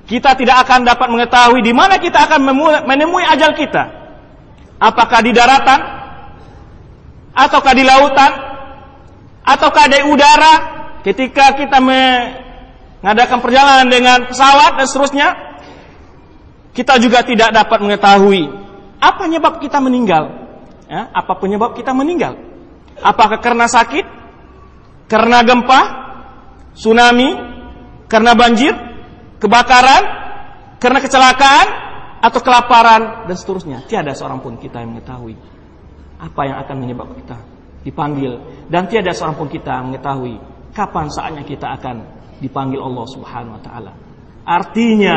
Kita 0.05 0.37
tidak 0.37 0.69
akan 0.69 0.85
dapat 0.85 1.07
mengetahui 1.09 1.65
di 1.65 1.73
mana 1.73 1.97
kita 1.97 2.29
akan 2.29 2.39
menemui 2.85 3.25
ajal 3.25 3.57
kita. 3.57 3.83
Apakah 4.77 5.19
di 5.25 5.31
daratan 5.33 5.79
ataukah 7.33 7.73
di 7.73 7.83
lautan 7.87 8.31
ataukah 9.41 9.85
di 9.89 9.99
udara 10.05 10.53
ketika 11.01 11.57
kita 11.57 11.81
mengadakan 11.81 13.39
perjalanan 13.41 13.87
dengan 13.89 14.17
pesawat 14.29 14.79
dan 14.79 14.85
seterusnya 14.85 15.27
kita 16.73 16.99
juga 16.99 17.21
tidak 17.25 17.53
dapat 17.53 17.79
mengetahui 17.79 18.43
apa 19.01 19.17
penyebab 19.23 19.59
kita 19.59 19.77
meninggal 19.81 20.42
ya, 20.93 21.09
apa 21.09 21.33
penyebab 21.41 21.73
kita 21.73 21.89
meninggal? 21.89 22.37
Apakah 23.01 23.41
karena 23.41 23.65
sakit? 23.65 24.05
Karena 25.09 25.41
gempa? 25.41 25.81
Tsunami, 26.77 27.29
karena 28.05 28.37
banjir, 28.37 28.73
kebakaran, 29.41 30.03
karena 30.77 30.99
kecelakaan, 31.01 31.67
atau 32.21 32.39
kelaparan, 32.41 33.25
dan 33.25 33.35
seterusnya. 33.37 33.77
Tiada 33.89 34.13
seorang 34.13 34.41
pun 34.41 34.57
kita 34.61 34.81
yang 34.85 34.97
mengetahui 34.97 35.35
apa 36.23 36.41
yang 36.47 36.57
akan 36.63 36.75
menyebabkan 36.79 37.17
kita 37.19 37.37
dipanggil. 37.83 38.31
Dan 38.71 38.87
tiada 38.87 39.11
seorang 39.11 39.35
pun 39.35 39.49
kita 39.51 39.83
mengetahui 39.83 40.39
kapan 40.71 41.11
saatnya 41.11 41.43
kita 41.43 41.67
akan 41.77 41.95
dipanggil 42.39 42.79
Allah 42.79 43.05
Subhanahu 43.11 43.59
wa 43.59 43.61
taala. 43.61 43.91
Artinya 44.43 45.15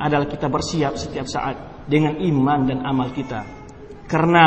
adalah 0.00 0.26
kita 0.28 0.48
bersiap 0.48 0.96
setiap 0.96 1.28
saat 1.28 1.84
dengan 1.88 2.16
iman 2.16 2.60
dan 2.68 2.78
amal 2.84 3.12
kita. 3.12 3.44
Karena 4.08 4.44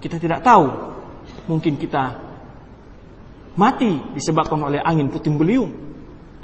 kita 0.00 0.20
tidak 0.20 0.44
tahu 0.44 0.66
mungkin 1.50 1.78
kita 1.80 2.26
mati 3.56 3.98
disebabkan 4.12 4.60
oleh 4.60 4.80
angin 4.84 5.08
puting 5.08 5.40
beliung 5.40 5.72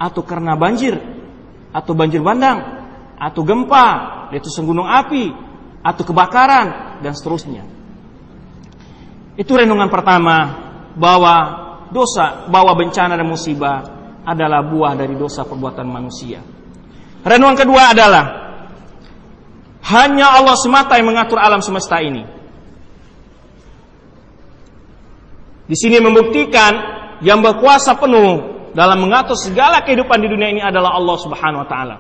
atau 0.01 0.25
karena 0.25 0.57
banjir 0.57 0.97
atau 1.73 1.93
banjir 1.95 2.21
bandang 2.25 2.83
atau 3.23 3.47
gempa, 3.47 3.87
letusan 4.35 4.67
gunung 4.67 4.88
api 4.88 5.31
atau 5.83 6.03
kebakaran 6.03 6.99
dan 7.05 7.15
seterusnya. 7.15 7.62
Itu 9.38 9.55
renungan 9.55 9.87
pertama 9.88 10.37
bahwa 10.99 11.35
dosa, 11.95 12.51
bahwa 12.51 12.75
bencana 12.75 13.15
dan 13.15 13.29
musibah 13.31 13.79
adalah 14.27 14.67
buah 14.67 14.99
dari 14.99 15.15
dosa 15.15 15.47
perbuatan 15.47 15.87
manusia. 15.87 16.43
Renungan 17.23 17.57
kedua 17.57 17.95
adalah 17.95 18.25
hanya 19.83 20.38
Allah 20.38 20.59
semata 20.59 20.99
yang 20.99 21.15
mengatur 21.15 21.38
alam 21.38 21.62
semesta 21.62 22.03
ini. 22.03 22.27
Di 25.73 25.77
sini 25.81 25.97
membuktikan 26.05 26.73
yang 27.25 27.41
berkuasa 27.41 27.97
penuh 27.97 28.69
dalam 28.77 29.09
mengatur 29.09 29.33
segala 29.41 29.81
kehidupan 29.81 30.21
di 30.21 30.29
dunia 30.29 30.53
ini 30.53 30.61
adalah 30.61 31.01
Allah 31.01 31.17
Subhanahu 31.17 31.65
wa 31.65 31.69
taala. 31.73 31.97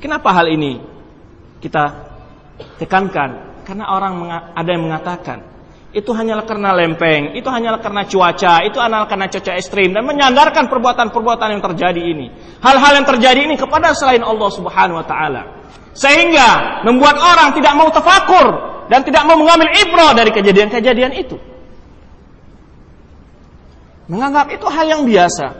Kenapa 0.00 0.32
hal 0.32 0.48
ini 0.48 0.80
kita 1.60 1.84
tekankan? 2.80 3.60
Karena 3.68 3.92
orang 3.92 4.24
ada 4.56 4.70
yang 4.72 4.88
mengatakan 4.88 5.44
itu 5.92 6.16
hanyalah 6.16 6.48
karena 6.48 6.72
lempeng, 6.72 7.36
itu 7.36 7.44
hanyalah 7.44 7.84
karena 7.84 8.08
cuaca, 8.08 8.64
itu 8.64 8.80
hanyalah 8.80 9.04
karena 9.04 9.28
cuaca 9.28 9.52
ekstrim 9.52 9.92
dan 9.92 10.08
menyandarkan 10.08 10.72
perbuatan-perbuatan 10.72 11.60
yang 11.60 11.60
terjadi 11.60 12.00
ini. 12.00 12.32
Hal-hal 12.64 13.04
yang 13.04 13.06
terjadi 13.10 13.44
ini 13.44 13.60
kepada 13.60 13.92
selain 13.92 14.24
Allah 14.24 14.48
Subhanahu 14.48 14.96
wa 14.96 15.04
taala. 15.04 15.42
Sehingga 15.92 16.80
membuat 16.88 17.20
orang 17.20 17.52
tidak 17.52 17.76
mau 17.76 17.92
tafakur 17.92 18.48
dan 18.88 19.04
tidak 19.04 19.28
mau 19.28 19.36
mengambil 19.36 19.68
ibrah 19.76 20.16
dari 20.16 20.32
kejadian-kejadian 20.32 21.20
itu. 21.20 21.49
Menganggap 24.10 24.50
itu 24.50 24.66
hal 24.66 24.86
yang 24.90 25.02
biasa. 25.06 25.54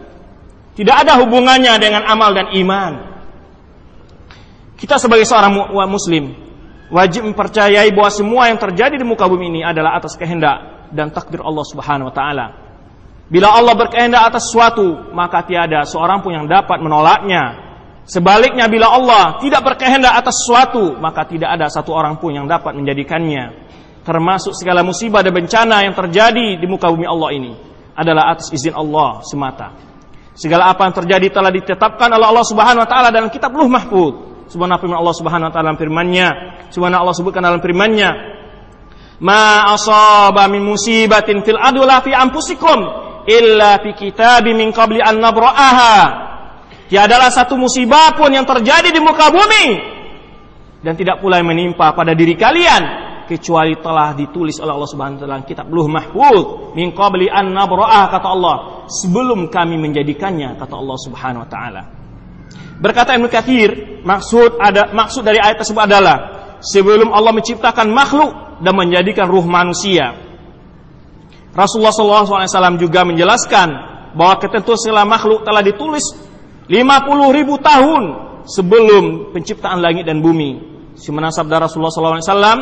Tidak 0.75 0.97
ada 1.07 1.23
hubungannya 1.23 1.71
dengan 1.79 2.03
amal 2.03 2.35
dan 2.35 2.51
iman. 2.51 2.93
Kita 4.75 4.99
sebagai 4.99 5.23
seorang 5.23 5.71
muslim 5.87 6.35
wajib 6.91 7.31
mempercayai 7.31 7.87
bahwa 7.95 8.11
semua 8.11 8.51
yang 8.51 8.59
terjadi 8.59 8.99
di 8.99 9.07
muka 9.07 9.31
bumi 9.31 9.55
ini 9.55 9.61
adalah 9.63 10.03
atas 10.03 10.19
kehendak 10.19 10.91
dan 10.91 11.15
takdir 11.15 11.39
Allah 11.47 11.63
Subhanahu 11.63 12.11
wa 12.11 12.15
taala. 12.15 12.47
Bila 13.31 13.55
Allah 13.55 13.79
berkehendak 13.79 14.35
atas 14.35 14.51
sesuatu, 14.51 15.15
maka 15.15 15.47
tiada 15.47 15.87
seorang 15.87 16.19
pun 16.19 16.35
yang 16.35 16.51
dapat 16.51 16.83
menolaknya. 16.83 17.71
Sebaliknya 18.03 18.67
bila 18.67 18.91
Allah 18.91 19.39
tidak 19.39 19.63
berkehendak 19.63 20.11
atas 20.11 20.43
sesuatu, 20.43 20.99
maka 20.99 21.23
tidak 21.23 21.55
ada 21.55 21.71
satu 21.71 21.95
orang 21.95 22.19
pun 22.19 22.35
yang 22.35 22.51
dapat 22.51 22.75
menjadikannya. 22.75 23.71
Termasuk 24.03 24.59
segala 24.59 24.83
musibah 24.83 25.23
dan 25.23 25.31
bencana 25.31 25.87
yang 25.87 25.95
terjadi 25.95 26.59
di 26.59 26.67
muka 26.67 26.91
bumi 26.91 27.07
Allah 27.07 27.31
ini 27.31 27.70
adalah 27.95 28.35
atas 28.35 28.53
izin 28.55 28.75
Allah 28.75 29.23
semata. 29.27 29.75
Segala 30.35 30.73
apa 30.73 30.89
yang 30.89 30.95
terjadi 30.95 31.27
telah 31.31 31.53
ditetapkan 31.53 32.09
oleh 32.11 32.27
Allah 32.27 32.47
Subhanahu 32.47 32.83
wa 32.85 32.89
taala 32.89 33.09
dalam 33.13 33.29
kitab 33.29 33.53
Luh 33.53 33.69
Mahfuz 33.69 34.31
Subhanahu 34.51 34.83
firman 34.83 34.99
Allah 34.99 35.15
Subhanahu 35.15 35.47
wa 35.47 35.53
taala 35.55 35.67
dalam 35.71 35.79
firman-Nya. 35.79 36.29
Subhanahu 36.75 37.01
Allah 37.07 37.15
sebutkan 37.15 37.43
dalam 37.47 37.63
firman-Nya. 37.63 38.11
Ma 39.23 39.71
asaba 39.71 40.51
min 40.51 40.67
musibatin 40.67 41.47
fil 41.47 41.61
adula 41.61 42.03
fi 42.03 42.11
anfusikum 42.11 42.79
illa 43.31 43.79
fi 43.79 43.95
kitabim 43.95 44.59
min 44.59 44.75
qabli 44.75 44.99
an 44.99 45.23
nabra'aha. 45.23 45.97
Tiadalah 46.91 47.31
satu 47.31 47.55
musibah 47.55 48.19
pun 48.19 48.35
yang 48.35 48.43
terjadi 48.43 48.91
di 48.91 48.99
muka 48.99 49.31
bumi 49.31 49.67
dan 50.83 50.99
tidak 50.99 51.23
pula 51.23 51.39
yang 51.39 51.47
menimpa 51.47 51.95
pada 51.95 52.17
diri 52.19 52.35
kalian 52.35 52.83
kecuali 53.31 53.79
telah 53.79 54.11
ditulis 54.19 54.59
oleh 54.59 54.75
Allah 54.75 54.91
Subhanahu 54.91 55.17
wa 55.17 55.23
taala 55.23 55.47
kitab 55.47 55.71
Luh 55.71 55.87
Mahfuz 55.87 56.75
min 56.75 56.91
qabli 56.91 57.31
an 57.31 57.55
nabra'ah 57.55 58.11
kata 58.11 58.27
Allah 58.27 58.57
sebelum 58.91 59.47
kami 59.47 59.79
menjadikannya 59.79 60.59
kata 60.59 60.75
Allah 60.75 60.99
Subhanahu 60.99 61.47
wa 61.47 61.51
taala. 61.51 61.83
Berkata 62.83 63.15
Ibnu 63.15 63.31
Katsir, 63.31 64.03
maksud 64.03 64.59
ada 64.59 64.91
maksud 64.91 65.23
dari 65.23 65.39
ayat 65.39 65.63
tersebut 65.63 65.87
adalah 65.87 66.17
sebelum 66.59 67.15
Allah 67.15 67.31
menciptakan 67.31 67.87
makhluk 67.95 68.59
dan 68.59 68.75
menjadikan 68.75 69.31
ruh 69.31 69.47
manusia. 69.47 70.17
Rasulullah 71.55 71.93
SAW 71.93 72.79
juga 72.79 73.03
menjelaskan 73.07 73.69
bahwa 74.15 74.35
ketentuan 74.39 74.79
segala 74.79 75.03
makhluk 75.07 75.43
telah 75.43 75.63
ditulis 75.63 76.03
50 76.71 77.37
ribu 77.37 77.59
tahun 77.59 78.03
sebelum 78.47 79.35
penciptaan 79.35 79.83
langit 79.83 80.07
dan 80.07 80.23
bumi. 80.23 80.71
Semana 80.95 81.33
sabda 81.33 81.65
Rasulullah 81.67 81.91
SAW, 81.91 82.61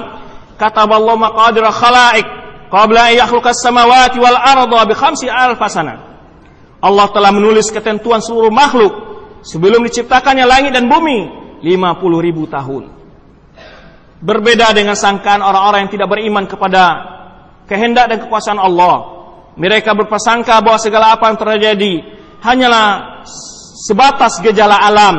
kata 0.58 0.84
Allah 0.84 1.16
maqadir 1.16 1.64
khalaik 1.70 2.26
qabla 2.68 3.14
yakhluqas 3.16 3.62
samawati 3.64 4.18
wal 4.20 4.36
arda 4.36 4.80
bi 4.84 4.94
khamsi 4.94 5.30
alfasana. 5.30 6.04
Allah 6.78 7.06
telah 7.10 7.34
menulis 7.34 7.74
ketentuan 7.74 8.22
seluruh 8.22 8.54
makhluk 8.54 8.92
sebelum 9.42 9.82
diciptakannya 9.86 10.46
langit 10.46 10.72
dan 10.74 10.86
bumi 10.86 11.26
50 11.62 12.26
ribu 12.26 12.46
tahun. 12.46 12.90
Berbeda 14.18 14.74
dengan 14.74 14.98
sangkaan 14.98 15.42
orang-orang 15.42 15.86
yang 15.86 15.92
tidak 15.94 16.08
beriman 16.10 16.44
kepada 16.46 16.84
kehendak 17.70 18.10
dan 18.10 18.18
kekuasaan 18.22 18.58
Allah. 18.58 19.18
Mereka 19.58 19.90
berprasangka 19.94 20.62
bahwa 20.62 20.78
segala 20.78 21.18
apa 21.18 21.34
yang 21.34 21.38
terjadi 21.38 21.92
hanyalah 22.46 22.86
sebatas 23.82 24.38
gejala 24.38 24.78
alam 24.78 25.16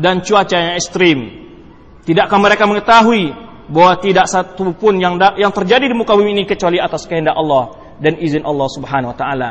dan 0.00 0.24
cuaca 0.24 0.56
yang 0.56 0.74
ekstrim. 0.76 1.18
Tidakkah 2.04 2.40
mereka 2.40 2.64
mengetahui 2.64 3.43
bahwa 3.68 3.96
tidak 4.00 4.28
satu 4.28 4.76
pun 4.76 5.00
yang 5.00 5.16
yang 5.40 5.52
terjadi 5.52 5.88
di 5.88 5.96
muka 5.96 6.12
bumi 6.12 6.36
ini 6.36 6.44
kecuali 6.44 6.76
atas 6.76 7.08
kehendak 7.08 7.32
Allah 7.36 7.96
dan 8.00 8.20
izin 8.20 8.44
Allah 8.44 8.68
Subhanahu 8.68 9.12
wa 9.12 9.16
taala. 9.16 9.50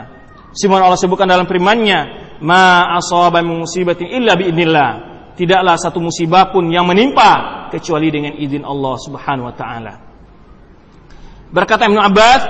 Simon 0.54 0.86
Allah 0.86 0.99
sebutkan 1.02 1.26
dalam 1.26 1.49
firman-Nya, 1.49 1.99
ma 2.45 2.93
asaba 2.93 3.41
musibatin 3.41 4.06
illa 4.06 4.38
biidnillah. 4.38 4.91
Tidaklah 5.34 5.76
satu 5.82 5.97
musibah 5.97 6.54
pun 6.54 6.69
yang 6.69 6.86
menimpa 6.86 7.65
kecuali 7.73 8.13
dengan 8.13 8.38
izin 8.38 8.62
Allah 8.62 8.95
Subhanahu 9.02 9.49
wa 9.49 9.56
taala. 9.58 9.93
Berkata 11.49 11.89
Ibnu 11.89 11.97
Abbas, 11.97 12.41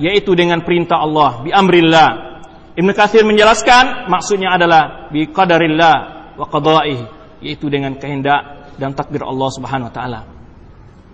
yaitu 0.00 0.32
dengan 0.32 0.64
perintah 0.64 1.04
Allah, 1.04 1.44
bi 1.44 1.52
amrillah. 1.52 2.40
Ibnu 2.72 2.92
Katsir 2.96 3.20
menjelaskan 3.28 4.08
maksudnya 4.08 4.56
adalah 4.56 5.12
bi 5.12 5.28
qadarillah 5.28 5.96
wa 6.40 6.46
qada'ihi, 6.48 7.04
yaitu 7.44 7.68
dengan 7.68 8.00
kehendak 8.00 8.72
dan 8.80 8.96
takdir 8.96 9.20
Allah 9.20 9.48
Subhanahu 9.52 9.92
wa 9.92 9.94
taala. 9.94 10.31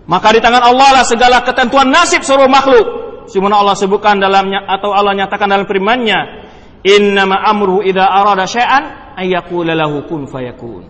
Maka 0.09 0.33
di 0.33 0.41
tangan 0.41 0.65
Allah 0.65 0.89
lah 0.99 1.05
segala 1.05 1.45
ketentuan 1.45 1.93
nasib 1.93 2.25
seluruh 2.25 2.49
makhluk. 2.49 2.87
Sebagaimana 3.29 3.61
Allah 3.61 3.75
sebutkan 3.77 4.17
dalamnya 4.17 4.65
atau 4.65 4.89
Allah 4.89 5.13
nyatakan 5.13 5.45
dalam 5.45 5.69
firman-Nya, 5.69 6.49
Innama 6.81 7.45
amruhu 7.45 7.85
idza 7.85 8.07
arada 8.07 8.49
syai'an 8.49 9.13
ayyaqula 9.19 9.77
lahu 9.77 10.09
kun 10.09 10.25
fayakun. 10.25 10.87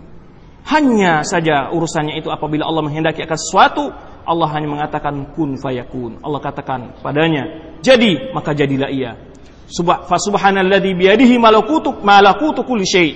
Hanya 0.70 1.20
saja 1.26 1.68
urusannya 1.68 2.16
itu 2.16 2.32
apabila 2.32 2.64
Allah 2.64 2.86
menghendaki 2.86 3.20
akan 3.26 3.38
sesuatu, 3.38 3.84
Allah 4.24 4.48
hanya 4.56 4.72
mengatakan 4.72 5.36
kun 5.36 5.60
fayakun. 5.60 6.22
Allah 6.24 6.40
katakan 6.40 7.02
padanya, 7.04 7.76
jadi 7.84 8.32
maka 8.32 8.56
jadilah 8.56 8.88
ia. 8.88 9.18
Subah 9.66 10.06
fa 10.06 10.16
subhanalladzi 10.16 10.96
biyadihi 10.96 11.36
malakutu 11.36 11.92
malakutu 12.00 12.64
kulli 12.64 12.86
syai. 12.88 13.10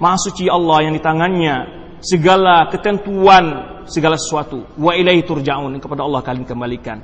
Maha 0.00 0.16
suci 0.16 0.48
Allah 0.48 0.88
yang 0.88 0.96
di 0.96 1.02
tangannya 1.04 1.56
segala 2.00 2.70
ketentuan 2.72 3.69
segala 3.90 4.14
sesuatu. 4.14 4.62
Wa 4.78 4.94
ilaihi 4.94 5.26
turja'un 5.26 5.74
kepada 5.82 6.06
Allah 6.06 6.22
kalian 6.22 6.46
kembalikan. 6.46 7.02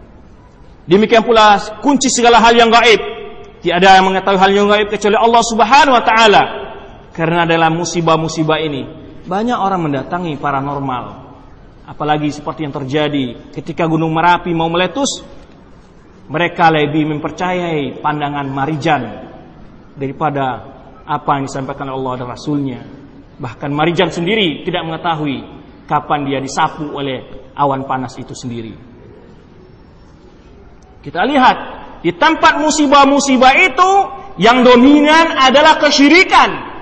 Demikian 0.86 1.26
pula 1.26 1.58
kunci 1.82 2.06
segala 2.06 2.38
hal 2.38 2.54
yang 2.54 2.70
gaib 2.70 3.16
Tiada 3.66 3.98
yang 3.98 4.12
mengetahui 4.12 4.38
hal 4.38 4.52
yang 4.54 4.70
gaib 4.70 4.88
kecuali 4.94 5.18
Allah 5.18 5.42
Subhanahu 5.42 5.94
wa 5.98 6.04
taala. 6.06 6.42
Karena 7.10 7.42
dalam 7.42 7.74
musibah-musibah 7.80 8.62
ini 8.62 8.82
banyak 9.26 9.58
orang 9.58 9.90
mendatangi 9.90 10.38
paranormal. 10.38 11.26
Apalagi 11.90 12.30
seperti 12.30 12.62
yang 12.62 12.70
terjadi 12.70 13.50
ketika 13.50 13.90
Gunung 13.90 14.14
Merapi 14.14 14.54
mau 14.54 14.70
meletus, 14.70 15.18
mereka 16.30 16.70
lebih 16.70 17.10
mempercayai 17.10 17.98
pandangan 17.98 18.46
Marijan 18.46 19.02
daripada 19.98 20.62
apa 21.02 21.30
yang 21.42 21.50
disampaikan 21.50 21.90
Allah 21.90 22.22
dan 22.22 22.30
Rasulnya. 22.30 22.80
Bahkan 23.42 23.70
Marijan 23.74 24.14
sendiri 24.14 24.62
tidak 24.62 24.86
mengetahui 24.86 25.55
kapan 25.86 26.26
dia 26.26 26.38
disapu 26.42 26.90
oleh 26.92 27.50
awan 27.54 27.86
panas 27.86 28.18
itu 28.18 28.34
sendiri. 28.34 28.74
Kita 31.00 31.22
lihat 31.22 31.56
di 32.02 32.10
tempat 32.14 32.58
musibah-musibah 32.58 33.54
itu 33.62 33.90
yang 34.42 34.66
dominan 34.66 35.38
adalah 35.38 35.78
kesyirikan. 35.80 36.74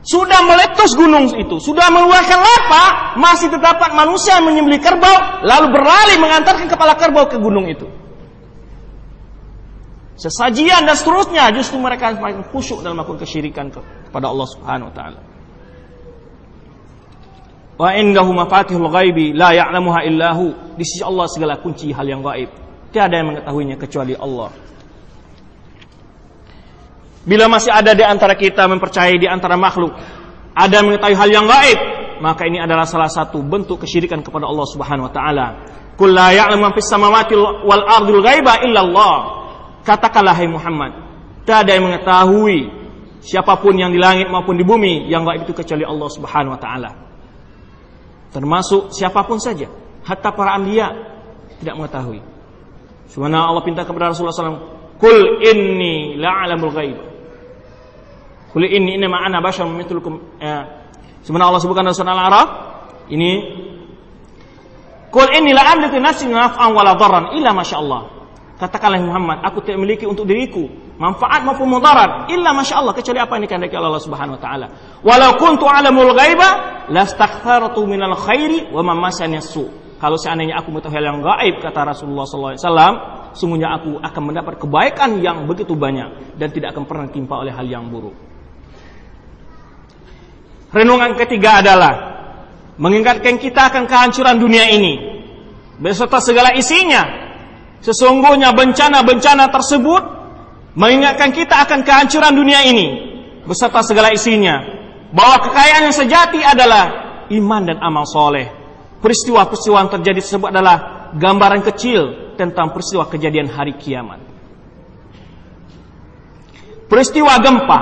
Sudah 0.00 0.40
meletus 0.42 0.96
gunung 0.96 1.28
itu, 1.36 1.60
sudah 1.60 1.92
mengeluarkan 1.92 2.40
lapa, 2.40 2.84
masih 3.20 3.52
terdapat 3.52 3.92
manusia 3.92 4.40
menyembelih 4.40 4.80
kerbau, 4.80 5.44
lalu 5.44 5.76
berlari 5.76 6.16
mengantarkan 6.16 6.66
kepala 6.72 6.96
kerbau 6.96 7.28
ke 7.28 7.36
gunung 7.36 7.68
itu. 7.68 7.86
sesajian 10.20 10.84
dan 10.84 10.92
seterusnya 11.00 11.48
justru 11.56 11.80
mereka 11.80 12.12
semakin 12.12 12.44
khusyuk 12.52 12.84
dalam 12.84 13.00
melakukan 13.00 13.24
kesyirikan 13.24 13.72
kepada 13.72 14.28
Allah 14.28 14.48
Subhanahu 14.52 14.92
wa 14.92 14.94
taala. 14.94 15.29
Wa 17.80 17.96
indahu 17.96 18.36
mafatihul 18.36 18.92
ghaibi 18.92 19.32
la 19.32 19.56
ya'lamuha 19.56 20.04
illahu. 20.04 20.76
Di 20.76 20.84
sisi 20.84 21.00
Allah 21.00 21.24
segala 21.32 21.56
kunci 21.64 21.88
hal 21.96 22.04
yang 22.04 22.20
gaib. 22.20 22.52
Tiada 22.92 23.16
yang 23.16 23.32
mengetahuinya 23.32 23.80
kecuali 23.80 24.12
Allah. 24.12 24.52
Bila 27.24 27.48
masih 27.48 27.72
ada 27.72 27.96
di 27.96 28.04
antara 28.04 28.36
kita 28.36 28.68
mempercayai 28.68 29.16
di 29.16 29.24
antara 29.24 29.56
makhluk 29.56 29.96
ada 30.52 30.78
mengetahui 30.84 31.16
hal 31.16 31.30
yang 31.32 31.46
gaib, 31.48 31.78
maka 32.20 32.44
ini 32.44 32.60
adalah 32.60 32.84
salah 32.84 33.08
satu 33.08 33.40
bentuk 33.40 33.80
kesyirikan 33.80 34.20
kepada 34.20 34.44
Allah 34.44 34.66
Subhanahu 34.68 35.08
wa 35.08 35.12
taala. 35.12 35.46
Qul 35.96 36.12
la 36.12 36.36
ya'lamu 36.36 36.76
fis 36.76 36.84
samawati 36.84 37.32
wal 37.64 37.84
ardil 37.88 38.20
ghaiba 38.20 38.60
illa 38.60 38.84
Allah. 38.84 39.16
Katakanlah 39.88 40.36
hai 40.36 40.48
Muhammad, 40.52 40.92
tidak 41.48 41.64
ada 41.64 41.70
yang 41.72 41.84
mengetahui 41.88 42.58
siapa 43.24 43.56
pun 43.56 43.72
yang 43.72 43.88
di 43.88 43.96
langit 43.96 44.28
maupun 44.28 44.52
di 44.60 44.64
bumi 44.68 45.08
yang 45.08 45.24
gaib 45.24 45.48
itu 45.48 45.56
kecuali 45.56 45.88
Allah 45.88 46.08
Subhanahu 46.12 46.52
wa 46.52 46.60
taala. 46.60 47.09
Termasuk 48.30 48.94
siapa 48.94 49.26
pun 49.26 49.42
saja, 49.42 49.66
hatta 50.06 50.30
para 50.30 50.54
anbiya 50.54 50.94
tidak 51.58 51.74
mengetahui. 51.76 52.22
Subhanahu 53.10 53.42
Allah 53.42 53.62
pinta 53.66 53.82
kepada 53.82 54.14
Rasulullah 54.14 54.34
SAW, 54.34 54.62
Kul 55.00 55.42
inni 55.42 56.14
la'alamul 56.20 56.70
ghaib. 56.70 56.98
Kul 58.52 58.68
inni 58.68 59.00
inna 59.00 59.08
ma'ana 59.08 59.40
bashar 59.40 59.66
mitulukum. 59.66 60.38
Ya. 60.38 60.86
Sebenarnya 61.24 61.48
Allah 61.50 61.62
sebutkan 61.62 61.82
dalam 61.88 61.96
surah 61.96 62.14
Al-A'raf, 62.14 62.48
ini 63.08 63.30
Kul 65.10 65.26
inni 65.34 65.50
la'amliku 65.50 65.98
nafsi 65.98 66.30
naf'an 66.30 66.70
wala 66.70 66.94
dharran 66.94 67.34
illa 67.34 67.50
masya 67.50 67.82
Allah. 67.82 68.19
Katakanlah 68.60 69.00
Muhammad, 69.00 69.40
aku 69.40 69.64
tidak 69.64 69.80
memiliki 69.80 70.04
untuk 70.04 70.28
diriku 70.28 70.68
manfaat 71.00 71.48
maupun 71.48 71.64
mudarat 71.64 72.28
illa 72.28 72.52
masya 72.52 72.76
Allah 72.76 72.92
kecuali 72.92 73.16
apa 73.16 73.40
yang 73.40 73.48
dikehendaki 73.48 73.72
Allah 73.72 74.04
Subhanahu 74.04 74.36
wa 74.36 74.42
taala. 74.44 74.66
Walau 75.00 75.40
kuntu 75.40 75.64
alamul 75.64 76.12
ghaiba 76.12 76.84
lastaghfartu 76.92 77.80
minal 77.88 78.12
khairi 78.20 78.68
wa 78.68 78.84
ma 78.84 79.08
masani 79.08 79.40
su. 79.40 79.64
Kalau 79.96 80.20
seandainya 80.20 80.60
aku 80.60 80.76
mengetahui 80.76 80.92
hal 80.92 81.08
yang 81.08 81.24
gaib 81.24 81.54
kata 81.64 81.88
Rasulullah 81.88 82.28
sallallahu 82.28 82.52
alaihi 82.52 82.64
wasallam, 82.64 82.94
sungguhnya 83.32 83.68
aku 83.80 83.90
akan 83.96 84.22
mendapat 84.28 84.54
kebaikan 84.60 85.10
yang 85.24 85.48
begitu 85.48 85.72
banyak 85.72 86.36
dan 86.36 86.52
tidak 86.52 86.76
akan 86.76 86.84
pernah 86.84 87.08
timpa 87.08 87.40
oleh 87.40 87.56
hal 87.56 87.64
yang 87.64 87.88
buruk. 87.88 88.16
Renungan 90.68 91.16
ketiga 91.16 91.64
adalah 91.64 91.92
mengingatkan 92.76 93.40
kita 93.40 93.72
akan 93.72 93.88
kehancuran 93.88 94.36
dunia 94.36 94.68
ini 94.68 95.20
beserta 95.80 96.20
segala 96.20 96.52
isinya 96.56 97.19
Sesungguhnya 97.80 98.52
bencana-bencana 98.52 99.48
tersebut 99.48 100.02
mengingatkan 100.76 101.32
kita 101.32 101.64
akan 101.64 101.80
kehancuran 101.80 102.32
dunia 102.36 102.60
ini 102.68 102.86
beserta 103.48 103.80
segala 103.80 104.12
isinya. 104.12 104.80
Bahwa 105.10 105.42
kekayaan 105.42 105.90
yang 105.90 105.96
sejati 105.96 106.40
adalah 106.44 106.84
iman 107.32 107.62
dan 107.66 107.78
amal 107.82 108.06
soleh. 108.06 108.46
Peristiwa-peristiwa 109.00 109.76
yang 109.80 109.90
terjadi 109.90 110.20
tersebut 110.22 110.48
adalah 110.52 110.76
gambaran 111.16 111.64
kecil 111.72 112.34
tentang 112.36 112.70
peristiwa 112.70 113.08
kejadian 113.08 113.48
hari 113.50 113.74
kiamat. 113.80 114.20
Peristiwa 116.86 117.38
gempa 117.40 117.80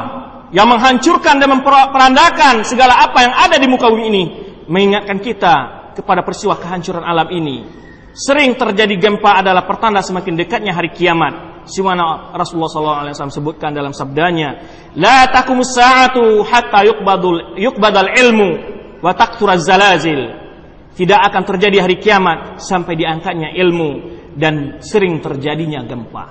yang 0.54 0.68
menghancurkan 0.68 1.36
dan 1.36 1.48
memperandakan 1.58 2.64
segala 2.64 3.04
apa 3.04 3.18
yang 3.24 3.34
ada 3.34 3.56
di 3.60 3.66
muka 3.68 3.88
bumi 3.92 4.04
ini 4.08 4.24
mengingatkan 4.68 5.18
kita 5.20 5.54
kepada 5.96 6.24
peristiwa 6.24 6.56
kehancuran 6.56 7.04
alam 7.04 7.28
ini 7.32 7.56
sering 8.18 8.58
terjadi 8.58 8.98
gempa 8.98 9.38
adalah 9.38 9.62
pertanda 9.62 10.02
semakin 10.02 10.34
dekatnya 10.34 10.74
hari 10.74 10.90
kiamat. 10.90 11.62
Simana 11.70 12.34
Rasulullah 12.34 13.12
SAW 13.12 13.30
sebutkan 13.30 13.70
dalam 13.70 13.94
sabdanya, 13.94 14.58
La 14.98 15.30
takumus 15.30 15.70
sa'atu 15.76 16.42
hatta 16.42 16.82
yukbadul, 16.82 17.60
yukbadal 17.60 18.10
ilmu 18.18 18.50
wa 18.98 19.12
takturaz 19.14 19.62
zalazil. 19.62 20.34
Tidak 20.98 21.20
akan 21.30 21.42
terjadi 21.46 21.86
hari 21.86 22.02
kiamat 22.02 22.58
sampai 22.58 22.98
diangkatnya 22.98 23.54
ilmu 23.54 23.90
dan 24.34 24.82
sering 24.82 25.22
terjadinya 25.22 25.86
gempa. 25.86 26.24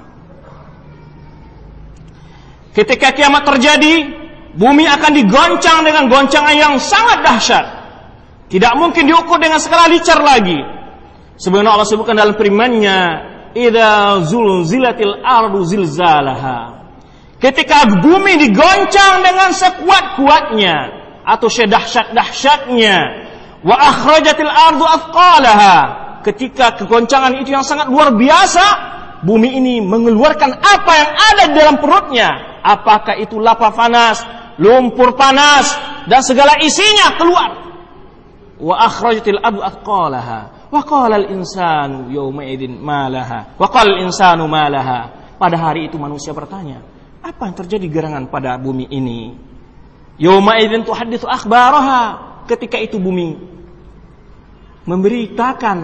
Ketika 2.76 3.16
kiamat 3.16 3.48
terjadi, 3.48 3.94
bumi 4.60 4.84
akan 4.92 5.12
digoncang 5.16 5.88
dengan 5.88 6.12
goncangan 6.12 6.52
yang 6.52 6.76
sangat 6.84 7.24
dahsyat. 7.24 7.66
Tidak 8.52 8.74
mungkin 8.76 9.08
diukur 9.08 9.40
dengan 9.40 9.62
skala 9.62 9.88
licar 9.88 10.20
lagi 10.20 10.77
Sebenarnya 11.38 11.78
Allah 11.78 11.86
sebutkan 11.86 12.18
dalam 12.18 12.34
firman-Nya, 12.34 13.00
"Idza 13.54 14.26
zulzilatil 14.26 15.22
ardu 15.22 15.62
zilzalaha." 15.70 16.78
Ketika 17.38 18.02
bumi 18.02 18.42
digoncang 18.42 19.22
dengan 19.22 19.54
sekuat-kuatnya 19.54 20.76
atau 21.22 21.46
sedahsyat-dahsyatnya, 21.46 22.98
wa 23.62 23.76
akhrajatil 23.78 24.50
ardu 24.50 24.86
athqalaha. 24.90 25.78
Ketika 26.26 26.74
kegoncangan 26.82 27.38
itu 27.38 27.54
yang 27.54 27.62
sangat 27.62 27.94
luar 27.94 28.18
biasa, 28.18 28.66
bumi 29.22 29.62
ini 29.62 29.78
mengeluarkan 29.86 30.58
apa 30.58 30.92
yang 30.98 31.10
ada 31.14 31.44
di 31.46 31.54
dalam 31.54 31.78
perutnya. 31.78 32.58
Apakah 32.66 33.22
itu 33.22 33.38
lava 33.38 33.70
panas, 33.70 34.26
lumpur 34.58 35.14
panas, 35.14 35.78
dan 36.10 36.26
segala 36.26 36.58
isinya 36.58 37.14
keluar. 37.22 37.50
Wa 38.58 38.90
akhrajatil 38.90 39.38
ardu 39.38 39.62
athqalaha 39.62 40.57
Wa 40.68 40.82
qala 40.84 41.16
al-insanu 41.16 42.12
yawma 42.12 42.44
idzin 42.44 42.76
ma. 42.80 43.08
Wa 43.56 43.68
qala 43.72 43.96
al-insanu 43.96 44.44
ma 44.48 44.68
laha. 44.68 45.00
Pada 45.38 45.56
hari 45.56 45.86
itu 45.86 46.02
manusia 46.02 46.34
bertanya, 46.34 46.82
apa 47.22 47.46
yang 47.46 47.56
terjadi 47.56 47.86
gerangan 47.88 48.26
pada 48.26 48.58
bumi 48.58 48.90
ini? 48.90 49.38
Yawma 50.18 50.58
idzin 50.60 50.84
tuhadditsu 50.84 51.30
akhbaraha. 51.30 52.26
Ketika 52.48 52.80
itu 52.80 52.96
bumi 52.96 53.38
memberitakan 54.88 55.78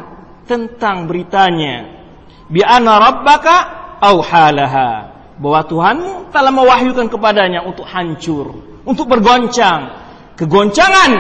tentang 0.48 1.06
beritanya. 1.08 2.04
Bi 2.48 2.64
anna 2.64 3.00
rabbaka 3.00 3.56
auhalaha. 4.00 5.12
Bahwa 5.34 5.62
Tuhan 5.68 5.98
telah 6.32 6.54
mewahyukan 6.54 7.10
kepadanya 7.10 7.66
untuk 7.68 7.84
hancur, 7.90 8.80
untuk 8.88 9.06
bergoncang. 9.10 10.02
Kegoncangan 10.40 11.12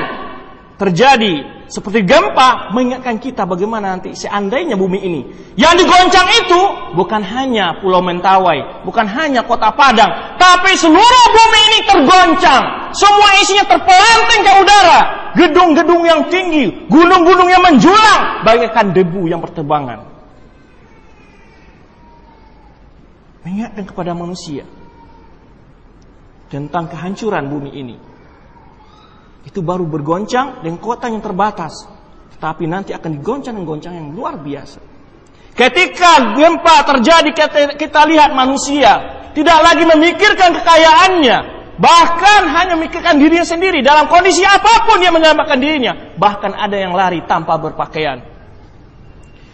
terjadi 0.80 1.62
seperti 1.74 2.05
gempa 2.05 2.69
mengingatkan 2.69 3.17
kita 3.17 3.49
bagaimana 3.49 3.97
nanti 3.97 4.13
seandainya 4.13 4.78
bumi 4.78 4.99
ini 5.01 5.21
yang 5.57 5.74
digoncang 5.74 6.30
itu 6.45 6.61
bukan 6.93 7.26
hanya 7.26 7.82
Pulau 7.82 7.97
Mentawai, 8.05 8.86
bukan 8.86 9.09
hanya 9.09 9.41
Kota 9.41 9.74
Padang, 9.74 10.38
tapi 10.38 10.78
seluruh 10.78 11.26
bumi 11.34 11.59
ini 11.74 11.80
tergoncang. 11.89 12.93
Semua 12.93 13.41
isinya 13.41 13.65
terpelanting 13.65 14.41
ke 14.45 14.53
udara, 14.61 15.01
gedung-gedung 15.34 16.05
yang 16.05 16.21
tinggi, 16.30 16.69
gunung-gunung 16.93 17.49
yang 17.49 17.65
menjulang 17.65 18.45
bagaikan 18.45 18.93
debu 18.93 19.26
yang 19.26 19.41
berterbangan. 19.41 20.05
Mengingatkan 23.41 23.86
kepada 23.89 24.13
manusia 24.13 24.61
tentang 26.53 26.86
kehancuran 26.86 27.49
bumi 27.49 27.74
ini 27.74 28.12
itu 29.43 29.59
baru 29.59 29.83
bergoncang 29.83 30.63
dengan 30.63 30.79
kota 30.79 31.11
yang 31.11 31.19
terbatas. 31.19 31.87
Tetapi 32.35 32.63
nanti 32.67 32.91
akan 32.95 33.11
digoncang 33.19 33.55
dengan 33.55 33.67
goncang 33.67 33.93
yang 33.95 34.07
luar 34.15 34.39
biasa. 34.39 34.79
Ketika 35.53 36.33
gempa 36.33 36.81
terjadi 36.89 37.29
kita 37.77 38.01
lihat 38.09 38.33
manusia 38.33 39.21
tidak 39.37 39.59
lagi 39.61 39.85
memikirkan 39.85 40.49
kekayaannya, 40.57 41.37
bahkan 41.77 42.41
hanya 42.49 42.73
memikirkan 42.73 43.21
dirinya 43.21 43.45
sendiri 43.45 43.85
dalam 43.85 44.09
kondisi 44.09 44.41
apa 44.41 44.89
pun 44.89 44.97
dia 44.97 45.13
menyelamatkan 45.13 45.61
dirinya, 45.61 45.93
bahkan 46.17 46.57
ada 46.57 46.73
yang 46.73 46.97
lari 46.97 47.21
tanpa 47.29 47.61
berpakaian. 47.61 48.33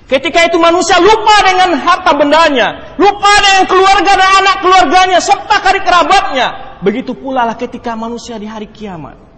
Ketika 0.09 0.41
itu 0.49 0.57
manusia 0.57 0.97
lupa 0.97 1.35
dengan 1.45 1.77
harta 1.77 2.17
bendanya, 2.17 2.97
lupa 2.97 3.29
dengan 3.45 3.63
keluarga 3.69 4.11
dan 4.17 4.31
anak 4.41 4.55
keluarganya 4.65 5.19
serta 5.21 5.61
kari 5.61 5.85
kerabatnya. 5.85 6.47
Begitu 6.81 7.13
pula 7.13 7.45
lah 7.45 7.53
ketika 7.53 7.93
manusia 7.93 8.39
di 8.41 8.49
hari 8.49 8.73
kiamat. 8.73 9.28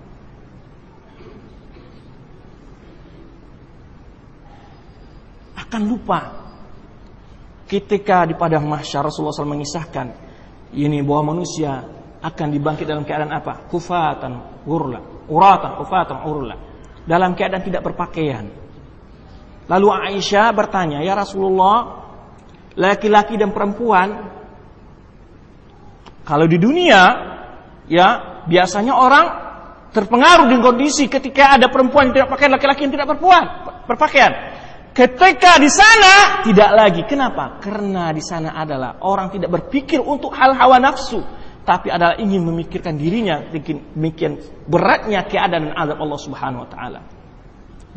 Akan 5.71 5.87
lupa 5.87 6.19
ketika 7.63 8.27
di 8.27 8.35
padang 8.35 8.67
mahsyar 8.67 9.07
Rasulullah 9.07 9.31
SAW 9.31 9.55
mengisahkan 9.55 10.07
ini 10.75 10.99
bahwa 10.99 11.31
manusia 11.31 11.79
akan 12.19 12.47
dibangkit 12.51 12.83
dalam 12.83 13.07
keadaan 13.07 13.31
apa? 13.31 13.71
Kufatan, 13.71 14.67
urla, 14.67 15.31
uratan, 15.31 15.79
kufatan, 15.79 16.27
urla. 16.27 16.55
Dalam 17.07 17.31
keadaan 17.39 17.63
tidak 17.63 17.87
berpakaian. 17.87 18.51
Lalu 19.71 19.87
Aisyah 19.87 20.51
bertanya, 20.51 20.99
"Ya 20.99 21.15
Rasulullah, 21.15 22.03
laki-laki 22.75 23.39
dan 23.39 23.55
perempuan 23.55 24.27
kalau 26.27 26.45
di 26.51 26.59
dunia 26.59 27.01
ya 27.87 28.07
biasanya 28.43 28.93
orang 28.93 29.25
terpengaruh 29.91 30.51
dengan 30.51 30.75
kondisi 30.75 31.07
ketika 31.07 31.55
ada 31.55 31.67
perempuan 31.67 32.11
yang 32.11 32.15
tidak 32.19 32.29
pakai 32.31 32.47
laki-laki 32.47 32.81
yang 32.87 32.93
tidak 32.95 33.07
berpuan, 33.15 33.43
berpakaian. 33.87 34.60
Ketika 35.01 35.57
di 35.57 35.65
sana 35.65 36.45
tidak 36.45 36.69
lagi. 36.77 37.01
Kenapa? 37.09 37.57
Karena 37.57 38.13
di 38.13 38.21
sana 38.21 38.53
adalah 38.53 39.01
orang 39.01 39.33
tidak 39.33 39.49
berpikir 39.49 39.97
untuk 39.97 40.29
hal 40.37 40.53
hawa 40.53 40.77
nafsu, 40.77 41.25
tapi 41.65 41.89
adalah 41.89 42.21
ingin 42.21 42.45
memikirkan 42.45 43.01
dirinya 43.01 43.49
demikian 43.49 44.37
beratnya 44.69 45.25
keadaan 45.25 45.73
dan 45.73 45.73
azab 45.73 45.97
Allah 46.05 46.19
Subhanahu 46.21 46.61
wa 46.61 46.69
taala. 46.69 47.01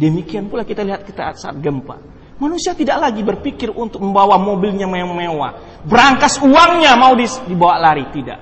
Demikian 0.00 0.48
pula 0.48 0.64
kita 0.64 0.80
lihat 0.80 1.05
kita 1.05 1.36
saat 1.36 1.61
gempa. 1.61 2.00
Manusia 2.40 2.72
tidak 2.72 2.96
lagi 2.96 3.20
berpikir 3.20 3.68
untuk 3.68 4.00
membawa 4.00 4.40
mobilnya 4.40 4.88
mewah-mewah. 4.88 5.84
Berangkas 5.84 6.40
uangnya 6.40 6.96
mau 6.96 7.12
dibawa 7.20 7.84
lari, 7.84 8.09
tidak. 8.16 8.40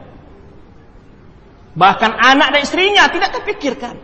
Bahkan 1.74 2.10
anak 2.14 2.48
dan 2.54 2.60
istrinya 2.62 3.10
tidak 3.10 3.42
terpikirkan. 3.42 3.98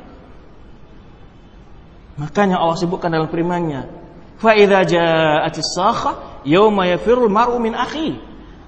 Makanya 2.19 2.59
Allah 2.59 2.75
sebutkan 2.75 3.15
dalam 3.15 3.31
firman-Nya, 3.31 4.08
Fa 4.39 4.55
idza 4.55 4.87
ja'atis 4.87 5.75
sakha 5.75 6.43
yauma 6.47 6.87
yafirul 6.87 7.31
mar'u 7.31 7.59
min 7.59 7.75
akhi. 7.75 8.15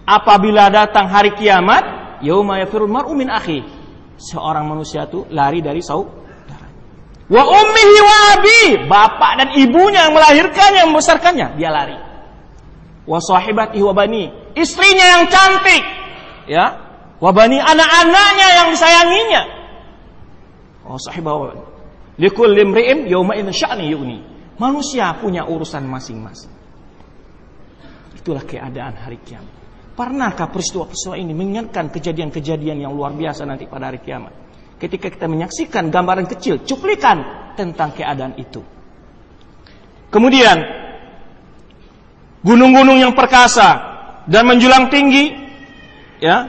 Apabila 0.03 0.67
datang 0.67 1.07
hari 1.07 1.31
kiamat, 1.39 2.19
yauma 2.27 2.59
yafirul 2.59 2.91
mar'u 2.91 3.15
min 3.15 3.31
akhi. 3.31 3.63
Seorang 4.19 4.67
manusia 4.67 5.07
itu 5.07 5.25
lari 5.31 5.63
dari 5.63 5.81
saudara. 5.81 6.67
Wa 7.31 7.43
ummihi 7.47 7.99
wa 8.03 8.17
abi, 8.35 8.63
bapak 8.91 9.33
dan 9.39 9.49
ibunya 9.55 10.11
yang 10.11 10.15
melahirkannya, 10.19 10.79
yang 10.83 10.91
membesarkannya, 10.91 11.47
dia 11.55 11.71
lari. 11.71 11.95
Wa 13.07 13.23
sahibatihi 13.23 13.87
wa 13.87 13.95
bani, 13.95 14.29
istrinya 14.59 15.07
yang 15.19 15.25
cantik, 15.31 15.85
ya. 16.51 16.67
Wa 17.23 17.31
bani 17.31 17.63
anak-anaknya 17.63 18.49
yang 18.59 18.69
disayanginya. 18.75 19.43
Wa 20.83 20.99
sahibah 20.99 21.33
wa 21.39 21.45
bani. 21.55 21.65
Likulli 22.19 22.61
imri'in 22.67 22.99
yawma 23.07 23.39
idzin 23.39 23.55
sya'ni 23.55 23.87
yu'ni. 23.95 24.30
Manusia 24.61 25.17
punya 25.17 25.49
urusan 25.49 25.89
masing-masing. 25.89 26.53
Itulah 28.21 28.45
keadaan 28.45 28.93
hari 28.93 29.17
kiamat. 29.25 29.57
Pernahkah 29.97 30.53
peristiwa-peristiwa 30.53 31.17
ini 31.17 31.33
mengingatkan 31.33 31.89
kejadian-kejadian 31.89 32.85
yang 32.85 32.93
luar 32.93 33.17
biasa 33.17 33.49
nanti 33.49 33.65
pada 33.65 33.89
hari 33.89 34.05
kiamat? 34.05 34.37
Ketika 34.77 35.09
kita 35.09 35.25
menyaksikan 35.33 35.89
gambaran 35.89 36.29
kecil, 36.29 36.61
cuplikan 36.69 37.25
tentang 37.57 37.97
keadaan 37.97 38.37
itu. 38.37 38.61
Kemudian, 40.13 40.61
gunung-gunung 42.45 43.01
yang 43.01 43.17
perkasa 43.17 43.81
dan 44.29 44.45
menjulang 44.45 44.93
tinggi, 44.93 45.33
ya. 46.21 46.49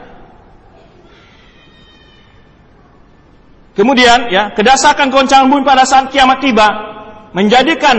Kemudian, 3.72 4.28
ya, 4.28 4.52
kedasakan 4.52 5.08
goncangan 5.08 5.48
bumi 5.48 5.64
pada 5.64 5.88
saat 5.88 6.12
kiamat 6.12 6.44
tiba, 6.44 6.91
menjadikan 7.32 7.98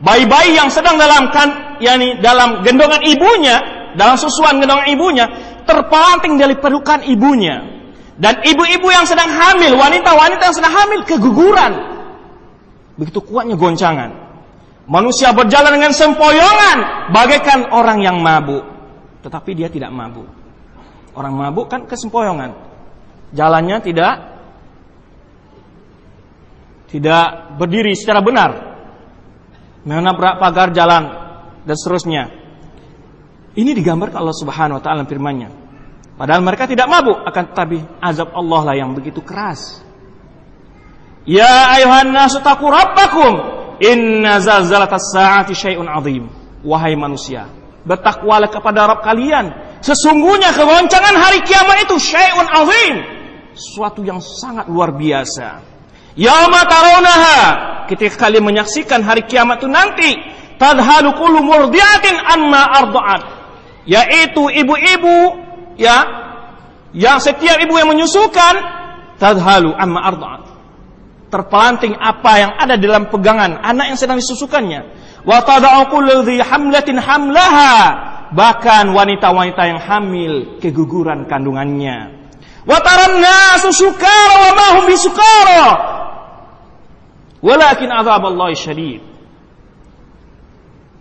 bayi-bayi 0.00 0.56
yang 0.56 0.68
sedang 0.68 1.00
dalam 1.00 1.32
kan 1.32 1.78
yakni 1.80 2.20
dalam 2.20 2.64
gendongan 2.64 3.00
ibunya, 3.04 3.56
dalam 3.96 4.16
susuan 4.16 4.60
gendongan 4.60 4.88
ibunya 4.90 5.26
terpelanting 5.64 6.36
dari 6.36 6.54
pelukan 6.60 7.02
ibunya. 7.08 7.72
Dan 8.14 8.46
ibu-ibu 8.46 8.94
yang 8.94 9.02
sedang 9.10 9.26
hamil, 9.26 9.74
wanita-wanita 9.74 10.42
yang 10.46 10.54
sedang 10.54 10.70
hamil 10.70 11.02
keguguran. 11.02 11.72
Begitu 12.94 13.18
kuatnya 13.26 13.58
goncangan. 13.58 14.10
Manusia 14.86 15.34
berjalan 15.34 15.80
dengan 15.80 15.90
sempoyongan 15.90 17.10
bagaikan 17.10 17.74
orang 17.74 17.98
yang 18.04 18.22
mabuk. 18.22 18.62
Tetapi 19.26 19.50
dia 19.56 19.66
tidak 19.66 19.90
mabuk. 19.90 20.30
Orang 21.16 21.34
mabuk 21.34 21.66
kan 21.66 21.90
kesempoyongan. 21.90 22.54
Jalannya 23.34 23.82
tidak 23.82 24.33
tidak 26.94 27.58
berdiri 27.58 27.90
secara 27.98 28.22
benar, 28.22 28.50
menabrak 29.82 30.38
pagar 30.38 30.70
jalan 30.70 31.10
dan 31.66 31.74
seterusnya. 31.74 32.30
Ini 33.58 33.74
digambarkan 33.74 34.22
Allah 34.22 34.38
Subhanahu 34.38 34.78
wa 34.78 34.82
taala 34.82 35.02
firman-Nya. 35.02 35.50
Padahal 36.14 36.46
mereka 36.46 36.70
tidak 36.70 36.86
mabuk, 36.86 37.18
akan 37.26 37.44
tetapi 37.50 37.78
azab 37.98 38.30
Allah 38.38 38.60
lah 38.70 38.74
yang 38.78 38.94
begitu 38.94 39.18
keras. 39.26 39.82
Ya 41.26 41.74
ayuhan 41.74 42.14
nasu 42.14 42.38
taqu 42.38 42.62
rabbakum 42.70 43.32
inna 43.82 44.38
zalzalatas 44.38 45.10
saati 45.10 45.50
syai'un 45.50 45.90
azim. 45.90 46.30
Wahai 46.62 46.94
manusia, 46.94 47.50
bertakwalah 47.82 48.54
kepada 48.54 48.86
Rabb 48.86 49.02
kalian. 49.02 49.50
Sesungguhnya 49.82 50.54
kegoncangan 50.54 51.18
hari 51.18 51.42
kiamat 51.42 51.90
itu 51.90 51.98
syai'un 51.98 52.46
azim. 52.46 52.94
Suatu 53.58 54.06
yang 54.06 54.22
sangat 54.22 54.70
luar 54.70 54.94
biasa. 54.94 55.73
Yauma 56.14 56.62
tarawnaha 56.62 57.38
ketika 57.90 58.26
kalian 58.26 58.46
menyaksikan 58.46 59.02
hari 59.02 59.26
kiamat 59.26 59.62
itu 59.62 59.68
nanti. 59.70 60.10
Tadhalu 60.54 61.18
kullu 61.18 61.42
murdiatin 61.42 62.14
amma 62.14 62.70
arda'at. 62.78 63.22
Yaitu 63.84 64.46
ibu-ibu 64.48 65.16
ya 65.74 66.06
yang 66.94 67.18
setiap 67.18 67.58
ibu 67.58 67.74
yang 67.74 67.90
menyusukan 67.90 68.54
tadhalu 69.18 69.74
amma 69.74 70.00
arda'at. 70.14 70.42
Terpelanting 71.34 71.98
apa 71.98 72.32
yang 72.38 72.52
ada 72.54 72.78
dalam 72.78 73.10
pegangan 73.10 73.58
anak 73.58 73.90
yang 73.90 73.98
sedang 73.98 74.22
disusukannya. 74.22 74.86
Wa 75.26 75.42
tada'u 75.42 75.90
kullu 75.90 76.22
hamlatin 76.22 77.02
hamlaha. 77.02 77.74
Bahkan 78.30 78.94
wanita-wanita 78.94 79.62
yang 79.66 79.82
hamil 79.82 80.62
keguguran 80.62 81.26
kandungannya. 81.26 82.22
Wa 82.62 82.78
taranna 82.78 83.58
sukara 83.58 84.34
wa 84.54 84.86
bisukara 84.86 85.66
Walakin 87.44 87.92
azab 87.92 88.24
Allah 88.24 88.56
syadid. 88.56 89.04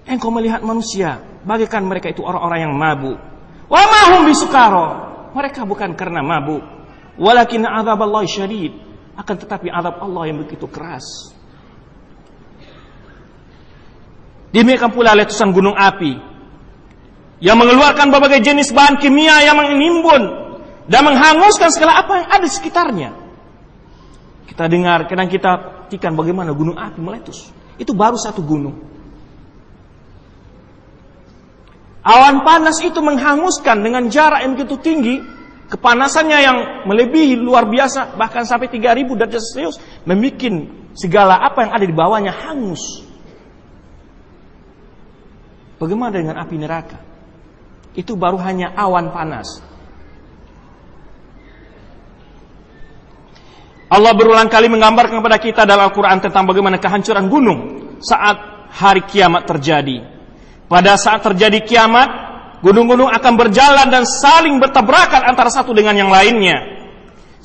Engkau 0.04 0.28
melihat 0.36 0.60
manusia, 0.60 1.24
bagaikan 1.48 1.88
mereka 1.88 2.12
itu 2.12 2.20
orang-orang 2.20 2.68
yang 2.68 2.74
mabuk. 2.76 3.16
Wa 3.72 3.84
mahum 3.88 4.28
bisukaro. 4.28 4.88
Mereka 5.32 5.64
bukan 5.64 5.96
karena 5.96 6.20
mabuk. 6.20 6.60
Walakin 7.16 7.64
azab 7.64 7.96
Allah 8.04 8.28
syadid. 8.28 8.76
Akan 9.16 9.40
tetapi 9.40 9.72
azab 9.72 10.04
Allah 10.04 10.24
yang 10.28 10.44
begitu 10.44 10.68
keras. 10.68 11.32
Demikian 14.52 14.92
pula 14.94 15.16
letusan 15.18 15.50
gunung 15.50 15.74
api 15.74 16.14
yang 17.42 17.58
mengeluarkan 17.58 18.14
berbagai 18.14 18.46
jenis 18.46 18.70
bahan 18.70 19.02
kimia 19.02 19.42
yang 19.42 19.58
menimbun 19.58 20.24
dan 20.86 21.02
menghanguskan 21.08 21.74
segala 21.74 22.06
apa 22.06 22.22
yang 22.22 22.28
ada 22.30 22.46
di 22.46 22.54
sekitarnya. 22.54 23.12
Kita 24.46 24.70
dengar, 24.70 25.10
kadang 25.10 25.26
kita 25.26 25.52
perhatikan 25.94 26.18
bagaimana 26.18 26.58
gunung 26.58 26.74
api 26.74 26.98
meletus. 26.98 27.54
Itu 27.78 27.94
baru 27.94 28.18
satu 28.18 28.42
gunung. 28.42 28.82
Awan 32.02 32.42
panas 32.42 32.82
itu 32.82 32.98
menghanguskan 32.98 33.86
dengan 33.86 34.10
jarak 34.10 34.42
yang 34.42 34.58
begitu 34.58 34.76
tinggi, 34.82 35.16
kepanasannya 35.70 36.40
yang 36.42 36.58
melebihi 36.90 37.38
luar 37.38 37.70
biasa, 37.70 38.18
bahkan 38.18 38.42
sampai 38.42 38.74
3000 38.74 39.14
derajat 39.14 39.38
Celcius, 39.38 39.78
membuat 40.10 40.50
segala 40.98 41.38
apa 41.46 41.62
yang 41.64 41.72
ada 41.78 41.86
di 41.86 41.96
bawahnya 41.96 42.34
hangus. 42.34 43.06
Bagaimana 45.78 46.12
dengan 46.18 46.36
api 46.42 46.56
neraka? 46.58 46.98
Itu 47.94 48.18
baru 48.18 48.42
hanya 48.42 48.74
awan 48.74 49.14
panas. 49.14 49.62
Allah 53.94 54.18
berulang 54.18 54.50
kali 54.50 54.74
menggambarkan 54.74 55.22
kepada 55.22 55.38
kita 55.38 55.62
dalam 55.70 55.86
Al-Quran 55.86 56.18
tentang 56.18 56.50
bagaimana 56.50 56.82
kehancuran 56.82 57.30
gunung 57.30 57.60
saat 58.02 58.66
hari 58.74 59.06
kiamat 59.06 59.46
terjadi. 59.46 60.02
Pada 60.66 60.98
saat 60.98 61.22
terjadi 61.22 61.62
kiamat, 61.62 62.10
gunung-gunung 62.66 63.06
akan 63.14 63.34
berjalan 63.38 63.86
dan 63.94 64.02
saling 64.10 64.58
bertabrakan 64.58 65.30
antara 65.30 65.54
satu 65.54 65.78
dengan 65.78 65.94
yang 65.94 66.10
lainnya. 66.10 66.58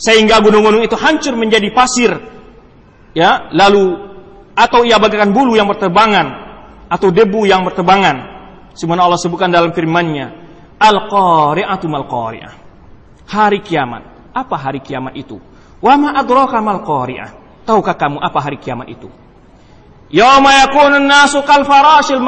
Sehingga 0.01 0.41
gunung-gunung 0.41 0.81
itu 0.81 0.97
hancur 0.97 1.37
menjadi 1.37 1.69
pasir. 1.69 2.17
Ya, 3.13 3.53
lalu 3.53 4.09
atau 4.57 4.89
ia 4.89 4.97
bagaikan 4.97 5.37
bulu 5.37 5.53
yang 5.53 5.69
berterbangan 5.69 6.27
atau 6.89 7.13
debu 7.13 7.45
yang 7.45 7.61
berterbangan. 7.69 8.25
Sebenarnya 8.73 9.05
Allah 9.05 9.21
sebutkan 9.21 9.53
dalam 9.53 9.77
firman-Nya, 9.77 10.27
Al-Qari'atu 10.81 11.87
mal-Qari'ah. 11.93 12.55
Hari 13.29 13.61
kiamat. 13.61 14.33
Apa 14.33 14.57
hari 14.57 14.81
kiamat 14.81 15.13
itu? 15.13 15.37
Wa 15.79 15.95
ma 15.95 16.15
adraka 16.19 16.59
mal 16.59 16.83
qari'ah. 16.83 17.31
Tahukah 17.69 17.95
kamu 17.95 18.19
apa 18.19 18.39
hari 18.41 18.57
kiamat 18.59 18.89
itu? 18.89 19.09
Yauma 20.09 20.65
yakunun 20.65 21.05
nasu 21.05 21.45
kal 21.45 21.69
farashil. 21.69 22.23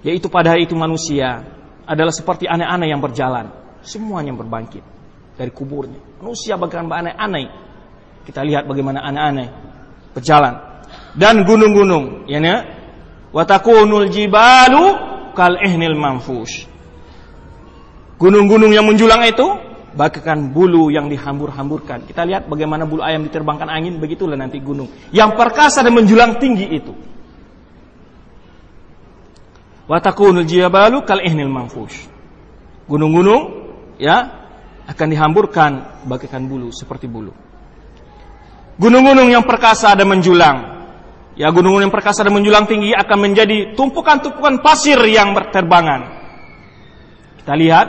Yaitu 0.00 0.28
pada 0.32 0.52
hari 0.52 0.64
itu 0.64 0.76
manusia 0.76 1.44
adalah 1.84 2.12
seperti 2.12 2.48
aneh-aneh 2.48 2.88
yang 2.88 3.00
berjalan. 3.00 3.52
Semuanya 3.80 4.36
berbangkit 4.36 4.84
dari 5.36 5.50
kuburnya. 5.52 5.98
Manusia 6.20 6.60
bagaikan 6.60 6.88
aneh-aneh. 6.88 7.48
Kita 8.28 8.44
lihat 8.44 8.68
bagaimana 8.68 9.00
aneh-aneh 9.00 9.48
berjalan. 10.12 10.84
Dan 11.16 11.42
gunung-gunung, 11.48 12.28
ya 12.28 12.38
ne? 12.38 12.54
Wa 13.32 13.48
takunul 13.48 14.12
jibalu 14.12 14.84
kal 15.32 15.58
ihnil 15.64 15.96
manfush. 15.96 16.68
Gunung-gunung 18.20 18.76
yang 18.76 18.84
menjulang 18.84 19.24
itu 19.24 19.69
bagaikan 19.94 20.50
bulu 20.54 20.90
yang 20.90 21.10
dihambur-hamburkan. 21.10 22.06
Kita 22.06 22.26
lihat 22.26 22.46
bagaimana 22.46 22.86
bulu 22.86 23.02
ayam 23.02 23.26
diterbangkan 23.26 23.66
angin, 23.66 23.98
begitulah 23.98 24.38
nanti 24.38 24.62
gunung. 24.62 24.90
Yang 25.10 25.38
perkasa 25.38 25.82
dan 25.82 25.94
menjulang 25.94 26.38
tinggi 26.38 26.66
itu. 26.70 26.92
Wa 29.90 29.98
takunul 29.98 30.46
jibalu 30.46 31.02
kal 31.02 31.18
ihnil 31.22 31.50
manfush. 31.50 32.06
Gunung-gunung 32.86 33.42
ya 33.98 34.46
akan 34.86 35.06
dihamburkan 35.10 35.70
bagaikan 36.06 36.46
bulu 36.46 36.70
seperti 36.70 37.10
bulu. 37.10 37.34
Gunung-gunung 38.80 39.28
yang 39.28 39.44
perkasa 39.44 39.92
dan 39.92 40.08
menjulang 40.08 40.80
Ya 41.38 41.48
gunung-gunung 41.54 41.88
yang 41.88 41.94
perkasa 41.94 42.26
dan 42.26 42.34
menjulang 42.34 42.66
tinggi 42.66 42.90
akan 42.90 43.18
menjadi 43.30 43.72
tumpukan-tumpukan 43.78 44.60
pasir 44.60 44.98
yang 45.06 45.30
berterbangan. 45.32 46.10
Kita 47.40 47.54
lihat 47.54 47.86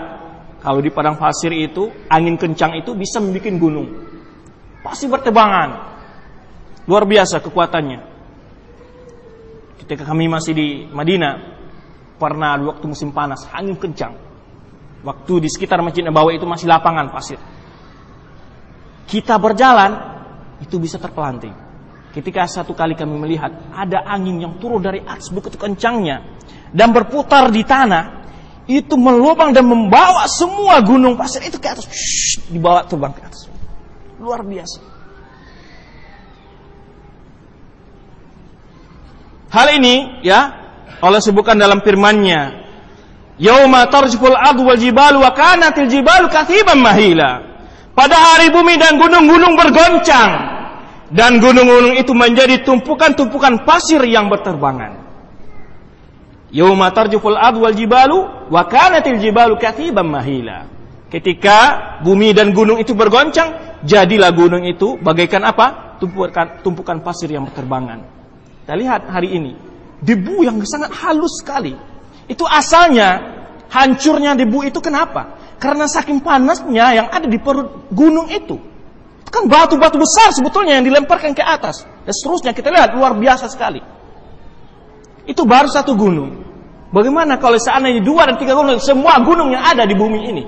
kalau 0.62 0.78
di 0.78 0.93
padang 0.93 1.18
pasir 1.18 1.49
itu 1.57 1.89
angin 2.05 2.38
kencang 2.38 2.78
itu 2.78 2.93
bisa 2.93 3.18
membuat 3.18 3.57
gunung. 3.57 3.88
Pasti 4.86 5.09
berterbangan. 5.09 5.70
Luar 6.86 7.09
biasa 7.09 7.41
kekuatannya. 7.41 7.99
Ketika 9.82 10.05
kami 10.05 10.30
masih 10.30 10.53
di 10.53 10.68
Madinah, 10.86 11.34
pernah 12.22 12.53
di 12.62 12.70
waktu 12.70 12.86
musim 12.86 13.09
panas, 13.09 13.49
angin 13.49 13.74
kencang. 13.74 14.14
Waktu 15.01 15.41
di 15.41 15.49
sekitar 15.49 15.82
Masjid 15.82 16.05
Nabawi 16.05 16.38
itu 16.38 16.45
masih 16.45 16.70
lapangan 16.70 17.09
pasir. 17.09 17.41
Kita 19.09 19.41
berjalan, 19.41 19.97
itu 20.62 20.78
bisa 20.78 21.01
terpelanting. 21.01 21.57
Ketika 22.14 22.45
satu 22.45 22.78
kali 22.78 22.93
kami 22.93 23.18
melihat 23.18 23.49
ada 23.74 24.05
angin 24.05 24.38
yang 24.38 24.62
turun 24.62 24.84
dari 24.84 25.01
atas 25.01 25.34
begitu 25.34 25.57
kencangnya 25.57 26.22
dan 26.70 26.93
berputar 26.93 27.49
di 27.49 27.66
tanah, 27.66 28.20
itu 28.80 28.95
melubang 28.95 29.51
dan 29.51 29.67
membawa 29.67 30.24
semua 30.32 30.80
gunung 30.80 31.19
pasir 31.19 31.43
itu 31.43 31.59
ke 31.59 31.67
atas, 31.67 31.89
Shhh, 31.91 32.47
dibawa 32.47 32.88
terbang 32.88 33.11
ke 33.11 33.22
atas. 33.28 33.51
Luar 34.22 34.45
biasa. 34.45 34.80
Hal 39.51 39.67
ini 39.76 40.24
ya 40.24 40.55
Allah 41.03 41.19
sebutkan 41.19 41.59
dalam 41.59 41.84
firman-Nya, 41.84 42.41
"Yauma 43.41 43.89
tarjuful 43.91 44.32
ardu 44.32 44.63
wal 44.63 44.80
jibalu 44.80 45.19
wa 45.19 45.36
kanatil 45.36 45.91
jibalu 45.91 46.32
kathiban 46.32 46.80
mahila." 46.80 47.51
Pada 47.91 48.15
hari 48.15 48.47
bumi 48.53 48.80
dan 48.80 48.95
gunung-gunung 48.95 49.59
bergoncang, 49.59 50.32
dan 51.11 51.43
gunung-gunung 51.43 51.99
itu 51.99 52.15
menjadi 52.15 52.63
tumpukan-tumpukan 52.63 53.67
pasir 53.67 53.99
yang 54.07 54.32
berterbangan. 54.32 55.00
Yauma 56.51 56.91
tarjuful 56.91 57.39
ard 57.39 57.55
wal 57.55 57.75
jibalu 57.75 58.27
wa 58.51 58.61
kanatil 58.67 59.19
jibalu 59.23 59.55
katiban 59.55 60.07
mahila. 60.07 60.67
Ketika 61.07 61.57
bumi 62.03 62.31
dan 62.31 62.51
gunung 62.55 62.79
itu 62.79 62.95
bergoncang, 62.95 63.79
jadilah 63.83 64.31
gunung 64.31 64.63
itu 64.63 64.99
bagaikan 64.99 65.43
apa? 65.47 65.99
Tumpukan 65.99 66.63
tumpukan 66.63 66.97
pasir 67.03 67.31
yang 67.31 67.47
berterbangan. 67.47 68.03
Kita 68.63 68.73
lihat 68.75 69.07
hari 69.11 69.35
ini, 69.35 69.53
debu 70.03 70.43
yang 70.43 70.59
sangat 70.63 70.91
halus 70.91 71.39
sekali. 71.39 71.75
Itu 72.27 72.47
asalnya 72.47 73.19
hancurnya 73.71 74.35
debu 74.35 74.67
itu 74.67 74.79
kenapa? 74.79 75.35
Karena 75.59 75.87
saking 75.87 76.23
panasnya 76.23 76.95
yang 76.95 77.07
ada 77.11 77.27
di 77.27 77.39
perut 77.39 77.91
gunung 77.91 78.27
itu. 78.31 78.59
Kan 79.31 79.47
batu-batu 79.47 79.95
besar 79.95 80.35
sebetulnya 80.35 80.79
yang 80.79 80.85
dilemparkan 80.87 81.31
ke 81.31 81.39
atas. 81.39 81.87
Dan 82.03 82.11
seterusnya 82.11 82.51
kita 82.51 82.67
lihat 82.67 82.91
luar 82.91 83.15
biasa 83.15 83.47
sekali. 83.47 83.79
Itu 85.26 85.45
baru 85.45 85.69
satu 85.69 85.93
gunung. 85.93 86.41
Bagaimana 86.91 87.39
kalau 87.39 87.55
seandainya 87.55 88.03
dua 88.03 88.28
dan 88.28 88.36
tiga 88.36 88.57
gunung, 88.57 88.82
semua 88.84 89.22
gunung 89.24 89.53
yang 89.55 89.63
ada 89.63 89.88
di 89.88 89.95
bumi 89.95 90.19
ini. 90.28 90.43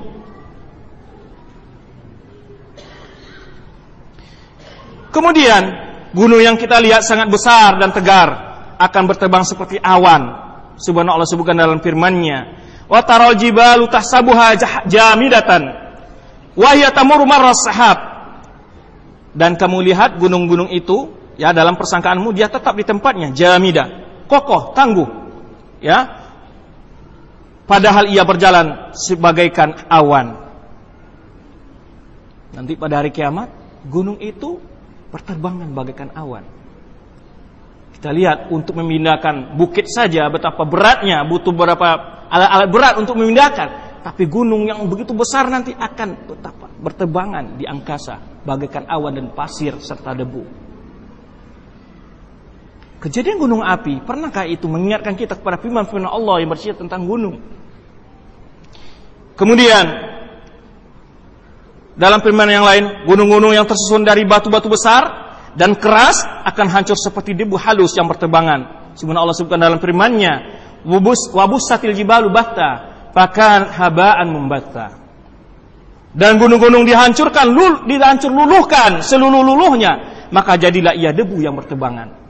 Kemudian, 5.13 5.63
gunung 6.11 6.41
yang 6.41 6.57
kita 6.57 6.81
lihat 6.81 7.05
sangat 7.05 7.29
besar 7.29 7.77
dan 7.77 7.93
tegar 7.93 8.29
akan 8.81 9.03
berterbang 9.07 9.45
seperti 9.45 9.77
awan. 9.79 10.41
Subhanallah 10.75 11.21
Allah 11.21 11.29
sebutkan 11.29 11.53
dalam 11.53 11.79
firman-Nya, 11.79 12.39
"Wa 12.89 13.05
taral 13.05 13.37
jibalu 13.37 13.85
tahsabuha 13.87 14.57
jamidatan 14.89 15.63
wa 16.57 16.69
hiya 16.73 16.89
tamurru 16.89 17.29
sahab." 17.53 18.13
dan 19.33 19.57
kamu 19.57 19.81
lihat 19.91 20.21
gunung-gunung 20.21 20.69
itu 20.69 21.09
ya 21.35 21.49
dalam 21.51 21.73
persangkaanmu 21.73 22.29
dia 22.37 22.47
tetap 22.47 22.77
di 22.77 22.85
tempatnya 22.85 23.33
jamida 23.33 23.89
kokoh 24.27 24.75
tangguh 24.75 25.09
ya. 25.83 26.23
Padahal 27.63 28.11
ia 28.11 28.27
berjalan 28.27 28.91
sebagaikan 28.91 29.87
awan. 29.87 30.35
Nanti 32.53 32.75
pada 32.75 33.01
hari 33.01 33.09
kiamat 33.09 33.49
gunung 33.87 34.19
itu 34.19 34.59
berterbangan 35.09 35.71
bagaikan 35.71 36.11
awan. 36.13 36.43
Kita 37.95 38.11
lihat 38.11 38.51
untuk 38.51 38.83
memindahkan 38.83 39.55
bukit 39.55 39.87
saja 39.87 40.27
betapa 40.27 40.67
beratnya 40.67 41.23
butuh 41.23 41.55
beberapa 41.55 41.87
alat-alat 42.27 42.69
berat 42.69 42.95
untuk 42.99 43.15
memindahkan. 43.15 43.69
Tapi 44.03 44.27
gunung 44.27 44.67
yang 44.67 44.83
begitu 44.91 45.15
besar 45.15 45.47
nanti 45.47 45.71
akan 45.71 46.27
betapa 46.27 46.67
berterbangan 46.83 47.55
di 47.55 47.63
angkasa 47.63 48.43
bagaikan 48.43 48.83
awan 48.91 49.15
dan 49.15 49.27
pasir 49.31 49.79
serta 49.79 50.11
debu. 50.11 50.43
Kejadian 53.03 53.35
gunung 53.35 53.59
api, 53.59 53.99
pernahkah 53.99 54.47
itu 54.47 54.63
mengingatkan 54.71 55.19
kita 55.19 55.35
kepada 55.35 55.59
firman-firman 55.59 56.07
Allah 56.07 56.39
yang 56.39 56.55
bercerita 56.55 56.87
tentang 56.87 57.03
gunung? 57.03 57.35
Kemudian 59.35 59.83
dalam 61.99 62.23
firman 62.23 62.47
yang 62.47 62.63
lain, 62.63 63.03
gunung-gunung 63.03 63.51
yang 63.51 63.67
tersusun 63.67 64.07
dari 64.07 64.23
batu-batu 64.23 64.71
besar 64.71 65.03
dan 65.51 65.75
keras 65.75 66.23
akan 66.47 66.71
hancur 66.71 66.95
seperti 66.95 67.35
debu 67.35 67.59
halus 67.59 67.91
yang 67.99 68.07
berterbangan. 68.07 68.95
Sebenarnya 68.95 69.21
Allah 69.27 69.35
sebutkan 69.35 69.59
dalam 69.59 69.83
firman-Nya, 69.83 70.33
"Wabus 70.87 71.27
wabus 71.35 71.67
satil 71.67 71.91
jibalu 71.91 72.31
batta." 72.31 72.87
Bahkan 73.11 73.77
habaan 73.83 74.31
membata. 74.31 74.95
Dan 76.15 76.39
gunung-gunung 76.39 76.87
dihancurkan, 76.87 77.51
lul, 77.51 77.83
dihancur 77.83 78.31
luluhkan 78.31 79.03
seluruh 79.03 79.43
luluhnya, 79.43 80.23
maka 80.31 80.55
jadilah 80.55 80.95
ia 80.95 81.11
debu 81.11 81.43
yang 81.43 81.53
bertebangan. 81.53 82.22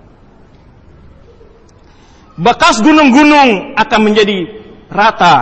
Bekas 2.33 2.81
gunung-gunung 2.81 3.77
akan 3.77 3.99
menjadi 4.01 4.37
rata 4.89 5.35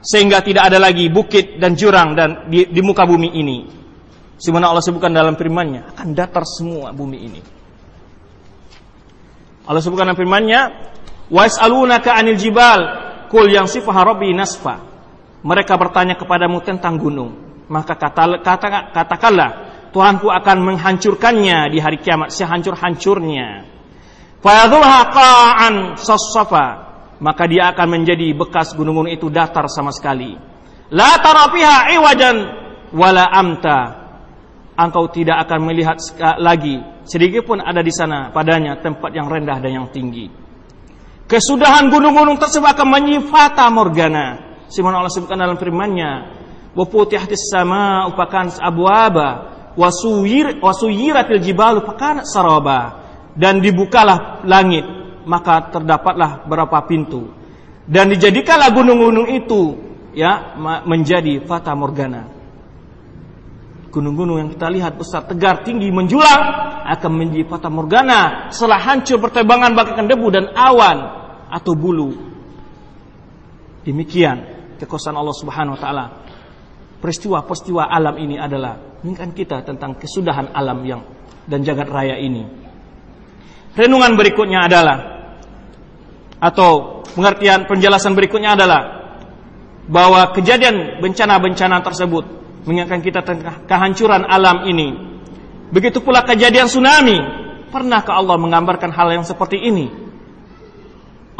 sehingga 0.00 0.40
tidak 0.40 0.72
ada 0.72 0.80
lagi 0.80 1.12
bukit 1.12 1.60
dan 1.60 1.76
jurang 1.76 2.16
dan 2.16 2.48
di, 2.48 2.64
di 2.66 2.80
muka 2.80 3.04
bumi 3.04 3.30
ini. 3.36 3.58
Sebagaimana 4.40 4.74
Allah 4.74 4.82
sebutkan 4.82 5.14
dalam 5.14 5.38
firman-Nya, 5.38 5.94
akan 5.94 6.08
datar 6.18 6.42
semua 6.42 6.90
bumi 6.90 7.18
ini. 7.20 7.40
Allah 9.68 9.78
sebutkan 9.78 10.10
dalam 10.10 10.18
firman-Nya, 10.18 10.60
"Was'alunaka 11.30 12.18
'anil 12.18 12.34
jibal 12.34 12.80
Kul 13.32 13.48
yang 13.48 13.64
sifah 13.64 13.96
rabbi 14.04 14.28
nasfa. 14.36 14.76
Mereka 15.40 15.80
bertanya 15.80 16.20
kepadamu 16.20 16.60
tentang 16.60 17.00
gunung. 17.00 17.64
Maka 17.72 17.96
kata, 17.96 18.44
kata, 18.44 18.92
katakanlah, 18.92 19.50
Tuhanku 19.88 20.28
akan 20.28 20.58
menghancurkannya 20.68 21.72
di 21.72 21.80
hari 21.80 21.96
kiamat 21.96 22.28
sehancur-hancurnya. 22.28 23.71
Fayadhulha 24.42 25.00
qa'an 25.14 25.74
sassafa. 25.94 26.90
Maka 27.22 27.46
dia 27.46 27.70
akan 27.70 28.02
menjadi 28.02 28.34
bekas 28.34 28.74
gunung-gunung 28.74 29.14
itu 29.14 29.30
datar 29.30 29.70
sama 29.70 29.94
sekali. 29.94 30.34
La 30.90 31.14
tarafiha 31.22 31.94
iwajan 31.94 32.36
wala 32.90 33.30
amta. 33.30 33.80
Engkau 34.74 35.06
tidak 35.14 35.46
akan 35.46 35.70
melihat 35.70 35.94
lagi 36.42 36.82
sedikit 37.06 37.46
pun 37.46 37.62
ada 37.62 37.78
di 37.78 37.94
sana 37.94 38.34
padanya 38.34 38.82
tempat 38.82 39.14
yang 39.14 39.30
rendah 39.30 39.62
dan 39.62 39.70
yang 39.70 39.88
tinggi. 39.94 40.26
Kesudahan 41.30 41.86
gunung-gunung 41.88 42.36
tersebut 42.36 42.66
akan 42.74 42.88
menyifata 42.90 43.70
morgana. 43.70 44.58
Simon 44.66 44.96
Allah 44.96 45.12
sebutkan 45.12 45.38
dalam 45.38 45.60
firman-Nya, 45.60 46.12
"Wa 46.74 46.84
putihatis 46.88 47.52
sama 47.52 48.10
upakan 48.10 48.58
abwaba 48.58 49.28
wasuyir 49.78 50.58
wasuyiratil 50.58 51.38
jibalu 51.38 51.86
pakan 51.86 52.26
saraba." 52.26 53.01
Dan 53.32 53.64
dibukalah 53.64 54.44
langit, 54.44 54.84
maka 55.24 55.72
terdapatlah 55.72 56.44
berapa 56.44 56.84
pintu. 56.84 57.32
Dan 57.88 58.12
dijadikanlah 58.12 58.70
gunung-gunung 58.70 59.28
itu 59.32 59.74
ya 60.12 60.54
menjadi 60.84 61.42
fata 61.48 61.72
morgana. 61.72 62.28
Gunung-gunung 63.92 64.40
yang 64.40 64.50
kita 64.52 64.72
lihat 64.72 64.96
besar, 64.96 65.28
tegar, 65.28 65.64
tinggi, 65.64 65.92
menjulang 65.92 66.40
akan 66.88 67.10
menjadi 67.12 67.44
fata 67.44 67.68
morgana 67.68 68.48
setelah 68.48 68.80
hancur 68.80 69.20
berterbangan 69.20 69.76
bagaikan 69.76 70.08
debu 70.08 70.26
dan 70.32 70.48
awan 70.56 70.98
atau 71.52 71.72
bulu. 71.76 72.16
Demikian 73.84 74.36
kekuasaan 74.80 75.18
Allah 75.18 75.36
Subhanahu 75.36 75.74
wa 75.76 75.80
taala. 75.80 76.06
Peristiwa-peristiwa 77.02 77.90
alam 77.90 78.14
ini 78.14 78.38
adalah 78.38 79.02
mengingatkan 79.02 79.30
kita 79.34 79.56
tentang 79.66 79.98
kesudahan 79.98 80.54
alam 80.54 80.86
yang 80.86 81.02
dan 81.50 81.66
jagat 81.66 81.90
raya 81.90 82.14
ini. 82.14 82.61
Renungan 83.72 84.12
berikutnya 84.20 84.68
adalah 84.68 84.96
atau 86.42 87.00
pengertian 87.14 87.64
penjelasan 87.70 88.12
berikutnya 88.12 88.58
adalah 88.58 88.80
bahwa 89.86 90.28
kejadian 90.34 91.00
bencana-bencana 91.00 91.80
tersebut 91.80 92.24
mengingatkan 92.68 93.00
kita 93.00 93.20
tentang 93.24 93.64
kehancuran 93.64 94.28
alam 94.28 94.68
ini. 94.68 94.92
Begitu 95.72 96.04
pula 96.04 96.22
kejadian 96.22 96.68
tsunami. 96.68 97.40
Pernahkah 97.72 98.20
Allah 98.20 98.36
menggambarkan 98.36 98.92
hal 98.92 99.16
yang 99.16 99.24
seperti 99.24 99.56
ini? 99.56 99.88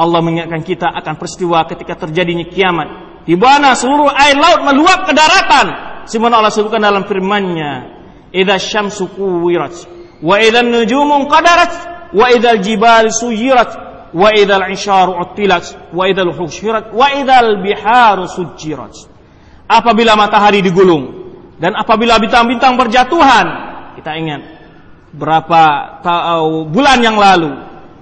Allah 0.00 0.20
mengingatkan 0.24 0.64
kita 0.64 0.88
akan 0.88 1.20
peristiwa 1.20 1.60
ketika 1.68 2.08
terjadinya 2.08 2.48
kiamat 2.48 2.88
di 3.28 3.36
mana 3.36 3.76
seluruh 3.76 4.08
air 4.08 4.40
laut 4.40 4.64
meluap 4.64 5.04
ke 5.04 5.12
daratan 5.12 5.66
sebagaimana 6.08 6.40
Allah 6.42 6.52
sebutkan 6.54 6.82
dalam 6.82 7.04
firman-Nya 7.04 7.72
idza 8.32 8.56
syamsu 8.58 9.12
kuwirat 9.12 9.76
wa 10.24 10.40
idza 10.40 10.64
nujumu 10.64 11.28
qadarat 11.28 11.91
wa 12.12 12.26
idza 12.28 12.60
jibal 12.60 13.08
suyirat 13.08 13.70
wa 14.12 14.28
idza 14.32 14.60
al-isharu 14.60 15.16
uttilat 15.16 15.92
wa 15.96 16.04
idza 16.04 16.22
al-husyirat 16.22 16.84
wa 16.92 17.06
idza 17.08 17.36
al-biharu 17.40 18.24
sujirat. 18.28 18.94
Apabila 19.68 20.12
matahari 20.14 20.60
digulung 20.60 21.24
dan 21.56 21.72
apabila 21.72 22.20
bintang-bintang 22.20 22.76
berjatuhan 22.76 23.46
kita 23.96 24.12
ingat 24.20 24.42
berapa 25.12 25.62
tahu 26.04 26.68
bulan 26.68 27.00
yang 27.00 27.16
lalu 27.16 27.52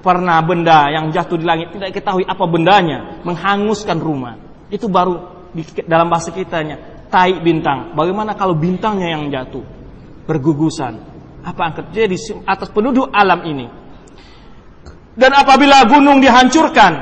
pernah 0.01 0.41
benda 0.43 0.89
yang 0.91 1.13
jatuh 1.13 1.37
di 1.37 1.45
langit 1.47 1.77
tidak 1.77 1.95
ketahui 1.95 2.25
apa 2.27 2.45
bendanya 2.49 3.23
menghanguskan 3.23 3.99
rumah. 4.01 4.35
Itu 4.71 4.91
baru 4.91 5.47
dalam 5.87 6.11
bahasa 6.11 6.35
kitanya 6.35 7.07
tai 7.11 7.39
bintang. 7.43 7.95
Bagaimana 7.95 8.39
kalau 8.39 8.55
bintangnya 8.55 9.19
yang 9.19 9.29
jatuh? 9.29 9.63
Bergugusan. 10.25 11.11
Apa 11.41 11.61
yang 11.71 11.75
terjadi 11.85 12.17
atas 12.45 12.69
penduduk 12.71 13.09
alam 13.11 13.43
ini 13.49 13.80
dan 15.17 15.31
apabila 15.35 15.87
gunung 15.87 16.23
dihancurkan 16.23 16.93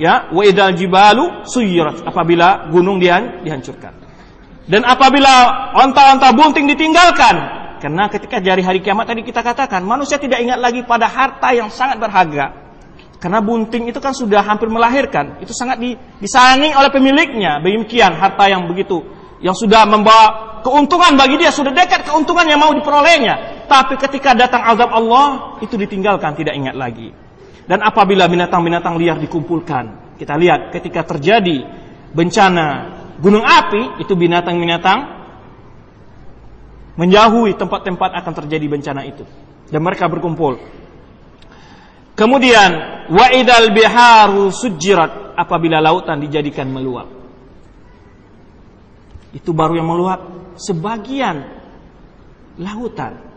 ya 0.00 0.30
wa 0.30 0.42
idal 0.44 0.72
jibalu 0.72 1.44
suyirat 1.44 2.04
apabila 2.06 2.70
gunung 2.72 3.00
dihancurkan 3.00 3.92
dan 4.68 4.82
apabila 4.84 5.72
onta-onta 5.76 6.32
bunting 6.36 6.68
ditinggalkan 6.68 7.58
karena 7.78 8.10
ketika 8.10 8.42
jari 8.42 8.60
hari 8.60 8.82
kiamat 8.82 9.06
tadi 9.06 9.22
kita 9.22 9.40
katakan, 9.40 9.86
manusia 9.86 10.18
tidak 10.18 10.42
ingat 10.42 10.58
lagi 10.58 10.82
pada 10.82 11.06
harta 11.06 11.54
yang 11.54 11.70
sangat 11.70 12.02
berharga. 12.02 12.66
Karena 13.18 13.38
bunting 13.42 13.90
itu 13.90 13.98
kan 13.98 14.14
sudah 14.14 14.42
hampir 14.46 14.70
melahirkan, 14.70 15.42
itu 15.42 15.50
sangat 15.50 15.78
disayangi 16.18 16.74
oleh 16.74 16.90
pemiliknya. 16.90 17.58
Demikian 17.62 18.14
harta 18.14 18.46
yang 18.46 18.66
begitu, 18.70 19.02
yang 19.42 19.54
sudah 19.54 19.86
membawa 19.86 20.58
keuntungan 20.62 21.18
bagi 21.18 21.38
dia, 21.38 21.50
sudah 21.50 21.74
dekat 21.74 22.06
keuntungan 22.06 22.46
yang 22.46 22.62
mau 22.62 22.70
diperolehnya. 22.74 23.66
Tapi 23.66 23.98
ketika 23.98 24.34
datang 24.38 24.62
azab 24.66 24.90
Allah, 24.90 25.58
itu 25.62 25.74
ditinggalkan, 25.74 26.34
tidak 26.38 26.54
ingat 26.54 26.74
lagi. 26.78 27.10
Dan 27.68 27.84
apabila 27.84 28.24
binatang-binatang 28.24 28.96
liar 28.96 29.20
dikumpulkan, 29.20 30.16
kita 30.16 30.34
lihat 30.40 30.72
ketika 30.72 31.04
terjadi 31.04 31.68
bencana 32.16 32.96
gunung 33.20 33.44
api, 33.44 34.00
itu 34.00 34.16
binatang-binatang 34.16 35.20
menjauhi 36.98 37.54
tempat-tempat 37.54 38.10
akan 38.24 38.32
terjadi 38.42 38.66
bencana 38.66 39.06
itu 39.06 39.22
dan 39.68 39.80
mereka 39.84 40.08
berkumpul. 40.08 40.58
Kemudian 42.18 42.70
wa 43.14 43.26
idal 43.30 43.70
biharu 43.70 44.50
sujirat 44.50 45.38
apabila 45.38 45.78
lautan 45.78 46.18
dijadikan 46.18 46.66
meluap. 46.66 47.06
Itu 49.30 49.54
baru 49.54 49.78
yang 49.78 49.86
meluap 49.86 50.20
sebagian 50.58 51.46
lautan. 52.58 53.27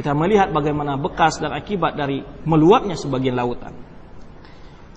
Kita 0.00 0.16
melihat 0.16 0.48
bagaimana 0.48 0.96
bekas 0.96 1.36
dan 1.36 1.52
akibat 1.52 1.92
dari 1.92 2.24
meluapnya 2.48 2.96
sebagian 2.96 3.36
lautan. 3.36 3.76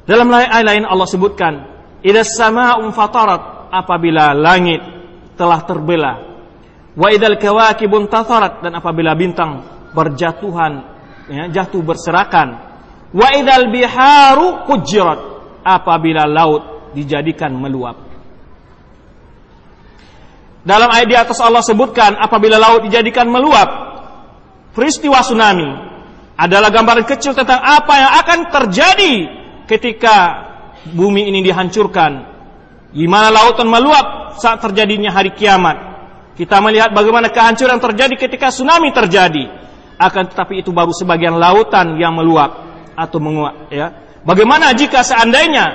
Dalam 0.07 0.31
ayat 0.31 0.63
lain 0.63 0.87
Allah 0.87 1.03
sebutkan, 1.11 1.53
"Idas 1.99 2.39
sama'un 2.39 2.87
fatarat" 2.95 3.67
apabila 3.67 4.31
langit 4.31 4.79
telah 5.35 5.59
terbelah. 5.67 6.15
Wa 6.95 7.11
idal 7.11 7.35
kawakibun 7.35 8.07
tatharat 8.07 8.63
dan 8.63 8.79
apabila 8.79 9.11
bintang 9.11 9.59
berjatuhan 9.91 10.87
ya, 11.27 11.51
jatuh 11.51 11.83
berserakan. 11.83 12.63
Wa 13.11 13.27
idal 13.35 13.75
biharu 13.75 14.63
kujirat 14.71 15.19
apabila 15.67 16.23
laut 16.31 16.95
dijadikan 16.95 17.51
meluap. 17.51 17.99
Dalam 20.63 20.87
ayat 20.95 21.07
di 21.11 21.17
atas 21.19 21.43
Allah 21.43 21.59
sebutkan 21.59 22.15
apabila 22.15 22.55
laut 22.55 22.87
dijadikan 22.87 23.27
meluap, 23.27 23.82
peristiwa 24.73 25.21
tsunami 25.21 25.69
adalah 26.33 26.73
gambaran 26.73 27.05
kecil 27.05 27.37
tentang 27.37 27.61
apa 27.61 27.93
yang 27.93 28.11
akan 28.25 28.39
terjadi 28.49 29.13
ketika 29.69 30.15
bumi 30.91 31.29
ini 31.29 31.39
dihancurkan. 31.45 32.33
Di 32.93 33.09
mana 33.09 33.33
lautan 33.33 33.69
meluap 33.69 34.37
saat 34.37 34.61
terjadinya 34.61 35.09
hari 35.09 35.33
kiamat. 35.33 35.93
Kita 36.33 36.61
melihat 36.61 36.93
bagaimana 36.93 37.29
kehancuran 37.29 37.77
terjadi 37.77 38.17
ketika 38.17 38.49
tsunami 38.49 38.89
terjadi. 38.93 39.49
Akan 39.97 40.25
tetapi 40.29 40.65
itu 40.65 40.73
baru 40.73 40.89
sebagian 40.93 41.37
lautan 41.37 41.97
yang 42.01 42.17
meluap 42.17 42.57
atau 42.97 43.17
menguap. 43.21 43.69
Ya. 43.69 43.93
Bagaimana 44.25 44.73
jika 44.73 45.05
seandainya 45.05 45.65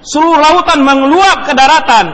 seluruh 0.00 0.40
lautan 0.40 0.80
mengeluap 0.84 1.44
ke 1.48 1.52
daratan? 1.52 2.06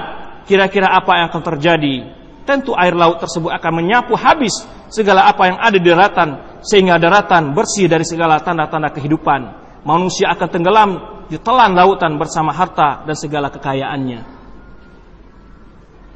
Kira-kira 0.42 0.90
apa 0.90 1.22
yang 1.22 1.26
akan 1.30 1.42
terjadi? 1.54 2.21
Tentu 2.42 2.74
air 2.74 2.94
laut 2.94 3.22
tersebut 3.22 3.54
akan 3.54 3.72
menyapu 3.82 4.18
habis 4.18 4.50
segala 4.90 5.30
apa 5.30 5.46
yang 5.46 5.58
ada 5.62 5.76
di 5.78 5.86
daratan 5.86 6.28
sehingga 6.62 6.98
daratan 6.98 7.54
bersih 7.54 7.86
dari 7.86 8.02
segala 8.02 8.42
tanda-tanda 8.42 8.90
kehidupan. 8.90 9.62
Manusia 9.82 10.30
akan 10.34 10.48
tenggelam 10.50 10.90
di 11.26 11.38
telan 11.38 11.74
lautan 11.74 12.18
bersama 12.18 12.50
harta 12.50 13.02
dan 13.06 13.14
segala 13.18 13.50
kekayaannya. 13.50 14.20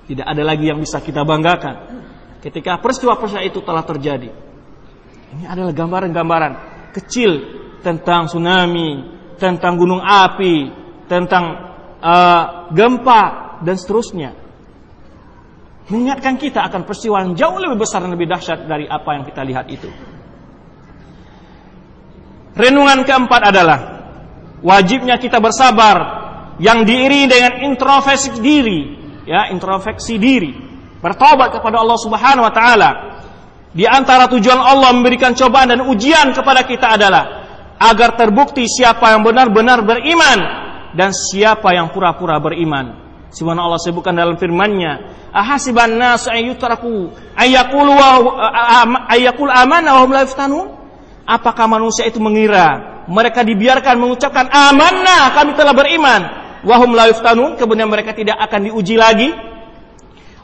Tidak 0.07 0.27
ada 0.27 0.43
lagi 0.47 0.70
yang 0.70 0.79
bisa 0.79 1.03
kita 1.03 1.27
banggakan 1.27 2.07
ketika 2.39 2.79
peristiwa-peristiwa 2.79 3.43
itu 3.43 3.59
telah 3.66 3.83
terjadi. 3.83 4.31
Ini 5.35 5.45
adalah 5.51 5.74
gambaran-gambaran 5.74 6.53
kecil 6.95 7.31
tentang 7.83 8.31
tsunami, 8.31 9.03
tentang 9.35 9.74
gunung 9.74 9.99
api, 9.99 10.70
tentang 11.11 11.45
uh, 11.99 12.70
gempa 12.70 13.22
dan 13.66 13.74
seterusnya. 13.74 14.45
Mengingatkan 15.87 16.34
kita 16.34 16.66
akan 16.66 16.82
peristiwa 16.82 17.22
yang 17.22 17.39
jauh 17.39 17.59
lebih 17.62 17.78
besar 17.78 18.03
dan 18.03 18.11
lebih 18.11 18.26
dahsyat 18.26 18.66
dari 18.66 18.91
apa 18.91 19.11
yang 19.14 19.24
kita 19.26 19.43
lihat 19.47 19.66
itu. 19.70 19.87
Renungan 22.57 23.07
keempat 23.07 23.43
adalah 23.55 23.78
wajibnya 24.64 25.20
kita 25.20 25.39
bersabar 25.39 25.97
yang 26.59 26.82
diiringi 26.82 27.28
dengan 27.28 27.53
introspeksi 27.70 28.41
diri 28.41 28.97
ya 29.26 29.51
introspeksi 29.51 30.16
diri, 30.16 30.55
bertobat 31.03 31.59
kepada 31.59 31.82
Allah 31.82 31.99
Subhanahu 31.99 32.47
wa 32.47 32.55
taala. 32.55 32.91
Di 33.76 33.84
antara 33.84 34.24
tujuan 34.30 34.57
Allah 34.57 34.95
memberikan 34.97 35.37
cobaan 35.37 35.68
dan 35.68 35.84
ujian 35.84 36.32
kepada 36.32 36.64
kita 36.64 36.97
adalah 36.97 37.24
agar 37.76 38.16
terbukti 38.16 38.64
siapa 38.64 39.12
yang 39.12 39.20
benar-benar 39.20 39.84
beriman 39.84 40.39
dan 40.97 41.12
siapa 41.12 41.76
yang 41.76 41.93
pura-pura 41.93 42.41
beriman. 42.41 43.06
Sebagaimana 43.37 43.68
Allah 43.68 43.80
sebutkan 43.84 44.16
dalam 44.16 44.41
firman-Nya, 44.41 44.93
"Ahasiban 45.28 46.01
nas 46.01 46.24
ayyutraku 46.24 47.12
ayyaqulu 47.37 47.93
wa 47.93 48.09
ayyaqul 49.12 49.53
amana 49.53 50.01
wa 50.01 50.09
hum 50.09 50.11
la 50.16 50.24
yaftanun?" 50.24 50.72
Apakah 51.28 51.68
manusia 51.68 52.09
itu 52.09 52.16
mengira 52.16 52.97
mereka 53.11 53.45
dibiarkan 53.45 53.99
mengucapkan 53.99 54.49
amanah 54.49 55.37
kami 55.37 55.53
telah 55.53 55.74
beriman. 55.76 56.22
Wahum 56.66 56.97
la 56.97 57.12
yuftanun 57.12 57.55
kemudian 57.61 57.87
mereka 57.87 58.16
tidak 58.16 58.41
akan 58.41 58.72
diuji 58.72 58.97
lagi. 58.97 59.30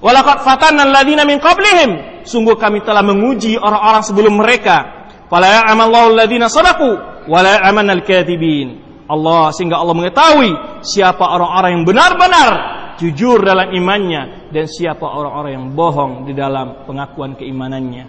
Walaqad 0.03 0.43
fatanna 0.43 0.85
alladziina 0.87 1.23
min 1.25 1.39
qablihim. 1.39 2.23
Sungguh 2.27 2.59
kami 2.59 2.83
telah 2.83 3.03
menguji 3.03 3.59
orang-orang 3.59 4.03
sebelum 4.05 4.35
mereka. 4.39 5.09
Fala 5.33 5.65
ya'lamallahu 5.65 6.19
alladziina 6.19 6.51
sadaqu 6.51 6.91
wa 7.31 7.39
la 7.41 7.57
ya'lamanal 7.63 8.03
kadzibin 8.05 8.83
Allah 9.07 9.51
sehingga 9.55 9.79
Allah 9.79 9.95
mengetahui 9.95 10.51
siapa 10.83 11.23
orang-orang 11.23 11.79
yang 11.79 11.85
benar-benar 11.87 12.51
jujur 12.99 13.45
dalam 13.45 13.71
imannya 13.73 14.53
dan 14.53 14.65
siapa 14.69 15.05
orang-orang 15.05 15.53
yang 15.57 15.67
bohong 15.73 16.27
di 16.29 16.33
dalam 16.33 16.85
pengakuan 16.89 17.37
keimanannya 17.37 18.05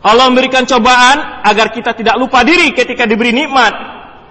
Allah 0.00 0.32
memberikan 0.32 0.64
cobaan 0.64 1.44
agar 1.44 1.68
kita 1.76 1.92
tidak 1.92 2.16
lupa 2.16 2.40
diri 2.40 2.72
ketika 2.72 3.04
diberi 3.04 3.36
nikmat 3.36 3.72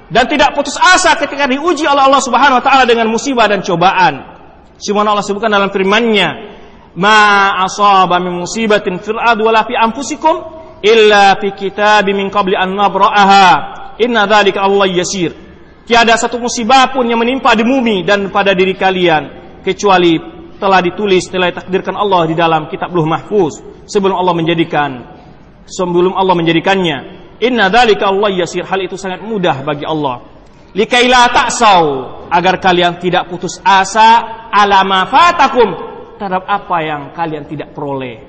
dan 0.10 0.26
tidak 0.26 0.58
putus 0.58 0.74
asa 0.82 1.14
ketika 1.14 1.46
diuji 1.46 1.86
oleh 1.86 2.10
Allah 2.10 2.22
Subhanahu 2.26 2.58
wa 2.58 2.66
taala 2.66 2.84
dengan 2.90 3.06
musibah 3.06 3.46
dan 3.46 3.62
cobaan. 3.62 4.42
Sebagaimana 4.82 5.14
Allah 5.14 5.26
sebutkan 5.26 5.54
dalam 5.54 5.70
firman-Nya, 5.70 6.30
"Ma 6.98 7.54
asaba 7.62 8.18
min 8.18 8.42
musibatin 8.42 8.98
fil 8.98 9.22
ardi 9.22 9.46
wala 9.46 9.62
fi 9.70 9.78
anfusikum 9.78 10.42
illa 10.82 11.38
fi 11.38 11.54
kitabim 11.54 12.18
min 12.18 12.34
qabli 12.34 12.58
an 12.58 12.74
nabra'aha. 12.74 13.48
Inna 14.02 14.26
dzalika 14.26 14.66
Allah 14.66 14.90
yasir." 14.90 15.49
Tiada 15.90 16.14
satu 16.22 16.38
musibah 16.38 16.94
pun 16.94 17.10
yang 17.10 17.18
menimpa 17.18 17.58
di 17.58 17.66
bumi 17.66 18.06
dan 18.06 18.30
pada 18.30 18.54
diri 18.54 18.78
kalian 18.78 19.58
kecuali 19.66 20.22
telah 20.62 20.86
ditulis, 20.86 21.26
telah 21.34 21.50
ditakdirkan 21.50 21.98
Allah 21.98 22.30
di 22.30 22.38
dalam 22.38 22.70
kitab 22.70 22.94
Luh 22.94 23.10
Mahfuz 23.10 23.58
sebelum 23.90 24.14
Allah 24.14 24.38
menjadikan 24.38 25.18
sebelum 25.70 26.18
Allah 26.18 26.36
menjadikannya. 26.38 26.98
Inna 27.40 27.72
dalika 27.72 28.10
Allah 28.10 28.34
yasir. 28.34 28.66
Hal 28.68 28.84
itu 28.84 29.00
sangat 29.00 29.24
mudah 29.24 29.64
bagi 29.64 29.88
Allah. 29.88 30.26
Likaila 30.76 31.30
ta'sau. 31.32 31.86
Agar 32.30 32.62
kalian 32.62 33.02
tidak 33.02 33.26
putus 33.32 33.58
asa 33.64 34.50
alama 34.52 35.08
fatakum. 35.08 35.70
Terhadap 36.20 36.44
apa 36.46 36.78
yang 36.84 37.02
kalian 37.16 37.48
tidak 37.48 37.72
peroleh. 37.72 38.20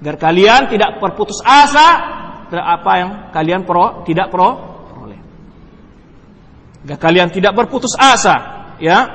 Agar 0.00 0.16
kalian 0.16 0.72
tidak 0.72 0.96
berputus 0.96 1.38
asa 1.44 2.18
terhadap 2.48 2.68
apa 2.80 2.92
yang 2.96 3.10
kalian 3.30 3.62
pro, 3.68 4.02
tidak 4.08 4.32
pro. 4.32 4.69
Agar 6.90 7.06
kalian 7.06 7.30
tidak 7.30 7.54
berputus 7.54 7.94
asa, 7.94 8.66
ya. 8.82 9.06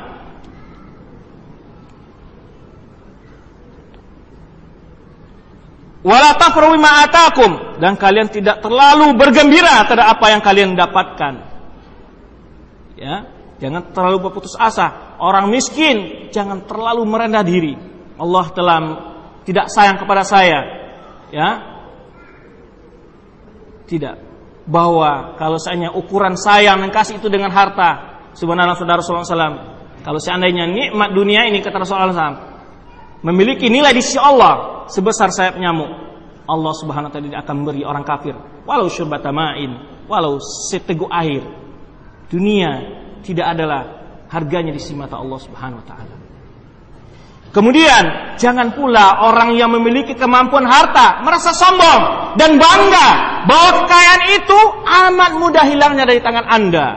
Wala 6.07 6.39
tafrahu 6.39 6.80
ma'atakum 6.80 7.76
dan 7.84 7.99
kalian 7.99 8.32
tidak 8.32 8.63
terlalu 8.63 9.19
bergembira 9.19 9.84
terhadap 9.91 10.07
apa 10.07 10.26
yang 10.32 10.39
kalian 10.39 10.71
dapatkan. 10.71 11.34
Ya, 12.95 13.28
jangan 13.59 13.91
terlalu 13.91 14.32
berputus 14.32 14.55
asa. 14.55 15.19
Orang 15.19 15.51
miskin 15.51 16.32
jangan 16.32 16.63
terlalu 16.63 17.03
merendah 17.03 17.43
diri. 17.43 17.76
Allah 18.15 18.45
telah 18.55 18.80
tidak 19.43 19.67
sayang 19.67 19.99
kepada 19.99 20.23
saya. 20.23 20.59
Ya. 21.28 21.49
Tidak. 23.84 24.24
Bahwa 24.66 25.38
kalau 25.38 25.61
seandainya 25.61 25.93
ukuran 25.93 26.34
sayang 26.34 26.82
dan 26.82 26.89
kasih 26.89 27.22
itu 27.22 27.30
dengan 27.30 27.53
harta, 27.53 28.18
subhanallah 28.34 28.74
saudara 28.74 28.99
Rasulullah 29.01 29.26
SAW. 29.26 29.57
Kalau 30.01 30.20
seandainya 30.22 30.66
nikmat 30.66 31.13
dunia 31.13 31.45
ini 31.45 31.61
kata 31.61 31.82
Rasulullah 31.82 32.13
SAW, 32.13 32.38
memiliki 33.26 33.70
nilai 33.70 33.93
di 33.93 34.01
sisi 34.01 34.18
Allah 34.18 34.86
sebesar 34.89 35.30
sayap 35.30 35.57
nyamuk, 35.61 35.89
Allah 36.45 36.74
Subhanahu 36.78 37.09
wa 37.09 37.13
taala 37.13 37.41
akan 37.41 37.53
memberi 37.57 37.82
orang 37.82 38.05
kafir 38.05 38.38
walau 38.66 38.89
syurbata 38.89 39.30
ma'in, 39.30 40.05
walau 40.09 40.41
seteguk 40.41 41.07
air. 41.13 41.45
Dunia 42.26 42.82
tidak 43.22 43.53
adalah 43.53 43.82
harganya 44.34 44.74
di 44.74 44.82
sisi 44.82 44.97
mata 44.97 45.22
Allah 45.22 45.39
Subhanahu 45.39 45.80
wa 45.80 45.88
taala. 45.88 46.16
Kemudian 47.56 48.36
jangan 48.36 48.76
pula 48.76 49.24
orang 49.24 49.56
yang 49.56 49.72
memiliki 49.72 50.12
kemampuan 50.12 50.68
harta 50.68 51.24
merasa 51.24 51.56
sombong 51.56 52.36
dan 52.36 52.60
bangga 52.60 53.08
bahwa 53.47 53.70
kekayaan 53.80 54.24
itu 54.36 54.60
amat 54.84 55.32
mudah 55.39 55.64
hilangnya 55.64 56.03
dari 56.03 56.20
tangan 56.20 56.51
Anda. 56.51 56.88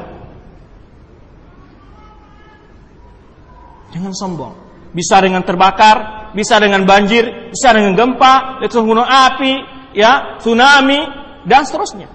Jangan 3.94 4.12
sombong. 4.18 4.54
Bisa 4.90 5.22
dengan 5.22 5.46
terbakar, 5.46 6.34
bisa 6.34 6.58
dengan 6.58 6.82
banjir, 6.82 7.54
bisa 7.54 7.70
dengan 7.70 7.94
gempa, 7.94 8.58
letusan 8.58 8.82
gunung 8.82 9.06
api, 9.06 9.62
ya, 9.94 10.42
tsunami 10.42 11.06
dan 11.46 11.62
seterusnya. 11.62 12.10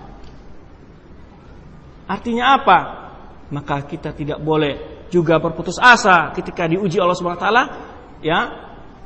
Artinya 2.11 2.59
apa? 2.59 2.79
Maka 3.55 3.87
kita 3.87 4.11
tidak 4.11 4.43
boleh 4.43 5.07
juga 5.07 5.39
berputus 5.39 5.79
asa 5.79 6.35
ketika 6.35 6.67
diuji 6.67 6.99
Allah 6.99 7.15
Subhanahu 7.15 7.39
wa 7.39 7.45
taala, 7.45 7.63
ya, 8.23 8.39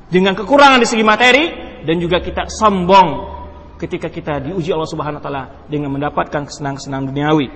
dengan 0.08 0.38
kekurangan 0.38 0.80
di 0.80 0.88
segi 0.88 1.04
materi 1.04 1.44
dan 1.84 2.00
juga 2.00 2.24
kita 2.24 2.48
sombong 2.48 3.36
ketika 3.78 4.08
kita 4.10 4.40
diuji 4.42 4.72
Allah 4.74 4.90
Subhanahu 4.90 5.20
wa 5.20 5.24
taala 5.24 5.44
dengan 5.68 5.94
mendapatkan 5.94 6.48
kesenangan-kesenangan 6.48 7.06
duniawi. 7.12 7.48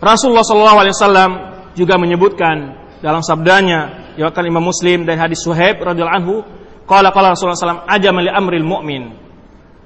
Rasulullah 0.00 0.44
SAW 0.44 1.28
juga 1.76 2.00
menyebutkan 2.00 2.56
dalam 3.04 3.20
sabdanya 3.20 4.12
diriwayatkan 4.16 4.44
Imam 4.48 4.64
Muslim 4.64 5.04
dari 5.04 5.16
hadis 5.16 5.44
Suhaib 5.44 5.80
radhiyallahu 5.80 6.18
anhu 6.20 6.34
qala 6.88 7.12
qala 7.12 7.32
Rasulullah 7.36 7.56
SAW 7.56 7.88
ajama 7.88 8.20
li 8.24 8.30
amril 8.32 8.64
mu'min. 8.64 9.04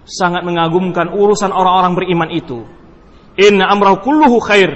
Sangat 0.05 0.45
mengagumkan 0.45 1.17
urusan 1.17 1.49
orang-orang 1.49 1.97
beriman 1.97 2.29
itu. 2.29 2.61
Inna 3.41 3.73
amrahu 3.73 4.05
kulluhu 4.05 4.37
khair. 4.43 4.71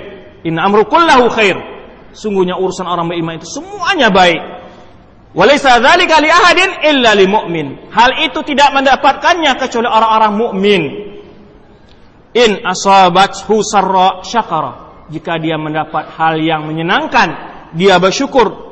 Inna 0.47 0.65
amru 0.65 0.87
kullahu 0.89 1.29
khair 1.29 1.78
sungguhnya 2.13 2.57
urusan 2.57 2.87
orang 2.87 3.09
beriman 3.11 3.41
itu 3.41 3.49
semuanya 3.49 4.09
baik. 4.09 4.59
Walaysa 5.37 5.77
dzalika 5.79 6.19
li 6.25 6.31
ahadin 6.33 6.71
illa 6.89 7.13
li 7.13 7.27
mu'min. 7.29 7.93
Hal 7.93 8.25
itu 8.25 8.41
tidak 8.49 8.73
mendapatkannya 8.73 9.53
kecuali 9.61 9.89
orang-orang 9.89 10.33
mukmin. 10.35 10.83
In 12.33 12.65
asabathu 12.65 13.61
sarra 13.61 14.25
syakara. 14.25 15.07
Jika 15.09 15.41
dia 15.41 15.57
mendapat 15.57 16.13
hal 16.17 16.37
yang 16.41 16.65
menyenangkan 16.69 17.29
dia 17.77 18.01
bersyukur. 18.01 18.69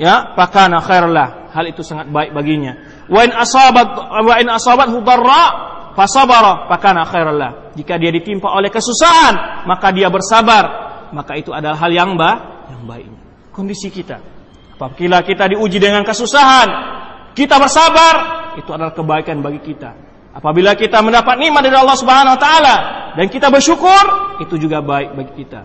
Ya 0.00 0.32
pakana 0.32 0.80
khairlah 0.80 1.52
hal 1.52 1.64
itu 1.68 1.84
sangat 1.84 2.08
baik 2.08 2.32
baginya. 2.32 3.04
Wa 3.12 3.28
in 3.28 3.32
asabat 3.32 3.88
wa 4.24 4.34
in 4.40 4.48
asabat 4.48 4.88
hudarra 4.88 5.42
fasabara 5.92 6.72
pakana 6.72 7.04
khairlah 7.04 7.76
jika 7.76 8.00
dia 8.00 8.08
ditimpa 8.08 8.48
oleh 8.48 8.72
kesusahan 8.72 9.64
maka 9.68 9.92
dia 9.92 10.08
bersabar. 10.08 10.90
Maka 11.12 11.36
itu 11.36 11.52
adalah 11.52 11.76
hal 11.76 11.92
yang 11.92 12.16
ba 12.16 12.61
yang 12.72 12.82
baiknya 12.88 13.20
kondisi 13.52 13.92
kita 13.92 14.18
apabila 14.80 15.20
kita 15.20 15.52
diuji 15.52 15.78
dengan 15.78 16.02
kesusahan 16.02 16.68
kita 17.36 17.60
bersabar 17.60 18.14
itu 18.56 18.72
adalah 18.72 18.92
kebaikan 18.96 19.44
bagi 19.44 19.60
kita 19.60 19.92
apabila 20.32 20.72
kita 20.72 21.04
mendapat 21.04 21.36
nikmat 21.36 21.68
dari 21.68 21.76
Allah 21.76 21.96
Subhanahu 21.96 22.34
wa 22.36 22.40
taala 22.40 22.76
dan 23.14 23.28
kita 23.28 23.52
bersyukur 23.52 24.36
itu 24.40 24.56
juga 24.56 24.80
baik 24.80 25.12
bagi 25.12 25.32
kita 25.44 25.60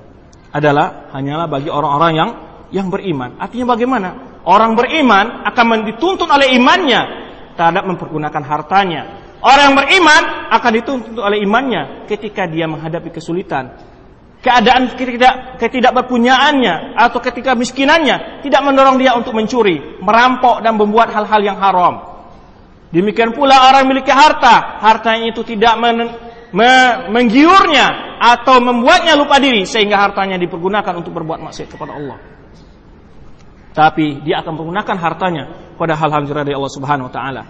adalah 0.52 1.12
hanyalah 1.16 1.48
bagi 1.48 1.70
orang-orang 1.72 2.12
yang 2.16 2.30
yang 2.72 2.88
beriman. 2.92 3.40
Artinya 3.40 3.76
bagaimana? 3.76 4.10
Orang 4.48 4.80
beriman 4.80 5.44
akan 5.44 5.84
dituntut 5.88 6.28
oleh 6.28 6.56
imannya 6.56 7.02
terhadap 7.60 7.84
mempergunakan 7.84 8.44
hartanya. 8.48 9.02
Orang 9.44 9.72
yang 9.72 9.78
beriman 9.78 10.22
akan 10.52 10.72
dituntut 10.82 11.20
oleh 11.20 11.44
imannya 11.44 12.08
ketika 12.08 12.48
dia 12.48 12.66
menghadapi 12.66 13.12
kesulitan. 13.12 13.76
Keadaan 14.38 14.94
ketidak, 14.94 15.58
ketidakberpunyaannya 15.58 16.94
atau 16.94 17.20
ketika 17.20 17.58
miskinannya 17.58 18.46
tidak 18.46 18.62
mendorong 18.64 19.02
dia 19.02 19.18
untuk 19.18 19.34
mencuri, 19.34 19.98
merampok 20.00 20.62
dan 20.62 20.78
membuat 20.78 21.10
hal-hal 21.10 21.42
yang 21.42 21.58
haram. 21.58 22.22
Demikian 22.94 23.34
pula 23.34 23.68
orang 23.68 23.90
memiliki 23.90 24.14
harta, 24.14 24.80
hartanya 24.80 25.34
itu 25.34 25.42
tidak 25.44 25.76
men, 25.82 25.98
me, 26.54 26.72
menggiurnya 27.12 28.18
atau 28.22 28.62
membuatnya 28.62 29.18
lupa 29.18 29.42
diri 29.42 29.66
sehingga 29.68 30.00
hartanya 30.00 30.40
dipergunakan 30.40 30.94
untuk 30.96 31.18
berbuat 31.18 31.44
maksiat 31.44 31.68
kepada 31.68 31.98
Allah 31.98 32.18
tapi 33.78 34.26
dia 34.26 34.42
akan 34.42 34.58
menggunakan 34.58 34.98
hartanya 34.98 35.44
pada 35.78 35.94
hal-hal 35.94 36.26
dari 36.26 36.58
Allah 36.58 36.74
Subhanahu 36.74 37.06
wa 37.06 37.14
taala. 37.14 37.44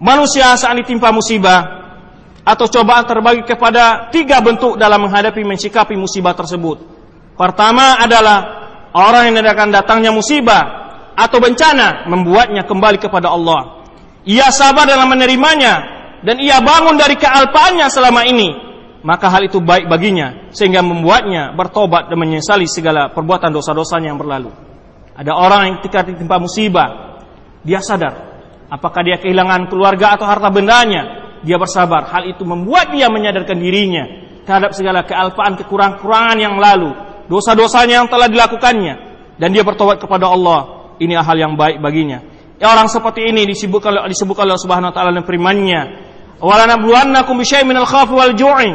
Manusia 0.00 0.56
saat 0.56 0.72
ditimpa 0.80 1.12
musibah 1.12 1.81
atau 2.42 2.66
cobaan 2.66 3.06
terbagi 3.06 3.46
kepada 3.46 4.10
tiga 4.10 4.42
bentuk 4.42 4.74
dalam 4.74 5.06
menghadapi 5.06 5.42
mensikapi 5.46 5.94
musibah 5.94 6.34
tersebut. 6.34 6.82
Pertama 7.38 8.02
adalah 8.02 8.38
orang 8.92 9.30
yang 9.30 9.46
akan 9.46 9.68
datangnya 9.70 10.10
musibah 10.10 10.62
atau 11.14 11.38
bencana 11.38 12.06
membuatnya 12.10 12.66
kembali 12.66 12.98
kepada 12.98 13.30
Allah. 13.30 13.86
Ia 14.26 14.50
sabar 14.50 14.86
dalam 14.86 15.10
menerimanya 15.10 15.74
dan 16.22 16.38
ia 16.38 16.58
bangun 16.62 16.98
dari 16.98 17.14
kealpaannya 17.18 17.86
selama 17.90 18.22
ini. 18.26 18.50
Maka 19.02 19.34
hal 19.34 19.50
itu 19.50 19.58
baik 19.58 19.90
baginya 19.90 20.54
sehingga 20.54 20.78
membuatnya 20.78 21.58
bertobat 21.58 22.06
dan 22.06 22.14
menyesali 22.22 22.70
segala 22.70 23.10
perbuatan 23.10 23.50
dosa-dosanya 23.50 24.14
yang 24.14 24.20
berlalu. 24.22 24.54
Ada 25.18 25.34
orang 25.34 25.60
yang 25.66 25.74
ketika 25.82 26.06
ditimpa 26.06 26.38
musibah, 26.38 27.18
dia 27.66 27.82
sadar 27.82 28.32
apakah 28.72 29.04
dia 29.04 29.20
kehilangan 29.20 29.68
keluarga 29.68 30.16
atau 30.16 30.24
harta 30.24 30.48
bendanya, 30.48 31.21
dia 31.42 31.58
bersabar. 31.58 32.06
Hal 32.10 32.30
itu 32.30 32.42
membuat 32.46 32.94
dia 32.94 33.10
menyadarkan 33.10 33.58
dirinya 33.58 34.04
terhadap 34.42 34.74
segala 34.74 35.06
kealpaan, 35.06 35.54
kekurangan-kekurangan 35.58 36.38
yang 36.38 36.58
lalu, 36.58 36.94
dosa-dosanya 37.30 38.02
yang 38.02 38.08
telah 38.10 38.26
dilakukannya 38.26 38.94
dan 39.38 39.48
dia 39.54 39.62
bertobat 39.62 40.02
kepada 40.02 40.30
Allah. 40.30 40.94
Ini 41.02 41.18
hal 41.18 41.36
yang 41.38 41.54
baik 41.58 41.82
baginya. 41.82 42.22
Ya, 42.62 42.70
orang 42.70 42.86
seperti 42.86 43.26
ini 43.26 43.42
disebutkan 43.42 44.06
disebutkan 44.06 44.46
oleh 44.46 44.58
Subhanahu 44.58 44.90
wa 44.90 44.94
taala 44.94 45.10
dalam 45.10 45.26
firman-Nya, 45.26 45.80
"Wala 46.38 46.70
nabluwannakum 46.70 47.34
bisyai'in 47.42 47.66
minal 47.66 47.90
khawfi 47.90 48.14
wal 48.14 48.34
ju'i 48.38 48.70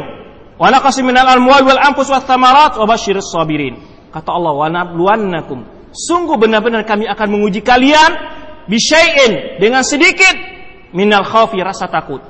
wa 0.60 0.68
naqsin 0.68 1.08
minal 1.08 1.24
amwali 1.24 1.72
wal 1.72 1.80
anfus 1.80 2.12
wath 2.12 2.28
thamarat 2.28 2.76
wa 2.76 2.84
basyiris 2.84 3.32
sabirin." 3.32 3.80
Kata 4.12 4.28
Allah, 4.28 4.52
"Wa 4.52 4.68
nabluwannakum 4.68 5.78
Sungguh 5.88 6.36
benar-benar 6.36 6.84
kami 6.84 7.08
akan 7.08 7.28
menguji 7.32 7.64
kalian 7.64 8.12
bisyai'in 8.68 9.56
dengan 9.56 9.80
sedikit 9.80 10.36
minal 10.92 11.24
khawfi 11.24 11.60
rasa 11.64 11.88
takut. 11.88 12.20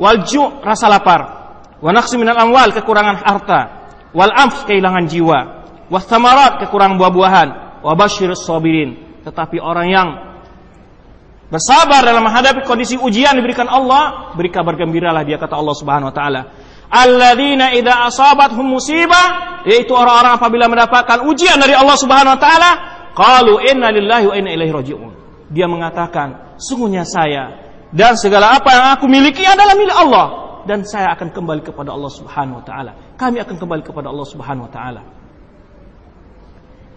Wal 0.00 0.26
ju' 0.26 0.62
rasa 0.62 0.90
lapar. 0.90 1.20
Wa 1.78 1.90
amwal 1.92 2.70
kekurangan 2.74 3.16
harta. 3.22 3.60
Wal 4.14 4.32
amf 4.32 4.66
kehilangan 4.66 5.04
jiwa. 5.06 5.38
Wa 5.90 6.00
thamarat 6.00 6.64
kekurangan 6.66 6.96
buah-buahan. 6.98 7.48
Wa 7.82 7.92
basyirus 7.94 8.46
sabirin. 8.46 9.22
Tetapi 9.22 9.60
orang 9.60 9.86
yang 9.88 10.08
bersabar 11.48 12.02
dalam 12.02 12.24
menghadapi 12.24 12.66
kondisi 12.66 12.98
ujian 12.98 13.36
diberikan 13.36 13.70
Allah, 13.70 14.34
beri 14.34 14.50
kabar 14.50 14.74
gembiralah 14.74 15.22
dia 15.22 15.38
kata 15.38 15.54
Allah 15.54 15.76
Subhanahu 15.76 16.10
wa 16.10 16.16
taala 16.16 16.42
alladzina 16.94 17.74
idza 17.74 18.06
asabathum 18.06 18.70
musibah 18.78 19.60
yaitu 19.66 19.90
orang-orang 19.90 20.38
apabila 20.38 20.64
mendapatkan 20.70 21.26
ujian 21.26 21.58
dari 21.58 21.74
Allah 21.74 21.96
Subhanahu 21.98 22.38
wa 22.38 22.40
taala 22.40 22.70
qalu 23.18 23.58
inna 23.66 23.90
lillahi 23.90 24.24
wa 24.30 24.34
inna 24.38 24.50
ilaihi 24.54 24.72
rajiun 24.72 25.12
dia 25.50 25.66
mengatakan 25.66 26.58
sungguhnya 26.60 27.02
saya 27.02 27.63
dan 27.94 28.18
segala 28.18 28.58
apa 28.58 28.74
yang 28.74 28.86
aku 28.98 29.06
miliki 29.06 29.46
adalah 29.46 29.78
milik 29.78 29.94
Allah. 29.94 30.26
Dan 30.66 30.82
saya 30.82 31.14
akan 31.14 31.30
kembali 31.30 31.62
kepada 31.62 31.94
Allah 31.94 32.10
Subhanahu 32.10 32.58
wa 32.58 32.64
taala. 32.66 32.92
Kami 33.14 33.38
akan 33.38 33.54
kembali 33.54 33.82
kepada 33.86 34.10
Allah 34.10 34.26
Subhanahu 34.26 34.66
wa 34.66 34.72
taala. 34.74 35.02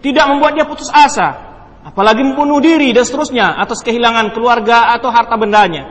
Tidak 0.02 0.24
membuat 0.26 0.58
dia 0.58 0.66
putus 0.66 0.90
asa. 0.90 1.46
Apalagi 1.86 2.26
membunuh 2.26 2.58
diri 2.58 2.90
dan 2.90 3.06
seterusnya 3.06 3.54
atas 3.54 3.86
kehilangan 3.86 4.34
keluarga 4.34 4.90
atau 4.98 5.14
harta 5.14 5.38
bendanya. 5.38 5.86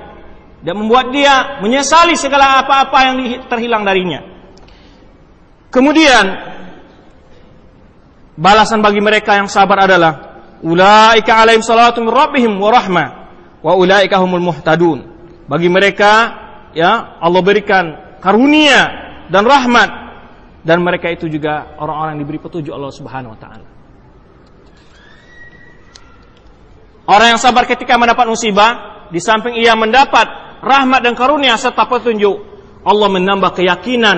Dan 0.59 0.75
membuat 0.75 1.15
dia 1.15 1.63
menyesali 1.63 2.19
segala 2.19 2.59
apa-apa 2.65 2.97
yang 3.07 3.15
terhilang 3.47 3.87
darinya. 3.87 4.19
Kemudian 5.71 6.25
balasan 8.35 8.83
bagi 8.83 8.99
mereka 8.99 9.39
yang 9.39 9.47
sabar 9.47 9.87
adalah 9.87 10.43
ulaika 10.65 11.39
alaihim 11.39 11.63
salatu 11.63 12.03
rabbihim 12.03 12.57
wa 12.57 12.73
rahmah 12.73 13.26
wa 13.61 13.73
ulaika 13.77 14.17
humul 14.21 14.43
muhtadun. 14.53 15.03
Bagi 15.47 15.69
mereka 15.71 16.11
ya 16.75 17.17
Allah 17.17 17.41
berikan 17.41 18.17
karunia 18.19 18.81
dan 19.31 19.47
rahmat 19.47 19.89
dan 20.67 20.83
mereka 20.83 21.07
itu 21.07 21.31
juga 21.31 21.79
orang-orang 21.79 22.19
yang 22.19 22.21
diberi 22.27 22.39
petunjuk 22.43 22.75
Allah 22.75 22.91
Subhanahu 22.91 23.33
wa 23.33 23.39
taala. 23.39 23.67
Orang 27.07 27.27
yang 27.31 27.39
sabar 27.39 27.63
ketika 27.63 27.95
mendapat 27.95 28.27
musibah, 28.27 29.07
di 29.07 29.23
samping 29.23 29.55
ia 29.55 29.79
mendapat 29.79 30.59
rahmat 30.59 30.99
dan 30.99 31.15
karunia 31.15 31.55
serta 31.55 31.87
petunjuk, 31.87 32.35
Allah 32.83 33.07
menambah 33.07 33.55
keyakinan 33.55 34.17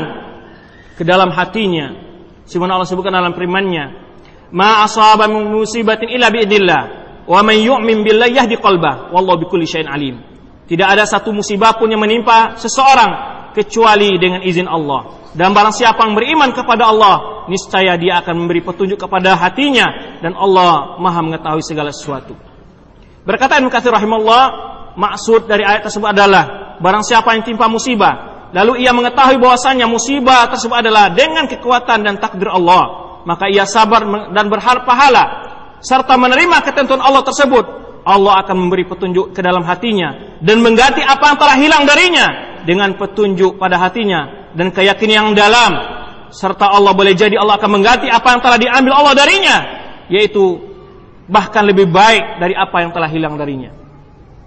ke 0.98 1.06
dalam 1.06 1.30
hatinya. 1.30 1.94
Sebagaimana 2.50 2.82
Allah 2.82 2.90
sebutkan 2.90 3.14
dalam 3.14 3.38
firman-Nya, 3.38 3.86
"Ma 4.50 4.82
asaba 4.82 5.30
min 5.30 5.54
musibatin 5.54 6.10
illa 6.10 6.34
wa 7.30 7.46
man 7.46 7.58
yu'min 7.62 8.02
billahi 8.02 8.34
yahdi 8.34 8.58
qalbah, 8.58 9.14
wallahu 9.14 9.46
bikulli 9.46 9.70
syai'in 9.70 9.86
alim." 9.86 10.18
Tidak 10.66 10.86
ada 10.86 11.06
satu 11.06 11.34
musibah 11.34 11.78
pun 11.78 11.90
yang 11.90 12.02
menimpa 12.02 12.58
seseorang 12.58 13.30
kecuali 13.58 14.22
dengan 14.22 14.46
izin 14.46 14.70
Allah. 14.70 15.34
Dan 15.34 15.54
barang 15.54 15.74
siapa 15.74 16.06
yang 16.06 16.14
beriman 16.14 16.54
kepada 16.54 16.90
Allah, 16.90 17.46
niscaya 17.50 17.98
dia 17.98 18.22
akan 18.22 18.46
memberi 18.46 18.62
petunjuk 18.62 19.02
kepada 19.02 19.34
hatinya 19.38 20.18
dan 20.22 20.38
Allah 20.38 21.02
Maha 21.02 21.22
mengetahui 21.26 21.66
segala 21.66 21.90
sesuatu. 21.90 22.38
Berkata 23.26 23.58
Ibnu 23.58 23.70
Katsir 23.74 23.94
rahimahullah, 23.94 24.44
maksud 24.98 25.50
dari 25.50 25.66
ayat 25.66 25.90
tersebut 25.90 26.10
adalah 26.14 26.78
barang 26.82 27.04
siapa 27.06 27.34
yang 27.34 27.46
timpa 27.46 27.66
musibah, 27.66 28.50
lalu 28.54 28.86
ia 28.86 28.94
mengetahui 28.94 29.42
bahwasanya 29.42 29.86
musibah 29.86 30.50
tersebut 30.50 30.86
adalah 30.86 31.14
dengan 31.14 31.50
kekuatan 31.50 32.06
dan 32.06 32.18
takdir 32.18 32.50
Allah, 32.50 33.22
maka 33.26 33.50
ia 33.50 33.66
sabar 33.66 34.06
dan 34.34 34.46
berharap 34.50 34.86
pahala 34.86 35.49
serta 35.80 36.16
menerima 36.16 36.64
ketentuan 36.64 37.00
Allah 37.04 37.24
tersebut. 37.24 37.66
Allah 38.08 38.42
akan 38.42 38.56
memberi 38.68 38.88
petunjuk 38.88 39.36
ke 39.36 39.42
dalam 39.44 39.62
hatinya 39.68 40.40
dan 40.40 40.64
mengganti 40.64 41.04
apa 41.04 41.36
yang 41.36 41.38
telah 41.38 41.56
hilang 41.60 41.84
darinya 41.84 42.28
dengan 42.64 42.96
petunjuk 42.96 43.60
pada 43.60 43.76
hatinya 43.78 44.52
dan 44.56 44.72
keyakinan 44.72 45.14
yang 45.14 45.30
dalam 45.36 45.72
serta 46.32 46.74
Allah 46.74 46.96
boleh 46.96 47.14
jadi 47.14 47.38
Allah 47.38 47.60
akan 47.60 47.70
mengganti 47.70 48.08
apa 48.08 48.28
yang 48.34 48.42
telah 48.42 48.58
diambil 48.58 48.94
Allah 49.04 49.14
darinya 49.14 49.58
yaitu 50.10 50.58
bahkan 51.30 51.62
lebih 51.62 51.92
baik 51.92 52.42
dari 52.42 52.58
apa 52.58 52.82
yang 52.82 52.92
telah 52.96 53.10
hilang 53.12 53.38
darinya. 53.38 53.70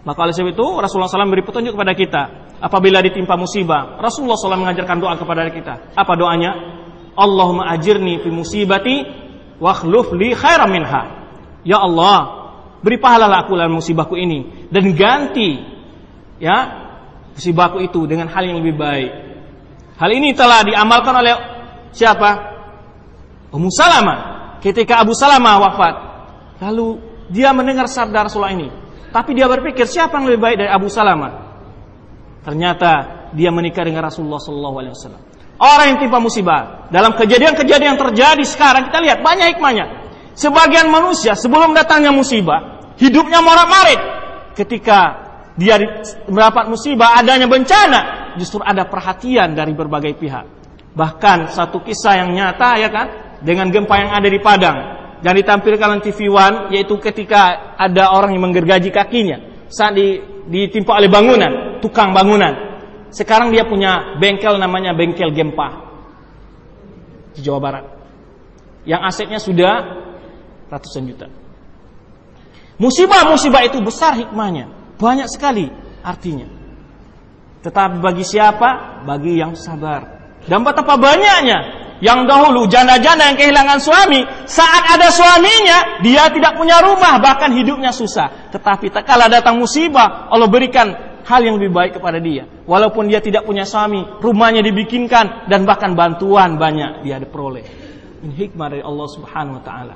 Maka 0.03 0.19
oleh 0.27 0.35
sebab 0.35 0.51
itu 0.51 0.67
Rasulullah 0.83 1.07
SAW 1.07 1.31
beri 1.31 1.47
petunjuk 1.47 1.79
kepada 1.79 1.95
kita 1.95 2.23
apabila 2.59 2.99
ditimpa 2.99 3.39
musibah. 3.39 4.03
Rasulullah 4.03 4.35
SAW 4.35 4.59
mengajarkan 4.67 4.99
doa 4.99 5.15
kepada 5.15 5.47
kita. 5.55 5.95
Apa 5.95 6.19
doanya? 6.19 6.51
Allahumma 7.15 7.71
ajirni 7.71 8.19
fi 8.19 8.29
musibati 8.35 9.07
wa 9.63 9.71
khluf 9.71 10.11
li 10.19 10.35
khairan 10.35 10.75
minha. 10.75 11.22
Ya 11.63 11.79
Allah, 11.79 12.51
beri 12.83 12.99
pahala 12.99 13.31
aku 13.43 13.55
dalam 13.55 13.79
musibahku 13.79 14.19
ini 14.19 14.69
dan 14.69 14.91
ganti 14.99 15.63
ya 16.43 16.59
musibahku 17.35 17.79
itu 17.83 18.07
dengan 18.11 18.27
hal 18.31 18.43
yang 18.43 18.59
lebih 18.59 18.75
baik. 18.75 19.11
Hal 19.99 20.11
ini 20.11 20.35
telah 20.35 20.67
diamalkan 20.67 21.15
oleh 21.15 21.35
siapa? 21.95 22.51
Ummu 23.53 23.69
Salamah 23.69 24.19
ketika 24.65 24.99
Abu 25.05 25.13
Salamah 25.13 25.61
wafat 25.61 25.95
Lalu 26.63 27.03
dia 27.27 27.51
mendengar 27.51 27.91
sabda 27.91 28.31
Rasulullah 28.31 28.55
ini. 28.55 28.71
Tapi 29.11 29.35
dia 29.35 29.51
berpikir 29.51 29.85
siapa 29.85 30.15
yang 30.17 30.31
lebih 30.31 30.41
baik 30.41 30.57
dari 30.63 30.71
Abu 30.71 30.87
Salamah? 30.87 31.51
Ternyata 32.47 32.91
dia 33.35 33.51
menikah 33.51 33.83
dengan 33.83 34.07
Rasulullah 34.07 34.39
Sallallahu 34.39 34.77
Alaihi 34.79 34.95
Wasallam. 34.95 35.23
Orang 35.59 35.87
yang 35.95 35.99
timpa 35.99 36.19
musibah 36.23 36.91
dalam 36.91 37.15
kejadian-kejadian 37.19 37.95
yang 37.95 38.01
terjadi 38.01 38.45
sekarang 38.47 38.89
kita 38.91 38.99
lihat 39.03 39.19
banyak 39.21 39.59
hikmahnya. 39.59 39.87
Sebagian 40.33 40.89
manusia 40.89 41.37
sebelum 41.37 41.77
datangnya 41.77 42.13
musibah 42.13 42.93
hidupnya 42.97 43.45
morat-marit. 43.45 44.01
Ketika 44.53 45.01
dia 45.57 45.77
mendapat 46.29 46.69
musibah 46.69 47.21
adanya 47.21 47.45
bencana 47.49 48.33
justru 48.41 48.65
ada 48.65 48.89
perhatian 48.89 49.53
dari 49.53 49.77
berbagai 49.77 50.17
pihak. 50.17 50.47
Bahkan 50.93 51.53
satu 51.53 51.81
kisah 51.85 52.25
yang 52.25 52.33
nyata 52.33 52.81
ya 52.81 52.89
kan 52.89 53.07
dengan 53.41 53.69
gempa 53.73 53.97
yang 53.97 54.13
ada 54.13 54.29
di 54.29 54.41
Padang 54.41 54.79
yang 55.23 55.35
ditampilkan 55.39 56.01
di 56.01 56.11
TV 56.11 56.29
One 56.29 56.75
yaitu 56.75 56.99
ketika 56.99 57.75
ada 57.79 58.13
orang 58.13 58.35
yang 58.37 58.45
menggergaji 58.51 58.91
kakinya 58.91 59.69
saat 59.73 59.97
di, 59.97 60.21
ditimpa 60.53 60.99
oleh 61.01 61.09
bangunan, 61.09 61.81
tukang 61.81 62.13
bangunan. 62.13 62.73
Sekarang 63.13 63.53
dia 63.53 63.65
punya 63.69 64.17
bengkel 64.17 64.57
namanya 64.57 64.97
bengkel 64.97 65.33
Gempa 65.33 65.69
di 67.37 67.41
Jawa 67.45 67.61
Barat. 67.61 67.85
Yang 68.89 69.01
asetnya 69.09 69.39
sudah 69.41 69.75
ratusan 70.73 71.05
juta. 71.05 71.29
Musibah-musibah 72.81 73.69
itu 73.69 73.79
besar 73.85 74.17
hikmahnya, 74.17 74.97
banyak 74.97 75.29
sekali 75.29 75.69
artinya. 76.01 76.49
Tetapi 77.63 78.01
bagi 78.01 78.25
siapa? 78.25 79.05
Bagi 79.05 79.39
yang 79.39 79.55
sabar. 79.55 80.25
Dan 80.43 80.67
betapa 80.67 80.99
banyaknya 80.99 81.83
yang 82.03 82.27
dahulu 82.27 82.67
janda-janda 82.67 83.31
yang 83.31 83.39
kehilangan 83.39 83.79
suami, 83.79 84.27
saat 84.51 84.99
ada 84.99 85.07
suaminya, 85.15 86.03
dia 86.03 86.27
tidak 86.35 86.59
punya 86.59 86.83
rumah, 86.83 87.23
bahkan 87.23 87.55
hidupnya 87.55 87.95
susah. 87.95 88.51
Tetapi 88.51 88.91
tak 88.91 89.07
kala 89.07 89.31
datang 89.31 89.63
musibah, 89.63 90.27
Allah 90.27 90.51
berikan 90.51 90.91
hal 91.23 91.41
yang 91.47 91.63
lebih 91.63 91.71
baik 91.71 92.03
kepada 92.03 92.19
dia. 92.19 92.43
Walaupun 92.67 93.07
dia 93.07 93.23
tidak 93.23 93.47
punya 93.47 93.63
suami, 93.63 94.03
rumahnya 94.19 94.67
dibikinkan 94.67 95.47
dan 95.47 95.63
bahkan 95.63 95.95
bantuan 95.95 96.59
banyak 96.59 97.07
dia 97.07 97.23
diperoleh. 97.23 97.63
Ini 98.27 98.35
hikmah 98.35 98.67
dari 98.75 98.83
Allah 98.83 99.07
Subhanahu 99.07 99.59
wa 99.59 99.63
taala. 99.63 99.95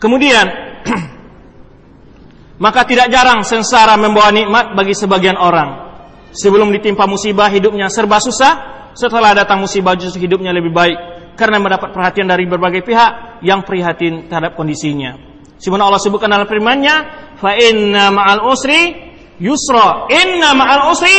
Kemudian 0.00 0.46
maka 2.64 2.88
tidak 2.88 3.12
jarang 3.12 3.44
sengsara 3.44 4.00
membawa 4.00 4.32
nikmat 4.32 4.72
bagi 4.72 4.96
sebagian 4.96 5.36
orang. 5.36 5.92
Sebelum 6.32 6.72
ditimpa 6.72 7.04
musibah 7.04 7.52
hidupnya 7.52 7.92
serba 7.92 8.16
susah, 8.16 8.52
setelah 8.96 9.36
datang 9.36 9.60
musibah 9.60 9.94
justru 9.94 10.24
hidupnya 10.24 10.56
lebih 10.56 10.72
baik 10.72 10.98
karena 11.36 11.60
mendapat 11.60 11.92
perhatian 11.92 12.26
dari 12.26 12.48
berbagai 12.48 12.82
pihak 12.82 13.42
yang 13.44 13.62
prihatin 13.62 14.26
terhadap 14.26 14.56
kondisinya. 14.56 15.18
Sebagaimana 15.60 15.92
Allah 15.92 16.00
sebutkan 16.00 16.32
dalam 16.32 16.48
firman-Nya, 16.48 16.96
"Fa 17.36 17.52
inna 17.52 18.08
ma'al 18.08 18.40
usri 18.48 18.96
yusra." 19.36 20.08
Inna 20.08 20.56
ma'al 20.56 20.88
usri 20.88 21.16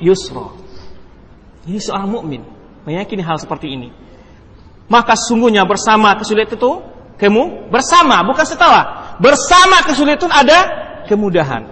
yusra. 0.00 0.48
Ini 1.68 1.78
seorang 1.78 2.08
mukmin 2.08 2.42
meyakini 2.88 3.20
hal 3.20 3.36
seperti 3.36 3.72
ini. 3.72 3.88
Maka 4.88 5.16
sungguhnya 5.16 5.64
bersama 5.64 6.16
kesulitan 6.18 6.56
itu 6.58 6.72
kamu 7.22 7.70
bersama 7.70 8.26
bukan 8.26 8.42
setelah. 8.42 9.14
Bersama 9.22 9.86
kesulitan 9.86 10.26
ada 10.34 10.58
kemudahan. 11.06 11.62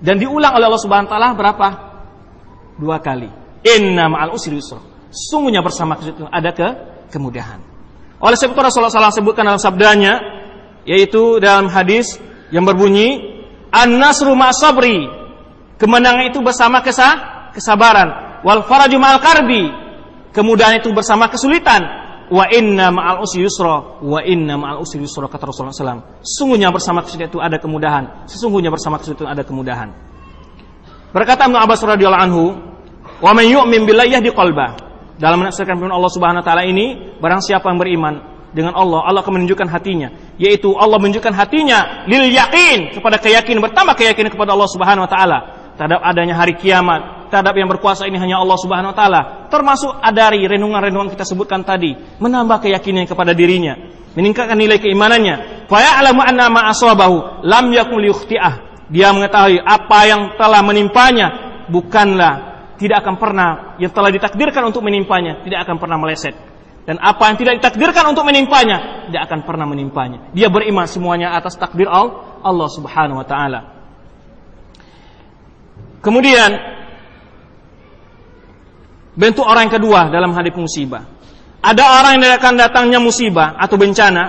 Dan 0.00 0.16
diulang 0.16 0.56
oleh 0.56 0.64
Allah 0.64 0.80
Subhanahu 0.80 1.08
wa 1.08 1.12
taala 1.12 1.28
berapa? 1.36 1.68
dua 2.80 2.96
kali. 3.04 3.28
Inna 3.60 4.08
ma'al 4.08 4.32
usri 4.32 4.56
yusra. 4.56 4.80
Sungguhnya 5.12 5.60
bersama 5.60 6.00
kesulitan 6.00 6.32
ada 6.32 6.50
ke 6.56 6.68
kemudahan. 7.12 7.60
Oleh 8.24 8.36
sebab 8.40 8.56
itu 8.56 8.60
Rasulullah 8.64 9.12
SAW 9.12 9.20
sebutkan 9.20 9.44
dalam 9.44 9.60
sabdanya, 9.60 10.16
yaitu 10.88 11.36
dalam 11.44 11.68
hadis 11.68 12.16
yang 12.48 12.64
berbunyi, 12.64 13.36
An-nasru 13.68 14.32
sabri. 14.56 15.04
Kemenangan 15.76 16.32
itu 16.32 16.40
bersama 16.40 16.80
kesah, 16.80 17.52
kesabaran. 17.52 18.40
Wal 18.40 18.64
faraju 18.64 18.96
ma'al 18.96 19.20
karbi. 19.20 19.68
Kemudahan 20.32 20.80
itu 20.80 20.88
bersama 20.96 21.28
kesulitan. 21.28 21.99
Wa 22.30 22.46
inna 22.46 22.94
ma'al 22.94 23.26
usri 23.26 23.42
yusra. 23.42 23.98
Wa 23.98 24.22
inna 24.22 24.54
ma'al 24.54 24.78
usri 24.86 25.02
yusra 25.02 25.26
Kata 25.26 25.50
Rasulullah 25.50 25.74
SAW 25.74 26.22
Sesungguhnya 26.22 26.70
bersama 26.70 27.02
kesulitan 27.02 27.26
itu 27.26 27.42
ada 27.42 27.58
kemudahan. 27.58 28.24
Sesungguhnya 28.30 28.70
bersama 28.70 29.02
kesulitan 29.02 29.26
itu 29.26 29.32
ada 29.34 29.42
kemudahan. 29.42 29.88
Berkata 31.10 31.50
Ibnu 31.50 31.58
Abbas 31.58 31.82
radhiyallahu 31.82 32.22
anhu 32.22 32.44
Wa 33.20 33.36
man 33.36 33.44
yu'min 33.44 33.84
billahi 33.84 34.16
yahdi 34.16 34.32
qalbah. 34.32 34.78
Dalam 35.20 35.44
menafsirkan 35.44 35.76
firman 35.76 35.92
Allah 35.92 36.08
Subhanahu 36.08 36.40
wa 36.40 36.46
taala 36.46 36.64
ini, 36.64 37.18
barang 37.20 37.44
siapa 37.44 37.68
yang 37.68 37.76
beriman 37.76 38.14
dengan 38.56 38.72
Allah, 38.72 39.04
Allah 39.04 39.20
akan 39.20 39.36
menunjukkan 39.36 39.68
hatinya, 39.68 40.08
yaitu 40.40 40.72
Allah 40.72 40.96
menunjukkan 40.96 41.36
hatinya 41.36 42.08
lil 42.08 42.32
yakin 42.32 42.96
kepada 42.96 43.20
keyakinan 43.20 43.60
bertambah 43.60 43.94
keyakinan 44.00 44.32
kepada 44.32 44.56
Allah 44.56 44.70
Subhanahu 44.72 45.04
wa 45.04 45.10
taala 45.12 45.38
terhadap 45.76 46.00
adanya 46.00 46.34
hari 46.40 46.56
kiamat, 46.56 47.19
terhadap 47.30 47.54
yang 47.54 47.70
berkuasa 47.70 48.04
ini 48.10 48.18
hanya 48.18 48.42
Allah 48.42 48.58
Subhanahu 48.58 48.90
wa 48.92 48.96
taala. 48.98 49.20
Termasuk 49.48 50.02
dari 50.12 50.44
renungan-renungan 50.44 51.14
kita 51.14 51.22
sebutkan 51.22 51.62
tadi, 51.62 51.94
menambah 51.94 52.66
keyakinan 52.66 53.06
kepada 53.06 53.32
dirinya, 53.32 53.78
meningkatkan 54.18 54.58
nilai 54.58 54.82
keimanannya. 54.82 55.66
Fa 55.70 55.78
ya'lamu 55.78 56.20
anna 56.20 56.50
ma 56.50 56.68
asabahu 56.68 57.46
lam 57.46 57.70
yakun 57.70 58.02
liyukhti'ah. 58.02 58.54
Dia 58.90 59.14
mengetahui 59.14 59.62
apa 59.62 59.98
yang 60.10 60.34
telah 60.34 60.60
menimpanya 60.66 61.26
bukanlah 61.70 62.34
tidak 62.74 63.06
akan 63.06 63.14
pernah 63.22 63.78
yang 63.78 63.94
telah 63.94 64.10
ditakdirkan 64.10 64.66
untuk 64.66 64.82
menimpanya 64.82 65.46
tidak 65.46 65.62
akan 65.68 65.78
pernah 65.78 65.94
meleset 66.00 66.34
dan 66.88 66.98
apa 66.98 67.28
yang 67.30 67.36
tidak 67.38 67.54
ditakdirkan 67.62 68.02
untuk 68.10 68.26
menimpanya 68.26 69.06
tidak 69.06 69.30
akan 69.30 69.46
pernah 69.46 69.68
menimpanya 69.68 70.32
dia 70.34 70.50
beriman 70.50 70.90
semuanya 70.90 71.36
atas 71.38 71.54
takdir 71.54 71.86
Allah 71.86 72.68
Subhanahu 72.72 73.20
wa 73.20 73.26
taala 73.28 73.80
Kemudian 76.00 76.79
bentuk 79.14 79.46
orang 79.46 79.70
yang 79.70 79.74
kedua 79.80 80.00
dalam 80.10 80.30
hadis 80.34 80.54
musibah. 80.54 81.06
Ada 81.60 81.84
orang 82.00 82.20
yang 82.20 82.40
akan 82.40 82.52
datangnya 82.56 82.98
musibah 83.02 83.52
atau 83.60 83.76
bencana, 83.76 84.24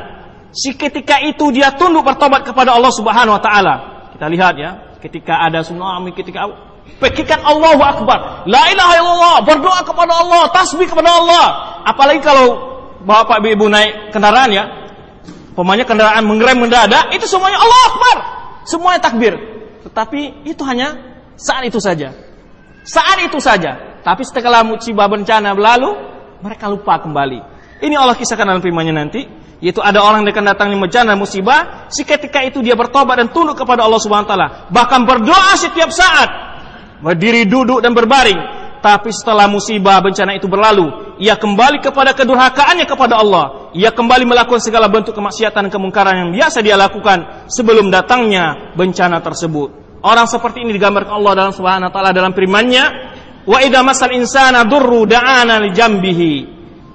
si 0.51 0.75
ketika 0.75 1.23
itu 1.23 1.47
dia 1.55 1.71
tunduk 1.75 2.03
bertobat 2.03 2.43
kepada 2.43 2.75
Allah 2.75 2.91
Subhanahu 2.91 3.39
wa 3.39 3.41
taala. 3.41 3.75
Kita 4.11 4.27
lihat 4.27 4.53
ya, 4.59 4.99
ketika 4.99 5.39
ada 5.39 5.63
tsunami, 5.63 6.11
ketika 6.11 6.51
pekikan 6.99 7.39
Allahu 7.41 7.79
Akbar. 7.79 8.45
La 8.51 8.67
ilaha 8.67 8.93
illallah, 8.99 9.37
berdoa 9.47 9.79
kepada 9.87 10.11
Allah, 10.11 10.43
tasbih 10.51 10.87
kepada 10.91 11.09
Allah. 11.09 11.45
Apalagi 11.87 12.19
kalau 12.19 12.71
Bapak 13.01 13.41
Ibu 13.41 13.65
naik 13.71 14.13
kendaraan 14.13 14.51
ya, 14.51 14.63
pemanya 15.55 15.87
kendaraan 15.87 16.21
mengerem 16.27 16.67
mendadak, 16.67 17.15
itu 17.15 17.25
semuanya 17.25 17.63
Allah 17.63 17.81
Akbar. 17.89 18.17
Semuanya 18.67 18.99
takbir. 19.01 19.33
Tetapi 19.87 20.45
itu 20.45 20.61
hanya 20.67 20.99
saat 21.39 21.65
itu 21.65 21.81
saja. 21.81 22.13
Saat 22.85 23.23
itu 23.25 23.41
saja. 23.41 23.90
Tapi 24.01 24.21
setelah 24.25 24.65
musibah 24.65 25.05
bencana 25.05 25.53
berlalu, 25.53 25.93
mereka 26.41 26.65
lupa 26.67 26.97
kembali. 27.01 27.39
Ini 27.81 27.95
Allah 27.97 28.17
kisahkan 28.17 28.45
dalam 28.45 28.61
firman-Nya 28.61 28.93
nanti, 28.93 29.21
yaitu 29.61 29.81
ada 29.81 30.01
orang 30.01 30.25
yang 30.25 30.33
akan 30.33 30.45
datangnya 30.53 30.77
bencana 30.81 31.13
musibah, 31.13 31.89
si 31.93 32.01
ketika 32.01 32.41
itu 32.41 32.61
dia 32.65 32.73
bertobat 32.73 33.21
dan 33.21 33.29
tunduk 33.29 33.57
kepada 33.61 33.85
Allah 33.85 34.01
Subhanahu 34.01 34.25
wa 34.25 34.31
taala, 34.33 34.47
bahkan 34.73 35.05
berdoa 35.05 35.53
setiap 35.57 35.93
saat, 35.93 36.29
berdiri 37.05 37.45
duduk 37.45 37.81
dan 37.81 37.93
berbaring. 37.93 38.61
Tapi 38.81 39.13
setelah 39.13 39.45
musibah 39.45 40.01
bencana 40.01 40.33
itu 40.33 40.49
berlalu, 40.49 41.13
ia 41.21 41.37
kembali 41.37 41.85
kepada 41.85 42.17
kedurhakaannya 42.17 42.89
kepada 42.89 43.21
Allah. 43.21 43.69
Ia 43.77 43.93
kembali 43.93 44.25
melakukan 44.25 44.57
segala 44.57 44.89
bentuk 44.89 45.13
kemaksiatan 45.13 45.69
dan 45.69 45.71
kemungkaran 45.71 46.17
yang 46.17 46.29
biasa 46.33 46.65
dia 46.65 46.73
lakukan 46.73 47.45
sebelum 47.45 47.93
datangnya 47.93 48.73
bencana 48.73 49.21
tersebut. 49.21 50.01
Orang 50.01 50.25
seperti 50.25 50.65
ini 50.65 50.73
digambarkan 50.73 51.13
Allah 51.13 51.33
dalam 51.45 51.53
Subhanahu 51.53 51.89
wa 51.89 51.93
taala 51.93 52.09
dalam 52.09 52.33
firman-Nya, 52.33 53.10
Wa 53.41 53.57
idza 53.61 53.81
masal 53.81 54.13
insana 54.13 54.61
durru 54.65 55.09
da'ana 55.09 55.57
li 55.61 55.69
jambihi 55.73 56.33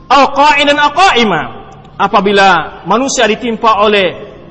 aw 0.06 0.22
qa'idan 0.30 0.78
aw 0.78 0.90
qa'ima. 0.94 1.42
Apabila 1.96 2.82
manusia 2.84 3.24
ditimpa 3.24 3.80
oleh 3.80 4.08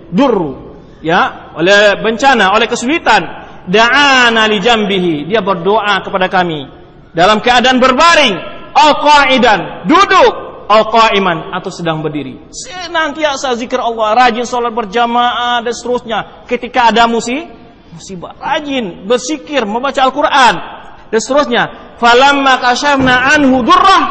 durru, 0.10 0.76
ya, 1.06 1.54
oleh 1.54 2.02
bencana, 2.02 2.58
oleh 2.58 2.66
kesulitan, 2.66 3.22
da'ana 3.70 4.50
li 4.50 4.58
jambihi, 4.58 5.30
dia 5.30 5.46
berdoa 5.46 6.02
kepada 6.02 6.26
kami 6.26 6.66
dalam 7.14 7.40
keadaan 7.40 7.78
berbaring, 7.78 8.36
aw 8.74 8.90
qa'idan, 8.98 9.86
duduk, 9.86 10.34
aw 10.66 10.82
qa'iman 10.90 11.54
atau 11.54 11.70
sedang 11.70 12.02
berdiri. 12.02 12.50
Senantiasa 12.50 13.54
zikir 13.56 13.78
Allah, 13.78 14.18
rajin 14.18 14.44
salat 14.50 14.74
berjamaah 14.74 15.62
dan 15.62 15.74
seterusnya. 15.74 16.50
Ketika 16.50 16.90
ada 16.90 17.06
musibah, 17.06 17.54
musibah, 17.94 18.34
rajin 18.42 19.06
bersikir, 19.06 19.64
membaca 19.70 20.02
Al-Qur'an 20.02 20.56
dan 21.16 21.24
seterusnya. 21.24 21.64
Falamma 21.96 22.60
kasyafna 22.60 23.40
anhu 23.40 23.64
durrah. 23.64 24.04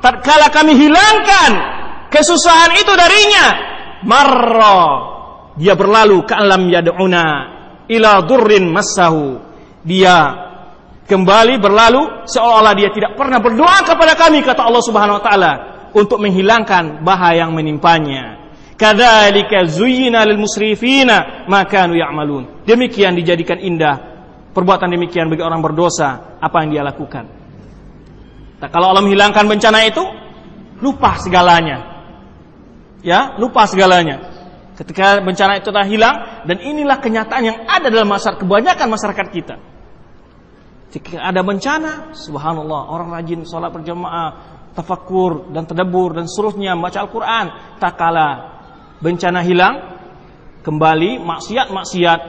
Tatkala 0.00 0.48
kami 0.48 0.72
hilangkan 0.80 1.50
kesusahan 2.08 2.72
itu 2.80 2.92
darinya 2.96 3.46
marra. 4.08 4.80
Dia 5.60 5.76
berlalu 5.76 6.24
ka'lam 6.24 6.72
yad'una 6.72 7.26
ila 7.92 8.24
durrin 8.24 8.72
massahu. 8.72 9.36
Dia 9.84 10.48
kembali 11.04 11.60
berlalu 11.60 12.24
seolah-olah 12.24 12.72
dia 12.72 12.88
tidak 12.96 13.12
pernah 13.20 13.44
berdoa 13.44 13.84
kepada 13.84 14.16
kami 14.16 14.40
kata 14.40 14.64
Allah 14.64 14.80
Subhanahu 14.80 15.20
wa 15.20 15.24
taala 15.24 15.52
untuk 15.92 16.16
menghilangkan 16.16 17.04
bahaya 17.04 17.44
yang 17.44 17.52
menimpanya. 17.52 18.40
Kadzalika 18.78 19.66
zuyyina 19.66 20.22
lil 20.24 20.38
musrifina 20.38 21.44
ma 21.50 21.66
kanu 21.68 21.98
ya'malun. 21.98 22.64
Demikian 22.64 23.18
dijadikan 23.18 23.58
indah 23.58 24.07
perbuatan 24.58 24.90
demikian 24.90 25.30
bagi 25.30 25.46
orang 25.46 25.62
berdosa 25.62 26.38
apa 26.42 26.66
yang 26.66 26.70
dia 26.74 26.82
lakukan. 26.82 27.24
Nah, 28.58 28.68
kalau 28.74 28.90
Allah 28.90 29.06
menghilangkan 29.06 29.46
bencana 29.46 29.86
itu, 29.86 30.02
lupa 30.82 31.14
segalanya. 31.22 32.02
Ya, 33.06 33.38
lupa 33.38 33.70
segalanya. 33.70 34.34
Ketika 34.74 35.22
bencana 35.22 35.58
itu 35.58 35.70
telah 35.70 35.86
hilang 35.86 36.16
dan 36.46 36.58
inilah 36.58 36.98
kenyataan 36.98 37.42
yang 37.42 37.58
ada 37.66 37.90
dalam 37.90 38.10
masyarakat 38.10 38.38
kebanyakan 38.42 38.86
masyarakat 38.90 39.26
kita. 39.30 39.56
Jika 40.94 41.18
ada 41.20 41.42
bencana, 41.42 42.14
subhanallah, 42.14 42.90
orang 42.90 43.14
rajin 43.14 43.42
sholat 43.46 43.70
berjamaah, 43.74 44.30
tafakur 44.72 45.50
dan 45.50 45.66
terdebur 45.66 46.14
dan 46.14 46.30
seterusnya 46.30 46.78
membaca 46.78 46.98
Al-Quran. 47.02 47.46
Tak 47.78 47.94
kala 47.98 48.28
bencana 49.02 49.42
hilang, 49.42 49.74
kembali 50.62 51.22
maksiat-maksiat 51.22 52.20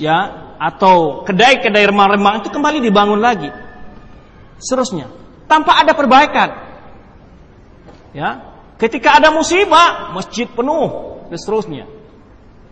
ya 0.00 0.47
atau 0.58 1.22
kedai-kedai 1.22 1.86
remang-remang 1.88 2.42
itu 2.42 2.50
kembali 2.50 2.82
dibangun 2.82 3.22
lagi. 3.22 3.48
Seterusnya, 4.58 5.06
tanpa 5.46 5.78
ada 5.78 5.94
perbaikan. 5.94 6.50
Ya, 8.10 8.42
ketika 8.76 9.22
ada 9.22 9.30
musibah, 9.30 10.10
masjid 10.10 10.50
penuh 10.50 11.22
dan 11.30 11.38
seterusnya. 11.38 11.84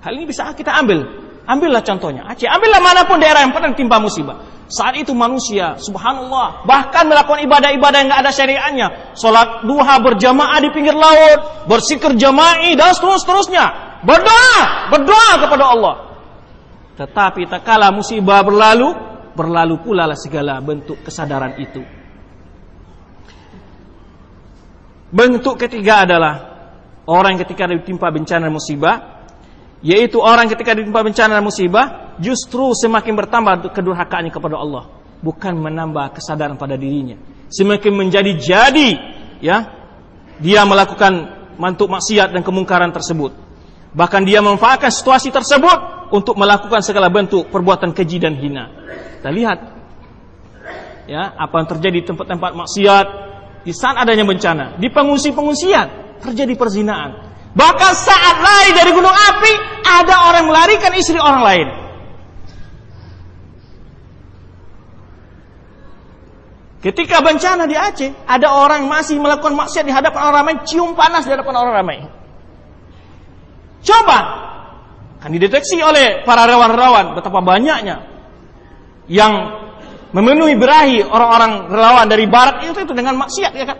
Hal 0.03 0.13
ini 0.19 0.27
bisa 0.27 0.51
kita 0.51 0.75
ambil. 0.75 1.27
Ambillah 1.47 1.79
contohnya 1.87 2.27
Aceh, 2.27 2.51
ambillah 2.51 2.83
mana 2.83 3.07
pun 3.07 3.23
daerah 3.23 3.47
yang 3.47 3.55
pernah 3.55 3.71
timpa 3.71 4.03
musibah. 4.03 4.67
Saat 4.67 4.99
itu 4.99 5.15
manusia, 5.15 5.79
subhanallah, 5.79 6.67
bahkan 6.67 7.07
melakukan 7.07 7.39
ibadah-ibadah 7.47 8.03
yang 8.03 8.11
nggak 8.11 8.23
ada 8.27 8.33
syariatnya. 8.35 8.87
Sholat 9.15 9.63
duha 9.63 9.95
berjamaah 10.03 10.59
di 10.59 10.75
pinggir 10.75 10.99
laut, 10.99 11.71
bersikir 11.71 12.19
jama'i 12.19 12.75
dan 12.75 12.91
seterusnya. 12.91 13.65
Berdoa, 14.03 14.91
berdoa 14.91 15.33
kepada 15.39 15.65
Allah. 15.71 16.06
Tetapi 16.97 17.45
tak 17.45 17.61
kala 17.61 17.93
musibah 17.93 18.41
berlalu, 18.41 18.89
berlalu 19.37 19.77
pula 19.85 20.09
lah 20.09 20.17
segala 20.17 20.57
bentuk 20.65 21.05
kesadaran 21.05 21.61
itu. 21.61 21.85
Bentuk 25.13 25.61
ketiga 25.61 26.09
adalah 26.09 26.35
orang 27.05 27.37
ketika 27.37 27.69
ditimpa 27.69 28.09
bencana 28.09 28.49
musibah, 28.49 29.29
yaitu 29.85 30.19
orang 30.19 30.49
ketika 30.49 30.73
ditimpa 30.73 31.05
bencana 31.05 31.39
musibah 31.45 32.17
justru 32.17 32.73
semakin 32.73 33.13
bertambah 33.13 33.77
kedurhakaannya 33.77 34.33
kepada 34.33 34.57
Allah, 34.57 34.89
bukan 35.21 35.53
menambah 35.53 36.17
kesadaran 36.17 36.57
pada 36.57 36.81
dirinya. 36.81 37.21
Semakin 37.53 37.93
menjadi 37.93 38.33
jadi, 38.35 38.91
ya, 39.45 39.69
dia 40.41 40.65
melakukan 40.65 41.13
mantuk 41.61 41.93
maksiat 41.93 42.33
dan 42.33 42.41
kemungkaran 42.41 42.91
tersebut. 42.91 43.37
Bahkan 43.97 44.23
dia 44.29 44.45
memanfaatkan 44.45 44.93
situasi 44.93 45.33
tersebut 45.33 45.96
untuk 46.13 46.39
melakukan 46.39 46.83
segala 46.83 47.11
bentuk 47.11 47.49
perbuatan 47.51 47.95
keji 47.95 48.23
dan 48.23 48.37
hina. 48.39 48.71
Kita 49.19 49.31
lihat 49.31 49.59
ya, 51.11 51.35
apa 51.35 51.55
yang 51.63 51.69
terjadi 51.71 51.97
di 52.03 52.07
tempat-tempat 52.07 52.53
maksiat 52.55 53.07
di 53.67 53.73
saat 53.75 53.99
adanya 53.99 54.23
bencana, 54.23 54.79
di 54.79 54.87
pengungsi-pengungsian 54.91 56.19
terjadi 56.23 56.55
perzinaan. 56.55 57.11
Bahkan 57.57 57.93
saat 57.97 58.37
lari 58.39 58.71
dari 58.77 58.91
gunung 58.93 59.11
api, 59.11 59.53
ada 59.83 60.29
orang 60.29 60.45
melarikan 60.47 60.93
istri 60.93 61.17
orang 61.17 61.43
lain. 61.43 61.69
Ketika 66.85 67.19
bencana 67.19 67.67
di 67.67 67.75
Aceh, 67.75 68.15
ada 68.31 68.53
orang 68.53 68.87
masih 68.87 69.19
melakukan 69.19 69.59
maksiat 69.59 69.83
di 69.83 69.91
hadapan 69.91 70.21
orang 70.31 70.37
ramai, 70.47 70.55
cium 70.69 70.95
panas 70.95 71.27
di 71.27 71.35
hadapan 71.35 71.55
orang 71.59 71.75
ramai. 71.75 71.99
Coba 73.83 74.19
akan 75.27 75.35
dideteksi 75.43 75.83
oleh 75.83 76.23
para 76.23 76.47
relawan-relawan 76.47 77.19
betapa 77.19 77.43
banyaknya 77.43 77.99
yang 79.11 79.59
memenuhi 80.15 80.55
berahi 80.55 81.03
orang-orang 81.03 81.67
relawan 81.67 82.07
dari 82.07 82.31
barat 82.31 82.63
itu 82.63 82.79
itu 82.79 82.95
dengan 82.95 83.19
maksiat 83.19 83.51
ya 83.59 83.67
kan? 83.67 83.79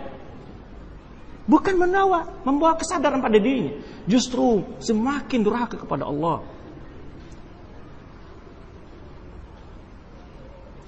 Bukan 1.47 1.79
menawa 1.79 2.43
membawa 2.43 2.75
kesadaran 2.75 3.23
pada 3.23 3.39
dirinya. 3.39 3.79
Justru 4.03 4.75
semakin 4.83 5.39
durhaka 5.39 5.79
kepada 5.79 6.03
Allah. 6.11 6.43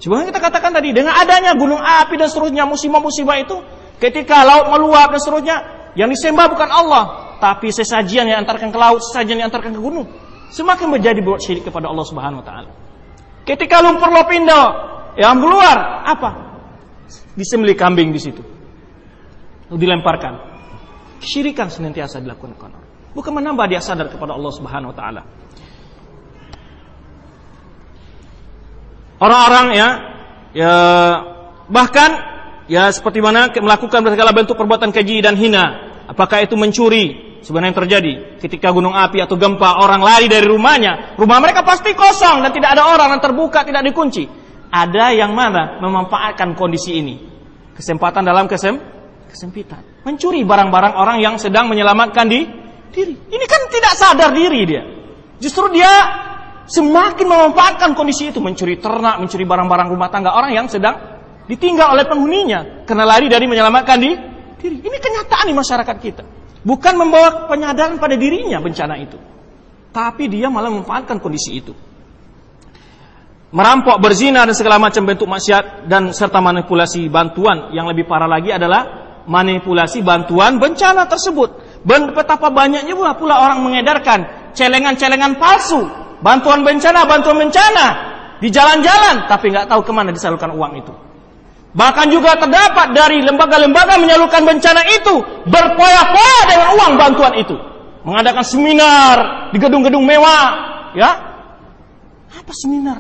Coba 0.04 0.28
kita 0.28 0.44
katakan 0.44 0.76
tadi 0.76 0.92
dengan 0.92 1.16
adanya 1.16 1.56
gunung 1.56 1.80
api 1.80 2.20
dan 2.20 2.28
seterusnya 2.28 2.68
musibah-musibah 2.68 3.38
itu 3.40 3.56
ketika 4.04 4.44
laut 4.44 4.76
meluap 4.76 5.08
dan 5.16 5.24
seterusnya 5.24 5.58
yang 5.96 6.12
disembah 6.12 6.52
bukan 6.52 6.68
Allah 6.68 7.04
tapi 7.40 7.72
sesajian 7.72 8.28
yang 8.28 8.44
antarkan 8.44 8.76
ke 8.76 8.76
laut 8.76 9.00
sesajian 9.00 9.40
yang 9.40 9.48
antarkan 9.48 9.72
ke 9.72 9.80
gunung 9.80 10.28
semakin 10.50 10.88
menjadi 11.00 11.20
buat 11.22 11.42
syirik 11.42 11.70
kepada 11.70 11.90
Allah 11.90 12.06
Subhanahu 12.06 12.42
wa 12.42 12.46
taala. 12.46 12.70
Ketika 13.46 13.82
lumpur 13.82 14.10
lopindo 14.14 14.62
yang 15.18 15.42
keluar, 15.42 16.06
apa? 16.06 16.30
Disembelih 17.34 17.74
kambing 17.74 18.14
di 18.14 18.22
situ. 18.22 18.42
Dilemparkan. 19.70 20.50
Syirikan 21.22 21.70
senantiasa 21.70 22.22
dilakukan 22.22 22.58
orang. 22.58 22.84
Bukan 23.14 23.32
menambah 23.34 23.66
dia 23.70 23.82
sadar 23.82 24.10
kepada 24.10 24.38
Allah 24.38 24.54
Subhanahu 24.54 24.94
wa 24.94 24.98
taala. 24.98 25.22
Orang-orang 29.20 29.68
ya 29.76 29.90
ya 30.56 30.74
bahkan 31.68 32.10
ya 32.72 32.88
seperti 32.88 33.20
mana 33.20 33.52
melakukan 33.52 34.00
segala 34.16 34.32
bentuk 34.32 34.56
perbuatan 34.56 34.96
keji 34.96 35.20
dan 35.20 35.36
hina. 35.36 35.92
Apakah 36.08 36.42
itu 36.42 36.58
mencuri, 36.58 37.29
sebenarnya 37.42 37.70
yang 37.72 37.80
terjadi 37.86 38.14
ketika 38.44 38.72
gunung 38.72 38.96
api 38.96 39.24
atau 39.24 39.36
gempa 39.40 39.84
orang 39.84 40.04
lari 40.04 40.28
dari 40.28 40.48
rumahnya 40.48 41.16
rumah 41.20 41.40
mereka 41.40 41.64
pasti 41.64 41.96
kosong 41.96 42.44
dan 42.44 42.52
tidak 42.52 42.78
ada 42.78 42.84
orang 42.90 43.18
yang 43.18 43.22
terbuka 43.22 43.64
tidak 43.64 43.84
dikunci 43.86 44.40
ada 44.70 45.10
yang 45.14 45.34
mana 45.34 45.82
memanfaatkan 45.82 46.54
kondisi 46.54 47.02
ini. 47.02 47.16
Kesempatan 47.74 48.22
dalam 48.22 48.46
kesem 48.46 48.78
kesempitan. 49.30 49.82
Mencuri 50.06 50.46
barang-barang 50.46 50.94
orang 50.98 51.18
yang 51.22 51.36
sedang 51.42 51.70
menyelamatkan 51.70 52.26
di 52.30 52.46
diri. 52.94 53.14
Ini 53.18 53.46
kan 53.46 53.62
tidak 53.70 53.94
sadar 53.98 54.30
diri 54.34 54.62
dia. 54.66 54.84
Justru 55.42 55.70
dia 55.74 55.90
semakin 56.70 57.26
memanfaatkan 57.26 57.98
kondisi 57.98 58.30
itu. 58.30 58.42
Mencuri 58.42 58.78
ternak, 58.78 59.22
mencuri 59.22 59.46
barang-barang 59.46 59.88
rumah 59.90 60.10
tangga 60.14 60.34
orang 60.34 60.54
yang 60.54 60.68
sedang 60.70 60.98
ditinggal 61.50 61.98
oleh 61.98 62.06
penghuninya. 62.06 62.86
Karena 62.86 63.06
lari 63.10 63.26
dari 63.26 63.46
menyelamatkan 63.50 63.98
di 63.98 64.12
diri. 64.60 64.78
Ini 64.86 64.98
kenyataan 65.02 65.46
di 65.50 65.56
masyarakat 65.56 65.98
kita. 65.98 66.24
Bukan 66.60 66.94
membawa 67.00 67.48
penyadaran 67.48 67.98
pada 67.98 68.20
dirinya 68.20 68.60
bencana 68.60 69.00
itu. 69.00 69.16
Tapi 69.90 70.28
dia 70.28 70.52
malah 70.52 70.70
memanfaatkan 70.70 71.18
kondisi 71.18 71.58
itu 71.58 71.74
merampok, 73.50 73.98
berzina 73.98 74.46
dan 74.46 74.54
segala 74.54 74.78
macam 74.78 75.06
bentuk 75.06 75.26
maksiat 75.26 75.90
dan 75.90 76.14
serta 76.14 76.40
manipulasi 76.42 77.10
bantuan. 77.10 77.74
Yang 77.74 77.96
lebih 77.96 78.06
parah 78.06 78.30
lagi 78.30 78.54
adalah 78.54 78.82
manipulasi 79.26 80.02
bantuan 80.06 80.58
bencana 80.62 81.10
tersebut. 81.10 81.82
Betapa 81.86 82.52
banyaknya 82.54 82.94
pula, 82.94 83.14
pula 83.18 83.36
orang 83.42 83.64
mengedarkan 83.66 84.52
celengan-celengan 84.54 85.38
palsu, 85.38 85.86
bantuan 86.22 86.62
bencana, 86.66 87.06
bantuan 87.06 87.38
bencana 87.48 87.86
di 88.40 88.50
jalan-jalan, 88.52 89.28
tapi 89.28 89.52
nggak 89.52 89.68
tahu 89.70 89.82
ke 89.84 89.92
mana 89.94 90.10
disalurkan 90.14 90.54
uang 90.54 90.74
itu. 90.80 90.94
Bahkan 91.80 92.12
juga 92.12 92.36
terdapat 92.36 92.92
dari 92.92 93.24
lembaga-lembaga 93.24 93.96
menyalurkan 94.04 94.44
bencana 94.44 94.84
itu 95.00 95.16
berpoya-poya 95.48 96.40
dengan 96.52 96.70
uang 96.76 96.94
bantuan 97.00 97.34
itu, 97.40 97.56
mengadakan 98.04 98.44
seminar 98.44 99.16
di 99.56 99.58
gedung-gedung 99.64 100.04
mewah, 100.04 100.48
ya. 100.92 101.12
Apa 102.36 102.52
seminar? 102.52 103.00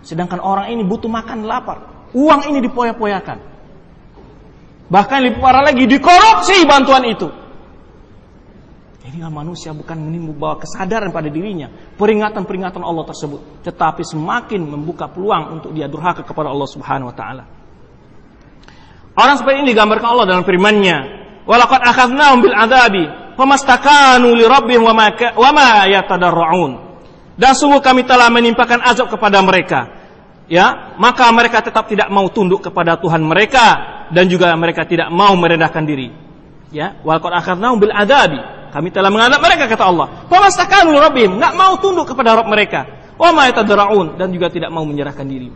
Sedangkan 0.00 0.40
orang 0.40 0.72
ini 0.72 0.80
butuh 0.80 1.12
makan 1.12 1.44
lapar. 1.44 2.08
Uang 2.16 2.48
ini 2.48 2.64
dipoya-poyakan. 2.64 3.38
Bahkan 4.88 5.18
lebih 5.20 5.42
parah 5.44 5.66
lagi 5.66 5.84
dikorupsi 5.84 6.64
bantuan 6.64 7.04
itu. 7.04 7.28
Inilah 9.06 9.30
manusia 9.30 9.70
bukan 9.70 9.98
bawa 10.34 10.56
kesadaran 10.58 11.12
pada 11.12 11.28
dirinya. 11.28 11.68
Peringatan-peringatan 12.00 12.80
Allah 12.80 13.04
tersebut. 13.06 13.62
Tetapi 13.62 14.02
semakin 14.02 14.62
membuka 14.66 15.06
peluang 15.06 15.60
untuk 15.60 15.76
dia 15.76 15.86
durhaka 15.86 16.24
kepada 16.26 16.50
Allah 16.50 16.68
subhanahu 16.70 17.12
wa 17.12 17.16
ta'ala. 17.16 17.44
Orang 19.16 19.40
seperti 19.40 19.64
ini 19.64 19.72
digambarkan 19.72 20.08
Allah 20.12 20.26
dalam 20.28 20.44
firman-Nya. 20.44 20.98
Walaqad 21.48 21.80
akhadnahum 21.80 22.44
bil 22.44 22.52
adabi 22.52 23.04
famastakanu 23.36 24.36
li 24.36 24.44
rabbihim 24.44 24.84
wa 24.84 25.50
ma 25.52 25.88
yatadarra'un. 25.88 26.72
Dan 27.36 27.52
sungguh 27.52 27.80
kami 27.80 28.04
telah 28.04 28.28
menimpakan 28.28 28.84
azab 28.84 29.08
kepada 29.12 29.40
mereka. 29.40 29.88
Ya, 30.46 30.94
maka 31.00 31.26
mereka 31.32 31.64
tetap 31.64 31.88
tidak 31.88 32.12
mau 32.12 32.28
tunduk 32.30 32.62
kepada 32.64 32.96
Tuhan 33.00 33.24
mereka 33.24 33.66
dan 34.12 34.30
juga 34.30 34.52
mereka 34.54 34.84
tidak 34.84 35.08
mau 35.12 35.32
merendahkan 35.34 35.84
diri. 35.84 36.12
Ya, 36.70 37.00
wal 37.02 37.18
qad 37.18 37.34
akhadnahum 37.40 37.80
bil 37.80 37.92
adabi. 37.92 38.40
Kami 38.70 38.88
telah 38.92 39.08
mengadab 39.08 39.40
mereka 39.40 39.64
kata 39.64 39.84
Allah. 39.88 40.28
Famastakanu 40.28 40.92
rabbihim, 40.92 41.40
enggak 41.40 41.56
mau 41.56 41.80
tunduk 41.80 42.04
kepada 42.12 42.36
Rabb 42.36 42.52
mereka. 42.52 42.84
Wa 43.16 43.32
ma 43.32 43.48
dan 43.48 44.28
juga 44.28 44.52
tidak 44.52 44.68
mau 44.68 44.84
menyerahkan 44.84 45.24
diri. 45.24 45.48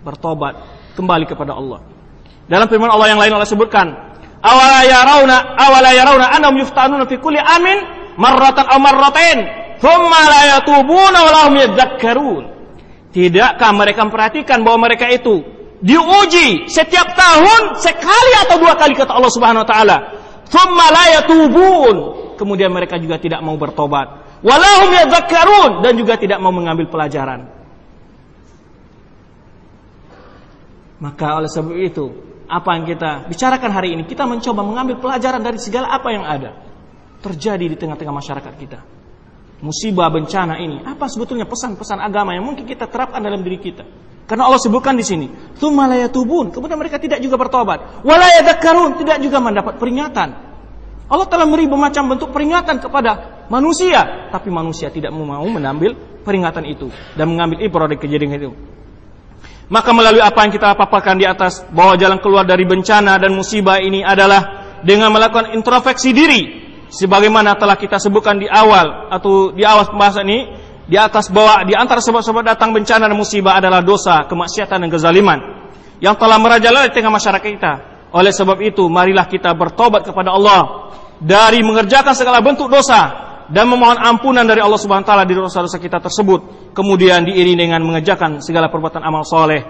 Bertobat 0.00 0.56
kembali 0.96 1.28
kepada 1.28 1.52
Allah. 1.52 1.95
Dalam 2.46 2.66
firman 2.70 2.90
Allah 2.90 3.10
yang 3.10 3.18
lain 3.18 3.34
Allah 3.34 3.48
sebutkan, 3.48 3.90
awala 4.38 4.86
yarawna 4.86 5.36
awala 5.58 5.90
yarawna 5.90 6.26
annahum 6.30 6.62
yuftanuna 6.62 7.04
fi 7.10 7.18
kulli 7.18 7.42
amin 7.42 7.78
marratan 8.14 8.70
aw 8.70 8.78
marratain 8.78 9.38
thumma 9.82 10.20
la 10.30 10.42
yatubuna 10.58 11.18
wa 11.26 11.30
lahum 11.34 11.54
yadzakkarun. 11.58 12.44
Tidakkah 13.10 13.70
mereka 13.72 14.04
memperhatikan 14.06 14.60
bahwa 14.62 14.86
mereka 14.86 15.08
itu 15.10 15.42
diuji 15.80 16.68
setiap 16.68 17.16
tahun 17.16 17.80
sekali 17.80 18.32
atau 18.46 18.56
dua 18.60 18.76
kali 18.78 18.94
kata 18.94 19.12
Allah 19.12 19.32
Subhanahu 19.32 19.64
wa 19.64 19.68
taala. 19.68 19.96
Thumma 20.46 20.86
la 20.94 21.04
yatubun. 21.18 21.96
Kemudian 22.36 22.68
mereka 22.68 23.00
juga 23.00 23.16
tidak 23.16 23.40
mau 23.40 23.56
bertobat. 23.56 24.38
Walahum 24.44 24.92
yadzakkarun 24.92 25.80
dan 25.80 25.96
juga 25.96 26.20
tidak 26.20 26.38
mau 26.38 26.52
mengambil 26.52 26.86
pelajaran. 26.92 27.48
Maka 30.96 31.40
oleh 31.40 31.50
sebab 31.52 31.76
itu, 31.76 32.06
apa 32.46 32.78
yang 32.78 32.84
kita 32.86 33.26
bicarakan 33.26 33.70
hari 33.70 33.94
ini, 33.98 34.02
kita 34.06 34.24
mencoba 34.26 34.62
mengambil 34.62 35.02
pelajaran 35.02 35.42
dari 35.42 35.58
segala 35.58 35.90
apa 35.90 36.08
yang 36.14 36.24
ada 36.26 36.54
terjadi 37.22 37.66
di 37.66 37.76
tengah-tengah 37.78 38.14
masyarakat 38.14 38.54
kita. 38.58 38.78
Musibah 39.56 40.12
bencana 40.12 40.60
ini 40.60 40.84
apa 40.84 41.08
sebetulnya 41.08 41.48
pesan-pesan 41.48 41.96
agama 41.98 42.36
yang 42.36 42.44
mungkin 42.44 42.68
kita 42.68 42.86
terapkan 42.86 43.24
dalam 43.24 43.40
diri 43.40 43.58
kita? 43.58 43.84
Karena 44.26 44.50
Allah 44.50 44.58
sebutkan 44.58 44.98
di 44.98 45.06
sini 45.06 45.30
tubun 45.56 46.50
kemudian 46.50 46.76
mereka 46.76 46.98
tidak 46.98 47.22
juga 47.22 47.40
bertobat. 47.40 48.02
Walayadakarun 48.04 49.00
tidak 49.00 49.22
juga 49.22 49.38
mendapat 49.40 49.78
peringatan. 49.80 50.28
Allah 51.06 51.26
telah 51.30 51.46
memberi 51.46 51.70
bermacam 51.70 52.10
bentuk 52.10 52.34
peringatan 52.34 52.82
kepada 52.82 53.42
manusia 53.46 54.28
tapi 54.34 54.50
manusia 54.50 54.90
tidak 54.90 55.14
mau 55.14 55.46
mengambil 55.46 55.94
peringatan 56.26 56.66
itu 56.66 56.90
dan 57.14 57.30
mengambil 57.30 57.62
ibrah 57.62 57.86
dari 57.86 58.02
kejadian 58.02 58.34
itu 58.34 58.50
maka 59.66 59.90
melalui 59.90 60.22
apa 60.22 60.46
yang 60.46 60.54
kita 60.54 60.78
paparkan 60.78 61.18
di 61.18 61.26
atas 61.26 61.66
bahwa 61.74 61.98
jalan 61.98 62.22
keluar 62.22 62.46
dari 62.46 62.62
bencana 62.62 63.18
dan 63.18 63.34
musibah 63.34 63.82
ini 63.82 64.06
adalah 64.06 64.62
dengan 64.86 65.10
melakukan 65.10 65.50
introspeksi 65.58 66.14
diri. 66.14 66.42
Sebagaimana 66.86 67.58
telah 67.58 67.74
kita 67.74 67.98
sebutkan 67.98 68.38
di 68.38 68.46
awal 68.46 69.10
atau 69.10 69.50
di 69.50 69.66
awal 69.66 69.90
pembahasan 69.90 70.22
ini 70.22 70.40
di 70.86 70.94
atas 70.94 71.34
bahwa 71.34 71.66
di 71.66 71.74
antara 71.74 71.98
sebab-sebab 71.98 72.46
datang 72.46 72.70
bencana 72.70 73.10
dan 73.10 73.18
musibah 73.18 73.58
adalah 73.58 73.82
dosa, 73.82 74.22
kemaksiatan 74.30 74.86
dan 74.86 74.90
kezaliman. 74.90 75.38
Yang 75.98 76.14
telah 76.22 76.38
merajalela 76.38 76.86
di 76.86 76.94
tengah 76.94 77.10
masyarakat 77.10 77.50
kita. 77.58 77.74
Oleh 78.14 78.30
sebab 78.30 78.62
itu, 78.62 78.86
marilah 78.86 79.26
kita 79.26 79.50
bertobat 79.50 80.06
kepada 80.06 80.30
Allah. 80.30 80.94
Dari 81.18 81.58
mengerjakan 81.66 82.14
segala 82.14 82.38
bentuk 82.38 82.70
dosa 82.70 83.25
dan 83.50 83.70
memohon 83.70 83.98
ampunan 83.98 84.42
dari 84.42 84.58
Allah 84.58 84.78
Subhanahu 84.78 85.06
wa 85.06 85.08
taala 85.08 85.24
di 85.26 85.34
dosa-dosa 85.34 85.78
kita 85.78 86.02
tersebut. 86.02 86.72
Kemudian 86.74 87.24
diiringi 87.24 87.66
dengan 87.68 87.80
mengerjakan 87.86 88.42
segala 88.42 88.68
perbuatan 88.68 89.02
amal 89.02 89.22
soleh. 89.22 89.62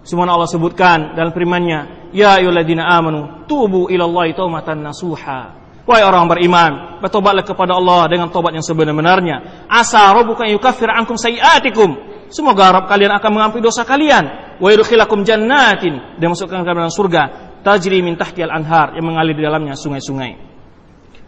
Semua 0.00 0.24
Allah 0.32 0.48
sebutkan 0.48 1.12
dalam 1.12 1.30
firman-Nya, 1.36 2.10
"Ya 2.16 2.40
ayyuhalladzina 2.40 2.88
amanu, 2.88 3.44
tubu 3.44 3.92
ilallahi 3.92 4.32
taubatan 4.32 4.80
nasuha." 4.80 5.60
Wahai 5.84 6.06
orang 6.06 6.30
beriman, 6.30 7.02
bertobatlah 7.02 7.42
kepada 7.42 7.74
Allah 7.74 8.06
dengan 8.06 8.30
tobat 8.30 8.54
yang 8.54 8.64
sebenar-benarnya. 8.64 9.66
Asa 9.66 10.12
rabbuka 10.14 10.46
yukaffir 10.46 10.88
ankum 10.88 11.18
sayiatikum. 11.18 11.96
Semoga 12.30 12.70
Rabb 12.70 12.86
kalian 12.86 13.10
akan 13.18 13.30
mengampuni 13.34 13.64
dosa 13.64 13.82
kalian. 13.82 14.56
Wa 14.62 14.70
yudkhilakum 14.70 15.26
jannatin 15.26 16.20
dan 16.20 16.26
masukkan 16.30 16.62
kalian 16.62 16.86
dalam 16.86 16.94
surga 16.94 17.22
tajri 17.66 18.00
min 18.00 18.14
tahtiyal 18.14 18.54
anhar 18.54 18.94
yang 18.94 19.04
mengalir 19.08 19.34
di 19.34 19.42
dalamnya 19.42 19.74
sungai-sungai. 19.74 20.49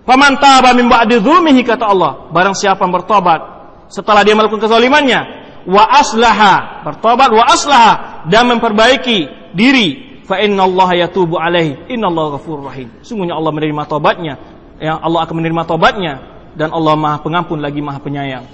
Faman 0.03 0.35
taba 0.43 0.75
min 0.75 0.91
ba'di 0.91 1.23
dzulmihi 1.23 1.63
kata 1.63 1.87
Allah, 1.87 2.27
barang 2.35 2.59
siapa 2.59 2.83
bertobat 2.91 3.41
setelah 3.87 4.27
dia 4.27 4.35
melakukan 4.35 4.67
kezalimannya, 4.67 5.21
wa 5.69 5.85
aslaha, 5.87 6.83
bertobat 6.83 7.31
wa 7.31 7.45
aslaha 7.47 8.27
dan 8.27 8.51
memperbaiki 8.51 9.53
diri 9.55 10.21
fa 10.27 10.43
inna 10.43 10.67
Allah 10.67 11.07
yatubu 11.07 11.39
alaihi 11.39 11.87
inna 11.87 12.11
Allah 12.11 12.35
ghafurur 12.35 12.67
rahim. 12.67 12.91
Sungguhnya 13.07 13.39
Allah 13.39 13.53
menerima 13.55 13.83
tobatnya 13.87 14.35
ya 14.83 14.99
Allah 14.99 15.23
akan 15.23 15.35
menerima 15.39 15.63
tobatnya 15.63 16.15
dan 16.59 16.75
Allah 16.75 16.99
Maha 16.99 17.23
Pengampun 17.23 17.63
lagi 17.63 17.79
Maha 17.79 18.03
Penyayang. 18.03 18.47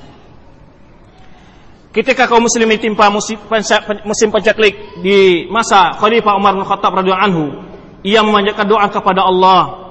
Ketika 1.88 2.28
kaum 2.28 2.44
muslim 2.44 2.68
ditimpa 2.68 3.08
musim 3.08 4.28
pencaklik 4.28 5.00
di 5.00 5.48
masa 5.48 5.96
Khalifah 5.96 6.36
Umar 6.36 6.52
bin 6.52 6.68
Khattab 6.68 6.92
radhiyallahu 7.00 7.26
anhu, 7.32 7.44
ia 8.04 8.20
memanjatkan 8.20 8.68
doa 8.68 8.86
kepada 8.92 9.24
Allah, 9.24 9.87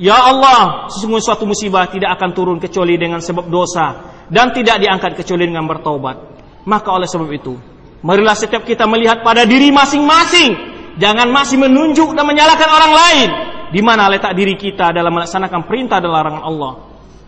"Ya 0.00 0.16
Allah, 0.16 0.88
sesungguhnya 0.88 1.20
suatu 1.20 1.44
musibah 1.44 1.84
tidak 1.92 2.16
akan 2.16 2.32
turun 2.32 2.56
kecuali 2.56 2.96
dengan 2.96 3.20
sebab 3.20 3.52
dosa 3.52 4.16
dan 4.32 4.48
tidak 4.56 4.80
diangkat 4.80 5.12
kecuali 5.20 5.44
dengan 5.44 5.68
bertobat." 5.68 6.16
Maka 6.64 6.88
oleh 6.88 7.04
sebab 7.04 7.28
itu, 7.28 7.56
marilah 8.00 8.32
setiap 8.32 8.64
kita 8.64 8.88
melihat 8.88 9.20
pada 9.20 9.44
diri 9.44 9.68
masing-masing, 9.68 10.56
jangan 10.96 11.28
masih 11.28 11.60
menunjuk 11.60 12.16
dan 12.16 12.24
menyalahkan 12.24 12.68
orang 12.68 12.92
lain, 12.96 13.28
di 13.76 13.80
mana 13.84 14.08
letak 14.08 14.32
diri 14.32 14.56
kita 14.56 14.92
dalam 14.96 15.12
melaksanakan 15.12 15.68
perintah 15.68 16.00
dan 16.00 16.10
larangan 16.12 16.44
Allah. 16.44 16.72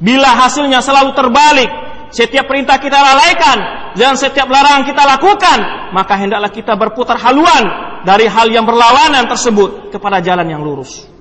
Bila 0.01 0.33
hasilnya 0.35 0.81
selalu 0.81 1.13
terbalik, 1.13 1.71
setiap 2.09 2.49
perintah 2.49 2.81
kita 2.81 2.99
lalaikan 2.99 3.59
dan 3.97 4.17
setiap 4.17 4.49
larangan 4.49 4.89
kita 4.89 5.03
lakukan, 5.05 5.59
maka 5.93 6.17
hendaklah 6.17 6.51
kita 6.53 6.73
berputar 6.77 7.21
haluan 7.21 7.65
dari 8.05 8.29
hal 8.29 8.49
yang 8.49 8.65
berlawanan 8.65 9.29
tersebut 9.29 9.93
kepada 9.93 10.25
jalan 10.25 10.49
yang 10.49 10.61
lurus. 10.65 11.12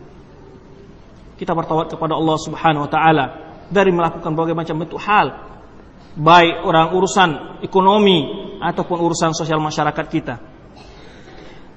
Kita 1.41 1.57
bertawad 1.57 1.89
kepada 1.89 2.13
Allah 2.13 2.38
Subhanahu 2.38 2.85
wa 2.85 2.91
taala 2.93 3.26
dari 3.65 3.89
melakukan 3.89 4.30
berbagai 4.30 4.53
macam 4.53 4.77
bentuk 4.77 5.01
hal 5.01 5.49
baik 6.13 6.61
orang 6.69 6.93
urusan 6.93 7.30
ekonomi 7.65 8.19
ataupun 8.61 9.01
urusan 9.01 9.34
sosial 9.34 9.57
masyarakat 9.57 10.05
kita. 10.05 10.38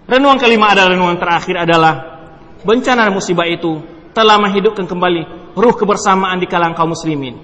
Renungan 0.04 0.36
kelima 0.36 0.76
adalah 0.76 0.92
renungan 0.92 1.16
terakhir 1.16 1.64
adalah 1.64 1.94
bencana 2.60 3.08
dan 3.08 3.16
musibah 3.16 3.48
itu 3.48 3.80
telah 4.12 4.36
menghidupkan 4.36 4.84
kembali 4.84 5.56
ruh 5.56 5.74
kebersamaan 5.80 6.36
di 6.36 6.44
kalangan 6.44 6.76
kaum 6.76 6.92
muslimin. 6.92 7.40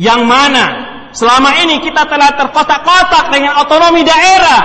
Yang 0.00 0.20
mana 0.24 0.64
selama 1.12 1.60
ini 1.60 1.76
kita 1.84 2.08
telah 2.08 2.40
terkotak-kotak 2.40 3.36
dengan 3.36 3.60
otonomi 3.60 4.00
daerah, 4.00 4.60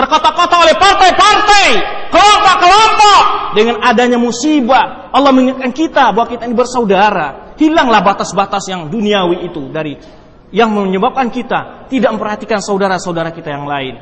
terkotak-kotak 0.00 0.58
oleh 0.64 0.76
partai-partai, 0.80 1.66
kelompok-kelompok. 2.08 3.22
Dengan 3.52 3.76
adanya 3.84 4.16
musibah, 4.16 5.12
Allah 5.12 5.32
mengingatkan 5.36 5.76
kita 5.76 6.16
bahwa 6.16 6.28
kita 6.32 6.48
ini 6.48 6.56
bersaudara. 6.56 7.52
Hilanglah 7.60 8.00
batas-batas 8.00 8.64
yang 8.72 8.88
duniawi 8.88 9.44
itu 9.52 9.68
dari 9.68 10.00
yang 10.50 10.72
menyebabkan 10.72 11.28
kita 11.28 11.86
tidak 11.92 12.10
memperhatikan 12.16 12.64
saudara-saudara 12.64 13.30
kita 13.36 13.52
yang 13.52 13.68
lain. 13.68 14.00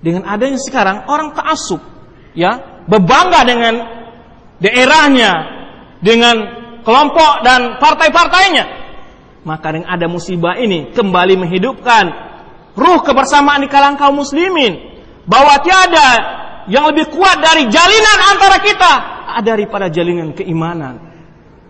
Dengan 0.00 0.24
adanya 0.24 0.56
sekarang 0.56 1.04
orang 1.12 1.36
ta'assub, 1.36 1.84
ya, 2.32 2.82
berbangga 2.88 3.44
dengan 3.44 3.74
daerahnya, 4.56 5.32
dengan 6.00 6.36
kelompok 6.80 7.44
dan 7.44 7.76
partai-partainya. 7.76 8.64
Maka 9.44 9.76
dengan 9.76 9.88
ada 9.92 10.08
musibah 10.08 10.56
ini 10.56 10.92
kembali 10.96 11.36
menghidupkan 11.36 12.29
ruh 12.76 13.00
kebersamaan 13.02 13.64
di 13.64 13.68
kalangan 13.70 13.96
kaum 13.98 14.20
muslimin. 14.20 14.90
Bahwa 15.26 15.58
tiada 15.62 16.08
yang 16.66 16.90
lebih 16.90 17.12
kuat 17.12 17.38
dari 17.38 17.70
jalinan 17.70 18.18
antara 18.34 18.58
kita 18.58 18.92
daripada 19.42 19.86
jalinan 19.92 20.34
keimanan. 20.34 20.98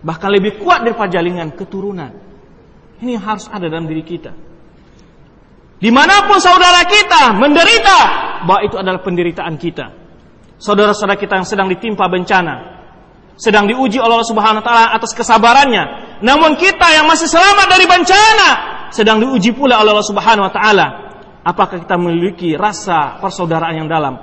Bahkan 0.01 0.29
lebih 0.33 0.61
kuat 0.61 0.81
daripada 0.81 1.21
jalinan 1.21 1.53
keturunan. 1.53 2.11
Ini 3.01 3.17
harus 3.17 3.49
ada 3.49 3.69
dalam 3.69 3.85
diri 3.85 4.01
kita. 4.01 4.33
Di 5.81 5.89
mana 5.89 6.29
pun 6.29 6.37
saudara 6.37 6.85
kita 6.85 7.33
menderita 7.37 7.99
bahwa 8.45 8.61
itu 8.65 8.77
adalah 8.77 9.01
penderitaan 9.01 9.57
kita. 9.57 9.87
Saudara-saudara 10.61 11.17
kita 11.17 11.41
yang 11.41 11.47
sedang 11.49 11.67
ditimpa 11.73 12.05
bencana 12.05 12.81
sedang 13.41 13.65
diuji 13.65 13.97
oleh 13.97 14.21
Allah 14.21 14.29
Subhanahu 14.29 14.61
wa 14.61 14.65
taala 14.65 14.85
atas 14.93 15.17
kesabarannya. 15.17 15.83
Namun 16.21 16.61
kita 16.61 16.93
yang 16.93 17.09
masih 17.09 17.25
selamat 17.25 17.67
dari 17.73 17.89
bencana 17.89 18.49
sedang 18.91 19.23
diuji 19.23 19.55
pula 19.55 19.79
oleh 19.79 19.95
Allah 19.95 20.07
Subhanahu 20.07 20.45
wa 20.47 20.53
taala. 20.53 20.87
Apakah 21.41 21.81
kita 21.81 21.97
memiliki 21.97 22.53
rasa 22.53 23.17
persaudaraan 23.17 23.81
yang 23.81 23.89
dalam? 23.89 24.13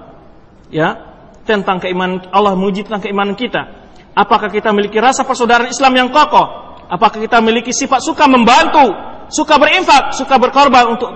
Ya, 0.70 0.94
tentang 1.42 1.82
keimanan 1.82 2.28
Allah 2.30 2.54
menguji 2.54 2.86
tentang 2.86 3.02
keimanan 3.02 3.34
kita. 3.34 3.90
Apakah 4.14 4.52
kita 4.52 4.70
memiliki 4.70 5.02
rasa 5.02 5.26
persaudaraan 5.26 5.72
Islam 5.72 5.92
yang 5.96 6.08
kokoh? 6.14 6.68
Apakah 6.88 7.18
kita 7.18 7.42
memiliki 7.42 7.74
sifat 7.74 8.00
suka 8.04 8.30
membantu, 8.30 8.92
suka 9.32 9.58
berinfak, 9.58 10.14
suka 10.14 10.38
berkorban 10.38 10.94
untuk 10.94 11.12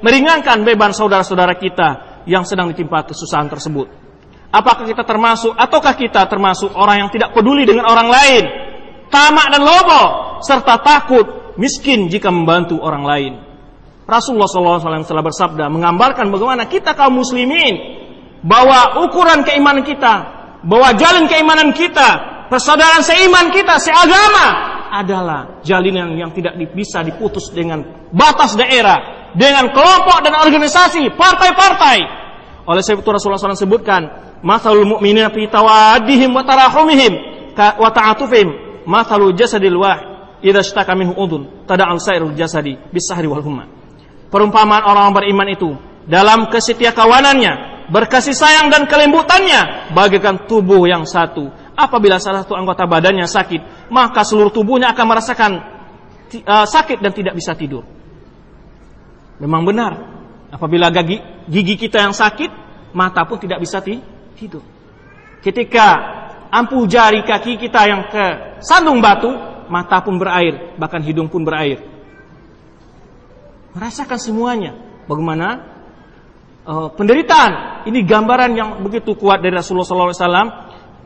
meringankan 0.00 0.64
beban 0.64 0.90
saudara-saudara 0.90 1.54
kita 1.60 2.22
yang 2.24 2.42
sedang 2.48 2.72
ditimpa 2.72 3.04
kesusahan 3.04 3.50
tersebut? 3.52 3.86
Apakah 4.54 4.86
kita 4.86 5.02
termasuk 5.02 5.50
ataukah 5.52 5.98
kita 5.98 6.30
termasuk 6.30 6.70
orang 6.78 7.06
yang 7.06 7.10
tidak 7.10 7.34
peduli 7.34 7.66
dengan 7.66 7.90
orang 7.90 8.06
lain, 8.06 8.42
tamak 9.10 9.50
dan 9.50 9.62
lobo, 9.66 10.02
serta 10.40 10.78
takut 10.78 11.43
miskin 11.60 12.10
jika 12.10 12.30
membantu 12.30 12.80
orang 12.82 13.04
lain? 13.04 13.32
Rasulullah 14.04 14.48
SAW 14.48 15.08
telah 15.08 15.24
bersabda 15.24 15.64
menggambarkan 15.72 16.28
bagaimana 16.28 16.68
kita 16.68 16.92
kaum 16.92 17.24
muslimin 17.24 18.04
bahwa 18.44 19.00
ukuran 19.08 19.40
keimanan 19.40 19.80
kita, 19.80 20.14
bahwa 20.60 20.92
jalan 20.92 21.24
keimanan 21.24 21.72
kita, 21.72 22.08
persaudaraan 22.52 23.00
seiman 23.00 23.48
kita, 23.48 23.80
seagama 23.80 24.46
adalah 24.92 25.64
jalinan 25.64 26.12
yang 26.14 26.30
tidak 26.36 26.54
bisa 26.76 27.00
diputus 27.00 27.48
dengan 27.48 27.80
batas 28.12 28.52
daerah, 28.54 29.32
dengan 29.32 29.72
kelompok 29.72 30.20
dan 30.20 30.36
organisasi, 30.36 31.16
partai-partai. 31.16 31.98
Oleh 32.68 32.80
sebab 32.84 33.00
itu 33.00 33.10
Rasulullah 33.12 33.40
SAW 33.40 33.56
sebutkan 33.56 34.02
masalul 34.44 34.84
mu'minina 34.84 35.32
fi 35.32 35.48
tawaddihim 35.48 36.32
wa 36.32 36.44
tarahumihim 36.44 37.12
wa 37.56 37.88
ta'atufihim 37.92 38.48
masalul 38.88 39.32
jasadil 39.36 39.80
wahid 39.80 40.13
idza 40.44 40.60
ishtaka 40.60 40.92
minhu 40.92 41.16
udhun 41.16 41.64
tada'al 41.64 41.96
sairul 41.96 42.36
jasadi 42.36 42.76
bisahri 42.92 43.24
wal 43.24 43.40
humma. 43.40 43.64
Perumpamaan 44.28 44.84
orang 44.84 45.16
beriman 45.16 45.48
itu 45.48 45.72
dalam 46.04 46.52
kesetia 46.52 46.92
kawanannya 46.92 47.88
berkasih 47.88 48.36
sayang 48.36 48.68
dan 48.68 48.84
kelembutannya 48.84 49.92
bagaikan 49.96 50.44
tubuh 50.44 50.84
yang 50.84 51.08
satu. 51.08 51.48
Apabila 51.74 52.22
salah 52.22 52.46
satu 52.46 52.54
anggota 52.54 52.86
badannya 52.86 53.26
sakit 53.26 53.90
maka 53.90 54.22
seluruh 54.22 54.52
tubuhnya 54.52 54.94
akan 54.94 55.06
merasakan 55.10 55.52
uh, 56.44 56.66
sakit 56.68 57.00
dan 57.00 57.10
tidak 57.16 57.34
bisa 57.34 57.56
tidur. 57.56 57.82
Memang 59.40 59.66
benar 59.66 59.92
apabila 60.52 60.92
gigi, 60.94 61.18
gigi 61.50 61.74
kita 61.88 62.04
yang 62.04 62.14
sakit 62.14 62.50
mata 62.94 63.26
pun 63.26 63.42
tidak 63.42 63.58
bisa 63.58 63.82
tidur. 63.82 64.62
Ketika 65.42 65.86
ampuh 66.54 66.86
jari 66.86 67.26
kaki 67.26 67.58
kita 67.58 67.80
yang 67.90 68.06
ke 68.06 68.24
sandung 68.62 69.02
batu, 69.02 69.53
mata 69.68 70.00
pun 70.00 70.16
berair, 70.16 70.76
bahkan 70.80 71.00
hidung 71.00 71.28
pun 71.28 71.44
berair. 71.44 71.82
Merasakan 73.74 74.18
semuanya. 74.18 74.72
Bagaimana 75.04 75.48
uh, 76.64 76.88
penderitaan. 76.94 77.84
Ini 77.84 78.00
gambaran 78.06 78.50
yang 78.56 78.70
begitu 78.80 79.18
kuat 79.18 79.42
dari 79.42 79.52
Rasulullah 79.52 80.14
SAW. 80.14 80.48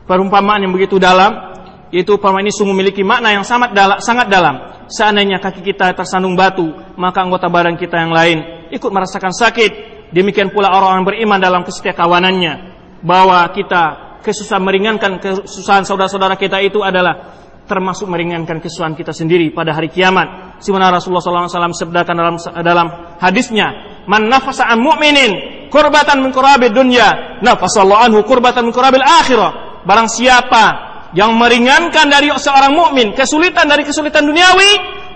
Perumpamaan 0.05 0.63
yang 0.63 0.73
begitu 0.73 1.01
dalam. 1.01 1.57
Yaitu 1.89 2.21
perumpamaan 2.21 2.45
ini 2.45 2.53
sungguh 2.53 2.77
memiliki 2.77 3.01
makna 3.01 3.33
yang 3.33 3.45
sangat 3.49 3.73
dalam, 3.73 3.99
sangat 4.05 4.29
dalam. 4.29 4.55
Seandainya 4.89 5.41
kaki 5.41 5.65
kita 5.65 5.97
tersandung 5.97 6.37
batu, 6.37 6.69
maka 7.01 7.25
anggota 7.25 7.49
badan 7.49 7.77
kita 7.81 7.97
yang 7.97 8.13
lain 8.13 8.39
ikut 8.73 8.91
merasakan 8.93 9.33
sakit. 9.33 9.73
Demikian 10.13 10.49
pula 10.53 10.73
orang-orang 10.73 11.05
beriman 11.05 11.41
dalam 11.41 11.61
kesetia 11.65 11.93
kawanannya 11.93 12.77
bahwa 13.05 13.45
kita 13.53 14.09
kesusahan 14.25 14.65
meringankan 14.65 15.21
kesusahan 15.21 15.85
saudara-saudara 15.85 16.37
kita 16.37 16.61
itu 16.65 16.81
adalah 16.81 17.37
termasuk 17.69 18.09
meringankan 18.09 18.59
kesusahan 18.59 18.97
kita 18.97 19.13
sendiri 19.13 19.53
pada 19.53 19.77
hari 19.77 19.93
kiamat. 19.93 20.59
Sebagaimana 20.59 20.97
Rasulullah 20.99 21.23
SAW 21.47 21.77
sebutkan 21.77 22.17
dalam 22.17 22.41
dalam 22.65 22.87
hadisnya, 23.21 23.69
"Man 24.09 24.27
nafasa 24.27 24.67
an 24.67 24.81
mu'minin 24.81 25.69
kurbatan 25.69 26.25
min 26.25 26.33
kurabil 26.33 26.73
dunya, 26.73 27.39
nafasallahu 27.45 28.01
anhu 28.09 28.25
kurbatan 28.25 28.67
min 28.67 28.73
kurabil 28.73 29.05
akhirah." 29.05 29.85
Barang 29.85 30.09
siapa 30.09 30.89
yang 31.15 31.37
meringankan 31.37 32.09
dari 32.09 32.33
seorang 32.33 32.73
mukmin 32.75 33.13
kesulitan 33.13 33.69
dari 33.69 33.85
kesulitan 33.85 34.25
duniawi, 34.25 34.71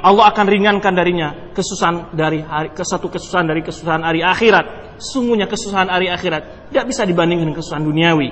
Allah 0.05 0.31
akan 0.31 0.47
ringankan 0.47 0.93
darinya 0.93 1.51
kesusahan 1.57 2.13
dari 2.13 2.45
hari, 2.45 2.71
satu 2.77 3.09
kesusahan 3.09 3.49
dari 3.49 3.65
kesusahan 3.65 4.05
hari 4.05 4.21
akhirat 4.23 4.83
sungguhnya 5.03 5.51
kesusahan 5.51 5.91
hari 5.91 6.07
akhirat 6.07 6.71
tidak 6.71 6.85
bisa 6.87 7.03
dibandingkan 7.03 7.51
kesusahan 7.51 7.83
duniawi. 7.83 8.29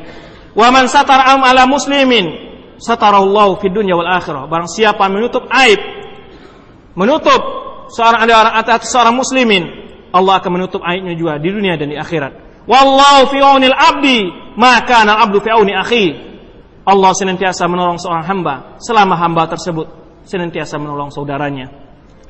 Wa 0.54 0.70
man 0.74 0.86
satara 0.90 1.34
am 1.34 1.42
ala 1.46 1.66
muslimin 1.66 2.49
satarallahu 2.80 3.60
fid 3.60 3.76
dunya 3.76 3.92
wal 3.94 4.08
akhirah. 4.08 4.48
Barang 4.48 4.66
siapa 4.66 5.04
menutup 5.12 5.44
aib 5.52 5.80
menutup 6.96 7.40
seorang 7.92 8.26
ada 8.26 8.56
atas 8.56 8.90
seorang 8.90 9.14
muslimin, 9.14 9.64
Allah 10.10 10.42
akan 10.42 10.50
menutup 10.58 10.80
aibnya 10.82 11.14
juga 11.14 11.38
di 11.38 11.48
dunia 11.52 11.78
dan 11.78 11.92
di 11.92 11.96
akhirat. 11.98 12.64
Wallahu 12.66 13.30
fi 13.30 13.38
aunil 13.40 13.74
abdi, 13.74 14.20
maka 14.58 15.06
al 15.06 15.28
abdu 15.28 15.38
fi 15.42 15.50
auni 15.52 15.72
akhi. 15.74 16.06
Allah 16.84 17.12
senantiasa 17.14 17.68
menolong 17.70 18.00
seorang 18.00 18.24
hamba 18.26 18.54
selama 18.82 19.14
hamba 19.14 19.46
tersebut 19.46 19.86
senantiasa 20.26 20.80
menolong 20.80 21.12
saudaranya. 21.12 21.70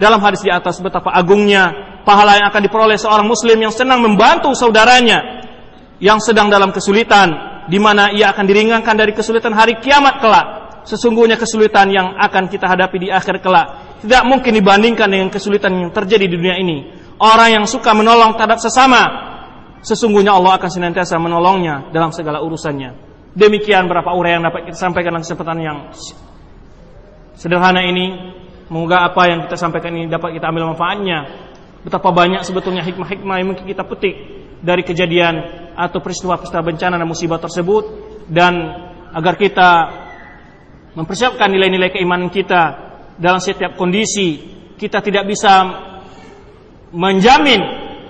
Dalam 0.01 0.21
hadis 0.21 0.41
di 0.41 0.49
atas 0.49 0.81
betapa 0.81 1.13
agungnya 1.13 2.01
pahala 2.09 2.41
yang 2.41 2.49
akan 2.49 2.63
diperoleh 2.65 2.97
seorang 2.97 3.29
muslim 3.29 3.61
yang 3.61 3.73
senang 3.73 4.01
membantu 4.01 4.53
saudaranya 4.57 5.45
yang 6.01 6.17
sedang 6.19 6.49
dalam 6.49 6.73
kesulitan 6.73 7.50
di 7.71 7.79
mana 7.79 8.11
ia 8.11 8.35
akan 8.35 8.45
diringankan 8.51 8.95
dari 8.99 9.15
kesulitan 9.15 9.55
hari 9.55 9.79
kiamat 9.79 10.19
kelak. 10.19 10.47
Sesungguhnya 10.83 11.39
kesulitan 11.39 11.93
yang 11.95 12.19
akan 12.19 12.51
kita 12.51 12.67
hadapi 12.67 13.07
di 13.07 13.09
akhir 13.13 13.39
kelak 13.39 14.01
tidak 14.03 14.23
mungkin 14.27 14.57
dibandingkan 14.57 15.07
dengan 15.07 15.29
kesulitan 15.31 15.77
yang 15.77 15.91
terjadi 15.95 16.27
di 16.27 16.35
dunia 16.35 16.57
ini. 16.59 16.91
Orang 17.21 17.53
yang 17.53 17.65
suka 17.69 17.93
menolong 17.93 18.33
terhadap 18.35 18.59
sesama, 18.59 19.03
sesungguhnya 19.85 20.33
Allah 20.33 20.57
akan 20.57 20.71
senantiasa 20.73 21.21
menolongnya 21.21 21.93
dalam 21.93 22.11
segala 22.11 22.41
urusannya. 22.41 22.97
Demikian 23.37 23.87
berapa 23.87 24.11
uraian 24.17 24.41
yang 24.41 24.51
dapat 24.51 24.73
kita 24.73 24.79
sampaikan 24.81 25.15
dalam 25.15 25.23
kesempatan 25.23 25.59
yang 25.61 25.79
sederhana 27.37 27.85
ini. 27.85 28.35
Semoga 28.67 29.05
apa 29.05 29.23
yang 29.29 29.45
kita 29.47 29.57
sampaikan 29.61 29.93
ini 29.93 30.09
dapat 30.09 30.35
kita 30.35 30.49
ambil 30.49 30.73
manfaatnya. 30.73 31.19
Betapa 31.85 32.09
banyak 32.09 32.41
sebetulnya 32.43 32.81
hikmah-hikmah 32.87 33.37
yang 33.37 33.49
mungkin 33.53 33.67
kita 33.69 33.85
petik 33.85 34.17
dari 34.65 34.81
kejadian 34.85 35.35
atau 35.81 36.05
peristiwa-peristiwa 36.05 36.61
bencana 36.61 37.01
dan 37.01 37.09
musibah 37.09 37.41
tersebut 37.41 37.85
dan 38.29 38.53
agar 39.17 39.35
kita 39.41 39.71
mempersiapkan 40.93 41.49
nilai-nilai 41.49 41.89
keimanan 41.89 42.29
kita 42.29 42.93
dalam 43.17 43.41
setiap 43.41 43.81
kondisi. 43.81 44.53
Kita 44.77 45.05
tidak 45.05 45.29
bisa 45.29 45.61
menjamin 46.93 47.61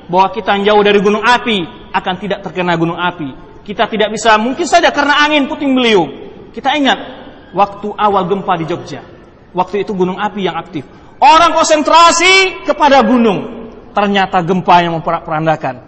bahwa 0.07 0.31
kita 0.31 0.59
jauh 0.63 0.83
dari 0.83 0.99
gunung 1.03 1.23
api 1.23 1.91
akan 1.95 2.15
tidak 2.19 2.47
terkena 2.47 2.75
gunung 2.75 2.99
api. 2.99 3.63
Kita 3.67 3.87
tidak 3.87 4.15
bisa 4.15 4.35
mungkin 4.39 4.67
saja 4.67 4.91
karena 4.91 5.23
angin 5.23 5.47
puting 5.47 5.75
beliung. 5.75 6.11
Kita 6.51 6.75
ingat 6.75 6.99
waktu 7.55 7.91
awal 7.95 8.27
gempa 8.27 8.55
di 8.59 8.67
Jogja 8.67 9.03
Waktu 9.51 9.83
itu 9.83 9.93
gunung 9.99 10.19
api 10.19 10.47
yang 10.47 10.55
aktif. 10.55 10.87
Orang 11.19 11.59
konsentrasi 11.59 12.63
kepada 12.63 13.03
gunung. 13.03 13.71
Ternyata 13.91 14.47
gempa 14.47 14.79
yang 14.79 15.03
memperandakan. 15.03 15.83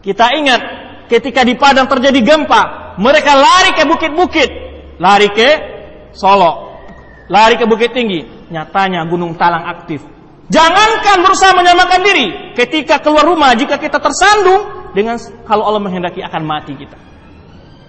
Kita 0.00 0.32
ingat 0.32 0.83
ketika 1.08 1.44
di 1.44 1.54
Padang 1.58 1.88
terjadi 1.88 2.20
gempa, 2.20 2.94
mereka 3.00 3.34
lari 3.34 3.70
ke 3.74 3.82
bukit-bukit, 3.84 4.50
lari 4.98 5.28
ke 5.32 5.48
Solo, 6.14 6.78
lari 7.26 7.58
ke 7.58 7.66
Bukit 7.66 7.90
Tinggi. 7.90 8.22
Nyatanya 8.52 9.08
gunung 9.10 9.34
Talang 9.34 9.66
aktif. 9.66 10.04
Jangankan 10.52 11.24
berusaha 11.24 11.56
menyamakan 11.56 12.00
diri, 12.04 12.26
ketika 12.52 13.00
keluar 13.00 13.24
rumah 13.24 13.56
jika 13.56 13.80
kita 13.80 13.96
tersandung, 13.96 14.92
dengan 14.94 15.18
kalau 15.48 15.66
Allah 15.66 15.82
menghendaki 15.82 16.22
akan 16.22 16.42
mati 16.46 16.78
kita. 16.78 16.94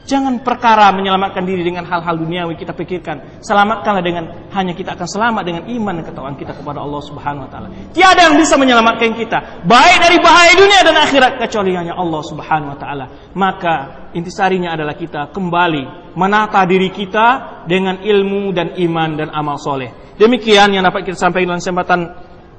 Jangan 0.05 0.45
perkara 0.45 0.93
menyelamatkan 0.93 1.41
diri 1.49 1.65
dengan 1.65 1.81
hal-hal 1.89 2.13
duniawi 2.21 2.53
kita 2.53 2.77
pikirkan. 2.77 3.41
Selamatkanlah 3.41 4.05
dengan 4.05 4.29
hanya 4.53 4.77
kita 4.77 4.93
akan 4.93 5.07
selamat 5.09 5.41
dengan 5.41 5.63
iman 5.65 5.97
dan 5.97 6.05
ketakwaan 6.05 6.37
kita 6.37 6.53
kepada 6.53 6.77
Allah 6.85 7.01
Subhanahu 7.01 7.43
wa 7.45 7.49
taala. 7.49 7.67
Tiada 7.89 8.29
yang 8.29 8.37
bisa 8.37 8.53
menyelamatkan 8.53 9.17
kita 9.17 9.65
baik 9.65 9.97
dari 10.05 10.17
bahaya 10.21 10.53
dunia 10.53 10.79
dan 10.85 10.93
akhirat 10.93 11.41
kecuali 11.41 11.73
hanya 11.73 11.97
Allah 11.97 12.21
Subhanahu 12.21 12.73
wa 12.73 12.77
taala. 12.77 13.05
Maka 13.33 13.73
intisarinya 14.13 14.77
adalah 14.77 14.93
kita 14.93 15.33
kembali 15.33 16.13
menata 16.13 16.61
diri 16.69 16.93
kita 16.93 17.65
dengan 17.65 17.97
ilmu 18.05 18.53
dan 18.53 18.77
iman 18.77 19.09
dan 19.17 19.33
amal 19.33 19.57
soleh. 19.57 19.89
Demikian 20.21 20.69
yang 20.69 20.85
dapat 20.85 21.01
kita 21.01 21.17
sampaikan 21.17 21.57
dalam 21.57 21.61
kesempatan 21.65 21.99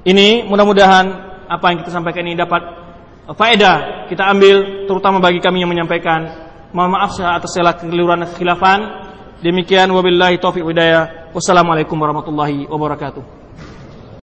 ini. 0.03 0.43
Mudah-mudahan 0.51 1.05
apa 1.47 1.65
yang 1.71 1.79
kita 1.79 1.95
sampaikan 1.95 2.27
ini 2.27 2.35
dapat 2.35 2.59
faedah 3.31 4.07
kita 4.11 4.23
ambil 4.35 4.87
terutama 4.87 5.23
bagi 5.23 5.39
kami 5.39 5.63
yang 5.63 5.71
menyampaikan 5.71 6.46
Mohon 6.77 6.93
maaf 6.93 7.17
atas 7.17 7.57
segala 7.57 7.73
kekeliruan 7.73 8.21
dan 8.21 8.29
kekhilafan. 8.29 8.79
Demikian 9.41 9.89
wabillahi 9.89 10.37
taufiq 10.37 10.61
hidayah. 10.61 11.33
Wassalamualaikum 11.33 11.97
warahmatullahi 11.97 12.69
wabarakatuh. 12.69 13.36